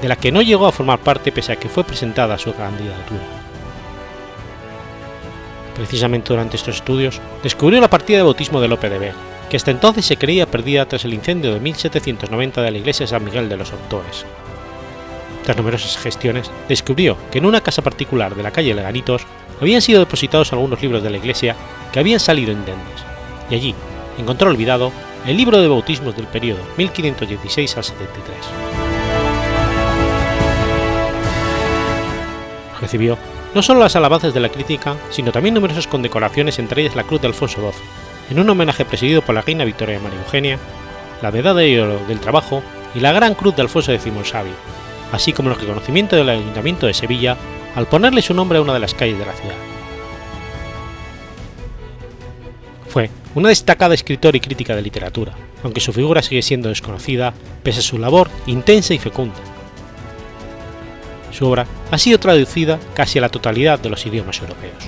de 0.01 0.09
la 0.09 0.17
que 0.17 0.33
no 0.33 0.41
llegó 0.41 0.67
a 0.67 0.73
formar 0.73 1.01
parte 1.01 1.31
pese 1.31 1.53
a 1.53 1.57
que 1.57 1.69
fue 1.69 1.85
presentada 1.85 2.39
su 2.39 2.55
candidatura. 2.55 3.21
Precisamente 5.75 6.31
durante 6.31 6.57
estos 6.57 6.77
estudios 6.77 7.21
descubrió 7.43 7.79
la 7.79 7.91
partida 7.91 8.17
de 8.17 8.23
bautismo 8.23 8.59
de 8.63 8.69
Lope 8.69 8.89
de 8.89 8.99
Vega, 8.99 9.15
que 9.51 9.59
hasta 9.59 9.71
entonces 9.71 10.07
se 10.07 10.17
creía 10.17 10.47
perdida 10.47 10.89
tras 10.89 11.05
el 11.05 11.13
incendio 11.13 11.53
de 11.53 11.61
1790 11.61 12.63
de 12.63 12.71
la 12.71 12.79
iglesia 12.79 13.05
de 13.05 13.11
San 13.11 13.23
Miguel 13.23 13.51
de 13.51 13.59
los 13.59 13.73
Autores. 13.73 14.25
Tras 15.45 15.59
numerosas 15.59 15.99
gestiones, 15.99 16.51
descubrió 16.71 17.19
que 17.31 17.37
en 17.37 17.45
una 17.45 17.61
casa 17.61 17.83
particular 17.83 18.35
de 18.35 18.43
la 18.43 18.51
calle 18.51 18.73
Leganitos 18.73 19.27
habían 19.61 19.83
sido 19.83 20.01
depositados 20.01 20.55
algunos 20.55 20.81
libros 20.81 21.03
de 21.03 21.11
la 21.11 21.19
iglesia 21.19 21.55
que 21.93 21.99
habían 21.99 22.19
salido 22.19 22.51
indemnes, 22.51 23.05
y 23.51 23.57
allí 23.57 23.75
encontró 24.17 24.49
olvidado 24.49 24.91
el 25.27 25.37
libro 25.37 25.61
de 25.61 25.67
bautismos 25.67 26.17
del 26.17 26.27
periodo 26.27 26.61
1516 26.77 27.77
al 27.77 27.85
73. 27.85 28.37
Recibió 32.81 33.19
no 33.55 33.63
solo 33.63 33.81
las 33.81 33.97
alabanzas 33.97 34.35
de 34.35 34.41
la 34.41 34.51
crítica, 34.51 34.97
sino 35.11 35.33
también 35.33 35.55
numerosas 35.55 35.87
condecoraciones, 35.87 36.59
entre 36.59 36.83
ellas 36.83 36.95
la 36.95 37.05
Cruz 37.05 37.21
de 37.23 37.29
Alfonso 37.29 37.57
XII, 37.61 37.83
en 38.31 38.39
un 38.39 38.51
homenaje 38.51 38.85
presidido 38.85 39.23
por 39.23 39.35
la 39.35 39.41
reina 39.41 39.65
Victoria 39.65 39.99
María 39.99 40.21
Eugenia, 40.21 40.59
la 41.23 41.31
Medalla 41.31 41.55
de 41.55 41.83
Oro 41.83 41.99
del 42.07 42.21
Trabajo 42.21 42.63
y 42.95 43.01
la 43.01 43.13
Gran 43.13 43.35
Cruz 43.35 43.57
de 43.57 43.63
Alfonso 43.63 43.93
X 43.93 44.07
el 44.07 44.25
Sabio, 44.25 44.53
así 45.11 45.33
como 45.33 45.51
el 45.51 45.59
reconocimiento 45.59 46.15
del 46.15 46.29
Ayuntamiento 46.29 46.87
de 46.87 46.95
Sevilla 46.95 47.37
al 47.75 47.87
ponerle 47.87 48.23
su 48.23 48.35
nombre 48.35 48.59
a 48.59 48.63
una 48.63 48.75
de 48.75 48.81
las 48.81 48.95
calles 48.95 49.19
de 49.19 49.27
la 49.27 49.33
ciudad. 49.33 49.57
Fue 52.89 53.11
una 53.37 53.51
destacada 53.51 53.95
escritora 53.95 54.37
y 54.37 54.41
crítica 54.41 54.75
de 54.75 54.83
literatura, 54.83 55.35
aunque 55.63 55.81
su 55.81 55.93
figura 55.93 56.23
sigue 56.23 56.41
siendo 56.41 56.71
desconocida 56.71 57.35
pese 57.63 57.81
a 57.81 57.83
su 57.83 57.99
labor 57.99 58.31
intensa 58.47 58.95
y 58.95 58.99
fecunda. 58.99 59.37
Su 61.33 61.47
obra 61.47 61.67
ha 61.91 61.99
sido 61.99 62.19
traducida 62.19 62.81
casi 62.95 63.19
a 63.19 63.23
la 63.23 63.29
totalidad 63.29 63.79
de 63.79 63.91
los 63.91 64.05
idiomas 64.07 64.41
europeos. 64.41 64.83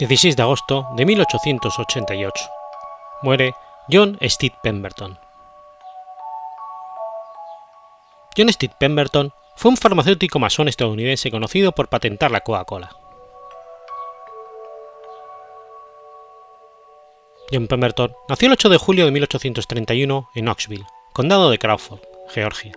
16 0.00 0.34
de 0.34 0.42
agosto 0.42 0.88
de 0.96 1.04
1888. 1.04 2.44
Muere 3.20 3.54
John 3.92 4.16
Steed 4.22 4.52
Pemberton. 4.62 5.18
John 8.34 8.50
Steed 8.50 8.70
Pemberton 8.78 9.30
fue 9.56 9.70
un 9.70 9.76
farmacéutico 9.76 10.38
masón 10.38 10.68
estadounidense 10.68 11.30
conocido 11.30 11.72
por 11.72 11.88
patentar 11.88 12.30
la 12.30 12.40
Coca-Cola. 12.40 12.96
John 17.52 17.66
Pemberton 17.66 18.14
nació 18.26 18.46
el 18.46 18.52
8 18.52 18.70
de 18.70 18.78
julio 18.78 19.04
de 19.04 19.10
1831 19.10 20.30
en 20.34 20.44
Knoxville, 20.46 20.86
condado 21.12 21.50
de 21.50 21.58
Crawford, 21.58 22.00
Georgia. 22.32 22.72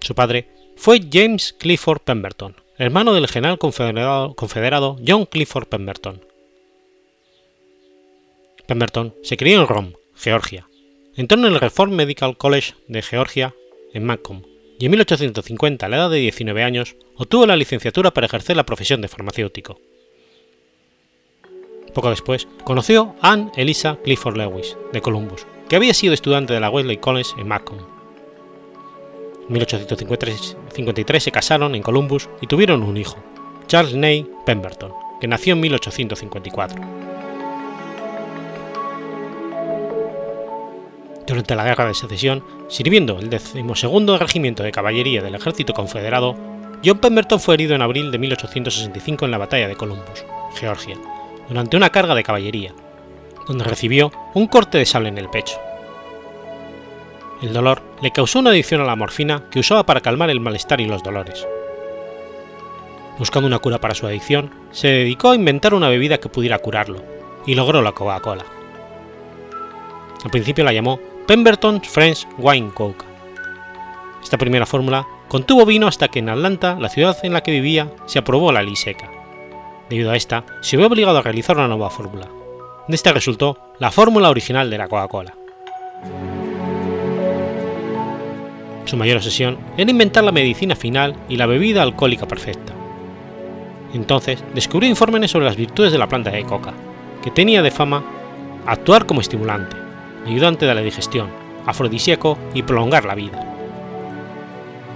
Su 0.00 0.14
padre 0.14 0.48
fue 0.78 1.02
James 1.12 1.52
Clifford 1.52 2.00
Pemberton, 2.00 2.56
hermano 2.80 3.12
del 3.12 3.28
general 3.28 3.58
confederado, 3.58 4.96
John 5.06 5.26
Clifford 5.26 5.68
Pemberton. 5.68 6.24
Pemberton 8.66 9.14
se 9.22 9.36
crió 9.36 9.60
en 9.60 9.68
Rome, 9.68 9.92
Georgia. 10.16 10.66
Entró 11.14 11.38
en 11.38 11.44
el 11.44 11.60
Reform 11.60 11.92
Medical 11.92 12.38
College 12.38 12.74
de 12.88 13.02
Georgia, 13.02 13.54
en 13.92 14.06
Macomb, 14.06 14.46
y 14.78 14.86
en 14.86 14.92
1850, 14.92 15.84
a 15.84 15.88
la 15.90 15.96
edad 15.96 16.10
de 16.10 16.20
19 16.20 16.62
años, 16.62 16.96
obtuvo 17.16 17.44
la 17.44 17.56
licenciatura 17.56 18.12
para 18.12 18.26
ejercer 18.26 18.56
la 18.56 18.64
profesión 18.64 19.02
de 19.02 19.08
farmacéutico. 19.08 19.78
Poco 21.92 22.08
después, 22.08 22.48
conoció 22.64 23.14
a 23.20 23.32
Anne 23.32 23.52
Elisa 23.56 23.98
Clifford 24.02 24.38
Lewis, 24.38 24.78
de 24.90 25.02
Columbus, 25.02 25.46
que 25.68 25.76
había 25.76 25.92
sido 25.92 26.14
estudiante 26.14 26.54
de 26.54 26.60
la 26.60 26.70
Wesley 26.70 26.96
College 26.96 27.32
en 27.38 27.48
Macomb. 27.48 27.99
1853 29.50 31.22
se 31.22 31.32
casaron 31.32 31.74
en 31.74 31.82
Columbus 31.82 32.28
y 32.40 32.46
tuvieron 32.46 32.84
un 32.84 32.96
hijo, 32.96 33.16
Charles 33.66 33.94
Ney 33.94 34.30
Pemberton, 34.46 34.92
que 35.20 35.26
nació 35.26 35.54
en 35.54 35.60
1854. 35.60 36.80
Durante 41.26 41.54
la 41.54 41.64
Guerra 41.64 41.86
de 41.86 41.94
Secesión, 41.94 42.44
sirviendo 42.68 43.18
el 43.18 43.28
12 43.28 44.18
Regimiento 44.18 44.62
de 44.62 44.72
Caballería 44.72 45.20
del 45.20 45.34
Ejército 45.34 45.74
Confederado, 45.74 46.36
John 46.84 46.98
Pemberton 46.98 47.40
fue 47.40 47.54
herido 47.54 47.74
en 47.74 47.82
abril 47.82 48.10
de 48.12 48.18
1865 48.18 49.24
en 49.24 49.30
la 49.32 49.38
Batalla 49.38 49.68
de 49.68 49.76
Columbus, 49.76 50.24
Georgia, 50.54 50.96
durante 51.48 51.76
una 51.76 51.90
carga 51.90 52.14
de 52.14 52.22
caballería, 52.22 52.72
donde 53.48 53.64
recibió 53.64 54.12
un 54.34 54.46
corte 54.46 54.78
de 54.78 54.86
sable 54.86 55.08
en 55.08 55.18
el 55.18 55.28
pecho. 55.28 55.58
El 57.42 57.54
dolor 57.54 57.82
le 58.02 58.10
causó 58.10 58.38
una 58.38 58.50
adicción 58.50 58.82
a 58.82 58.84
la 58.84 58.96
morfina 58.96 59.44
que 59.50 59.60
usaba 59.60 59.84
para 59.84 60.02
calmar 60.02 60.28
el 60.28 60.40
malestar 60.40 60.80
y 60.80 60.86
los 60.86 61.02
dolores. 61.02 61.46
Buscando 63.18 63.46
una 63.46 63.58
cura 63.58 63.80
para 63.80 63.94
su 63.94 64.06
adicción, 64.06 64.50
se 64.72 64.88
dedicó 64.88 65.30
a 65.30 65.34
inventar 65.34 65.74
una 65.74 65.88
bebida 65.88 66.18
que 66.18 66.28
pudiera 66.28 66.58
curarlo, 66.58 67.02
y 67.46 67.54
logró 67.54 67.80
la 67.80 67.92
Coca-Cola. 67.92 68.44
Al 70.22 70.30
principio 70.30 70.64
la 70.64 70.72
llamó 70.72 71.00
Pemberton's 71.26 71.88
French 71.88 72.26
Wine 72.36 72.72
Coke. 72.74 73.04
Esta 74.22 74.36
primera 74.36 74.66
fórmula 74.66 75.06
contuvo 75.28 75.64
vino 75.64 75.86
hasta 75.86 76.08
que 76.08 76.18
en 76.18 76.28
Atlanta, 76.28 76.76
la 76.78 76.90
ciudad 76.90 77.16
en 77.22 77.32
la 77.32 77.42
que 77.42 77.52
vivía, 77.52 77.90
se 78.04 78.18
aprobó 78.18 78.52
la 78.52 78.62
ley 78.62 78.76
seca. 78.76 79.10
Debido 79.88 80.10
a 80.10 80.16
esta, 80.16 80.44
se 80.60 80.76
vio 80.76 80.86
obligado 80.86 81.18
a 81.18 81.22
realizar 81.22 81.56
una 81.56 81.68
nueva 81.68 81.88
fórmula. 81.88 82.28
De 82.86 82.94
esta 82.94 83.12
resultó 83.12 83.74
la 83.78 83.90
fórmula 83.90 84.28
original 84.28 84.68
de 84.68 84.78
la 84.78 84.88
Coca-Cola. 84.88 85.34
Su 88.90 88.96
mayor 88.96 89.18
obsesión 89.18 89.56
era 89.76 89.88
inventar 89.88 90.24
la 90.24 90.32
medicina 90.32 90.74
final 90.74 91.14
y 91.28 91.36
la 91.36 91.46
bebida 91.46 91.80
alcohólica 91.80 92.26
perfecta. 92.26 92.72
Entonces 93.94 94.42
descubrió 94.52 94.90
informes 94.90 95.30
sobre 95.30 95.44
las 95.46 95.54
virtudes 95.54 95.92
de 95.92 95.98
la 95.98 96.08
planta 96.08 96.30
de 96.30 96.42
coca, 96.42 96.72
que 97.22 97.30
tenía 97.30 97.62
de 97.62 97.70
fama 97.70 98.02
actuar 98.66 99.06
como 99.06 99.20
estimulante, 99.20 99.76
ayudante 100.26 100.66
de 100.66 100.74
la 100.74 100.80
digestión, 100.80 101.28
afrodisíaco 101.66 102.36
y 102.52 102.64
prolongar 102.64 103.04
la 103.04 103.14
vida. 103.14 103.54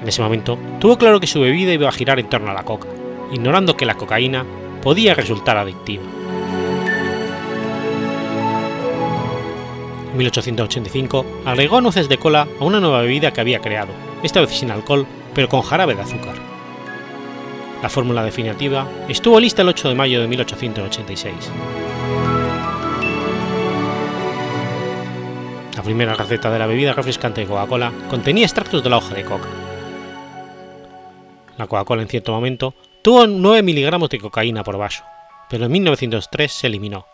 En 0.02 0.08
ese 0.08 0.22
momento 0.22 0.58
tuvo 0.80 0.98
claro 0.98 1.20
que 1.20 1.28
su 1.28 1.40
bebida 1.40 1.72
iba 1.72 1.88
a 1.88 1.92
girar 1.92 2.18
en 2.18 2.28
torno 2.28 2.50
a 2.50 2.54
la 2.54 2.64
coca, 2.64 2.88
ignorando 3.32 3.76
que 3.76 3.86
la 3.86 3.94
cocaína 3.94 4.44
podía 4.82 5.14
resultar 5.14 5.56
adictiva. 5.56 6.02
1885 10.14 11.26
agregó 11.44 11.80
nueces 11.80 12.08
de 12.08 12.18
cola 12.18 12.48
a 12.60 12.64
una 12.64 12.80
nueva 12.80 13.02
bebida 13.02 13.32
que 13.32 13.40
había 13.40 13.60
creado, 13.60 13.92
esta 14.22 14.40
vez 14.40 14.50
sin 14.50 14.70
alcohol, 14.70 15.06
pero 15.34 15.48
con 15.48 15.62
jarabe 15.62 15.94
de 15.94 16.02
azúcar. 16.02 16.34
La 17.82 17.88
fórmula 17.90 18.24
definitiva 18.24 18.88
estuvo 19.08 19.38
lista 19.38 19.62
el 19.62 19.68
8 19.68 19.90
de 19.90 19.94
mayo 19.94 20.20
de 20.20 20.28
1886. 20.28 21.34
La 25.76 25.82
primera 25.82 26.14
receta 26.14 26.50
de 26.50 26.58
la 26.58 26.66
bebida 26.66 26.94
refrescante 26.94 27.42
de 27.42 27.46
Coca-Cola 27.46 27.92
contenía 28.08 28.46
extractos 28.46 28.82
de 28.82 28.88
la 28.88 28.96
hoja 28.96 29.14
de 29.14 29.24
coca. 29.24 29.48
La 31.58 31.66
Coca-Cola 31.66 32.02
en 32.02 32.08
cierto 32.08 32.32
momento 32.32 32.74
tuvo 33.02 33.26
9 33.26 33.62
miligramos 33.62 34.08
de 34.08 34.18
cocaína 34.18 34.64
por 34.64 34.78
vaso, 34.78 35.04
pero 35.50 35.66
en 35.66 35.72
1903 35.72 36.50
se 36.50 36.68
eliminó, 36.68 37.06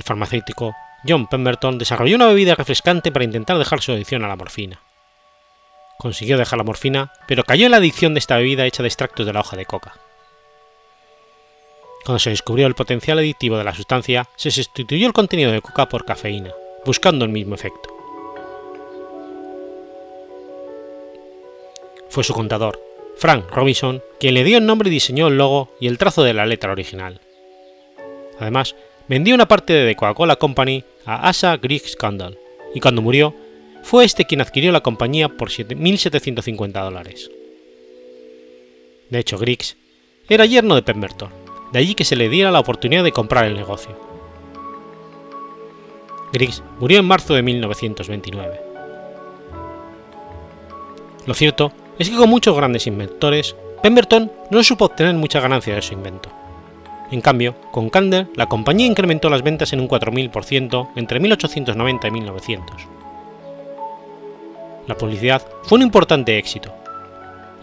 el 0.00 0.04
farmacéutico 0.04 0.74
John 1.06 1.26
Pemberton 1.26 1.78
desarrolló 1.78 2.16
una 2.16 2.26
bebida 2.26 2.54
refrescante 2.54 3.12
para 3.12 3.24
intentar 3.24 3.58
dejar 3.58 3.80
su 3.80 3.92
adicción 3.92 4.24
a 4.24 4.28
la 4.28 4.36
morfina. 4.36 4.80
Consiguió 5.98 6.38
dejar 6.38 6.58
la 6.58 6.64
morfina, 6.64 7.12
pero 7.28 7.44
cayó 7.44 7.66
en 7.66 7.72
la 7.72 7.76
adicción 7.76 8.14
de 8.14 8.20
esta 8.20 8.36
bebida 8.36 8.64
hecha 8.64 8.82
de 8.82 8.88
extractos 8.88 9.26
de 9.26 9.32
la 9.32 9.40
hoja 9.40 9.56
de 9.56 9.66
coca. 9.66 9.94
Cuando 12.04 12.18
se 12.18 12.30
descubrió 12.30 12.66
el 12.66 12.74
potencial 12.74 13.18
adictivo 13.18 13.58
de 13.58 13.64
la 13.64 13.74
sustancia, 13.74 14.26
se 14.36 14.50
sustituyó 14.50 15.06
el 15.06 15.12
contenido 15.12 15.52
de 15.52 15.60
coca 15.60 15.86
por 15.86 16.06
cafeína, 16.06 16.52
buscando 16.86 17.26
el 17.26 17.30
mismo 17.30 17.54
efecto. 17.54 17.90
Fue 22.08 22.24
su 22.24 22.32
contador, 22.32 22.80
Frank 23.18 23.50
Robinson, 23.50 24.02
quien 24.18 24.34
le 24.34 24.44
dio 24.44 24.56
el 24.56 24.66
nombre 24.66 24.88
y 24.88 24.92
diseñó 24.92 25.28
el 25.28 25.36
logo 25.36 25.68
y 25.78 25.88
el 25.88 25.98
trazo 25.98 26.22
de 26.22 26.32
la 26.32 26.46
letra 26.46 26.72
original. 26.72 27.20
Además, 28.38 28.74
vendió 29.10 29.34
una 29.34 29.48
parte 29.48 29.72
de 29.72 29.88
The 29.88 29.96
Coca-Cola 29.96 30.36
Company 30.36 30.84
a 31.04 31.28
Asa 31.28 31.56
Griggs 31.56 31.94
Scandal, 31.94 32.38
y 32.72 32.78
cuando 32.78 33.02
murió, 33.02 33.34
fue 33.82 34.04
este 34.04 34.24
quien 34.24 34.40
adquirió 34.40 34.70
la 34.70 34.82
compañía 34.82 35.28
por 35.28 35.48
1.750 35.48 36.84
dólares. 36.84 37.28
De 39.10 39.18
hecho, 39.18 39.36
Griggs 39.36 39.76
era 40.28 40.46
yerno 40.46 40.76
de 40.76 40.82
Pemberton, 40.82 41.28
de 41.72 41.80
allí 41.80 41.96
que 41.96 42.04
se 42.04 42.14
le 42.14 42.28
diera 42.28 42.52
la 42.52 42.60
oportunidad 42.60 43.02
de 43.02 43.10
comprar 43.10 43.46
el 43.46 43.56
negocio. 43.56 43.98
Griggs 46.32 46.62
murió 46.78 47.00
en 47.00 47.06
marzo 47.06 47.34
de 47.34 47.42
1929. 47.42 48.60
Lo 51.26 51.34
cierto 51.34 51.72
es 51.98 52.08
que 52.08 52.16
con 52.16 52.30
muchos 52.30 52.54
grandes 52.54 52.86
inventores, 52.86 53.56
Pemberton 53.82 54.30
no 54.52 54.62
supo 54.62 54.84
obtener 54.84 55.16
mucha 55.16 55.40
ganancia 55.40 55.74
de 55.74 55.82
su 55.82 55.94
invento. 55.94 56.30
En 57.10 57.20
cambio, 57.20 57.56
con 57.72 57.90
Candler 57.90 58.28
la 58.36 58.46
compañía 58.46 58.86
incrementó 58.86 59.28
las 59.28 59.42
ventas 59.42 59.72
en 59.72 59.80
un 59.80 59.88
4.000% 59.88 60.90
entre 60.94 61.18
1890 61.18 62.08
y 62.08 62.10
1900. 62.10 62.76
La 64.86 64.96
publicidad 64.96 65.42
fue 65.64 65.76
un 65.76 65.82
importante 65.82 66.38
éxito, 66.38 66.72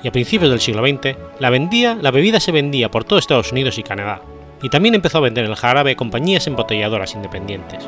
y 0.03 0.07
a 0.07 0.11
principios 0.11 0.51
del 0.51 0.59
siglo 0.59 0.85
XX 0.85 1.15
la, 1.39 1.49
vendía, 1.49 1.95
la 1.95 2.11
bebida 2.11 2.39
se 2.39 2.51
vendía 2.51 2.91
por 2.91 3.03
todo 3.03 3.19
Estados 3.19 3.51
Unidos 3.51 3.77
y 3.77 3.83
Canadá, 3.83 4.21
y 4.61 4.69
también 4.69 4.95
empezó 4.95 5.19
a 5.19 5.21
vender 5.21 5.45
el 5.45 5.55
jarabe 5.55 5.95
compañías 5.95 6.47
embotelladoras 6.47 7.15
independientes. 7.15 7.87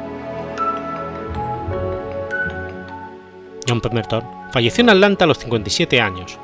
John 3.68 3.82
Pemberton 3.82 4.24
falleció 4.52 4.82
en 4.82 4.90
Atlanta 4.90 5.26
a 5.26 5.28
los 5.28 5.38
57 5.40 6.02
años, 6.02 6.38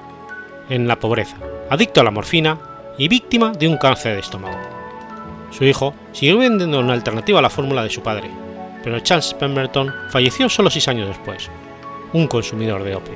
en 0.69 0.87
la 0.87 0.99
pobreza, 0.99 1.37
adicto 1.69 2.01
a 2.01 2.03
la 2.03 2.11
morfina 2.11 2.59
y 2.97 3.07
víctima 3.07 3.51
de 3.51 3.67
un 3.67 3.77
cáncer 3.77 4.13
de 4.13 4.19
estómago. 4.19 4.74
Su 5.57 5.63
hijo 5.63 5.93
siguió 6.11 6.37
vendiendo 6.37 6.81
una 6.81 6.91
alternativa 6.91 7.39
a 7.39 7.41
la 7.41 7.49
fórmula 7.49 7.81
de 7.81 7.89
su 7.89 8.01
padre, 8.01 8.29
pero 8.83 8.99
Charles 8.99 9.33
Pemberton 9.35 9.93
falleció 10.09 10.49
solo 10.49 10.69
seis 10.69 10.87
años 10.89 11.07
después, 11.07 11.49
un 12.11 12.27
consumidor 12.27 12.83
de 12.83 12.95
opio. 12.95 13.15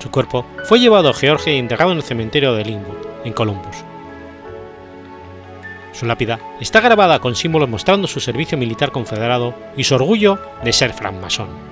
Su 0.00 0.10
cuerpo 0.10 0.44
fue 0.64 0.80
llevado 0.80 1.08
a 1.08 1.14
Georgia 1.14 1.54
y 1.54 1.58
enterrado 1.58 1.92
en 1.92 1.98
el 1.98 2.02
cementerio 2.02 2.54
de 2.54 2.64
Linwood, 2.64 3.06
en 3.24 3.32
Columbus. 3.32 3.76
Su 5.92 6.04
lápida 6.04 6.38
está 6.60 6.80
grabada 6.80 7.18
con 7.18 7.34
símbolos 7.34 7.70
mostrando 7.70 8.06
su 8.06 8.20
servicio 8.20 8.58
militar 8.58 8.92
confederado 8.92 9.54
y 9.78 9.84
su 9.84 9.94
orgullo 9.94 10.38
de 10.62 10.74
ser 10.74 10.92
francmasón. 10.92 11.71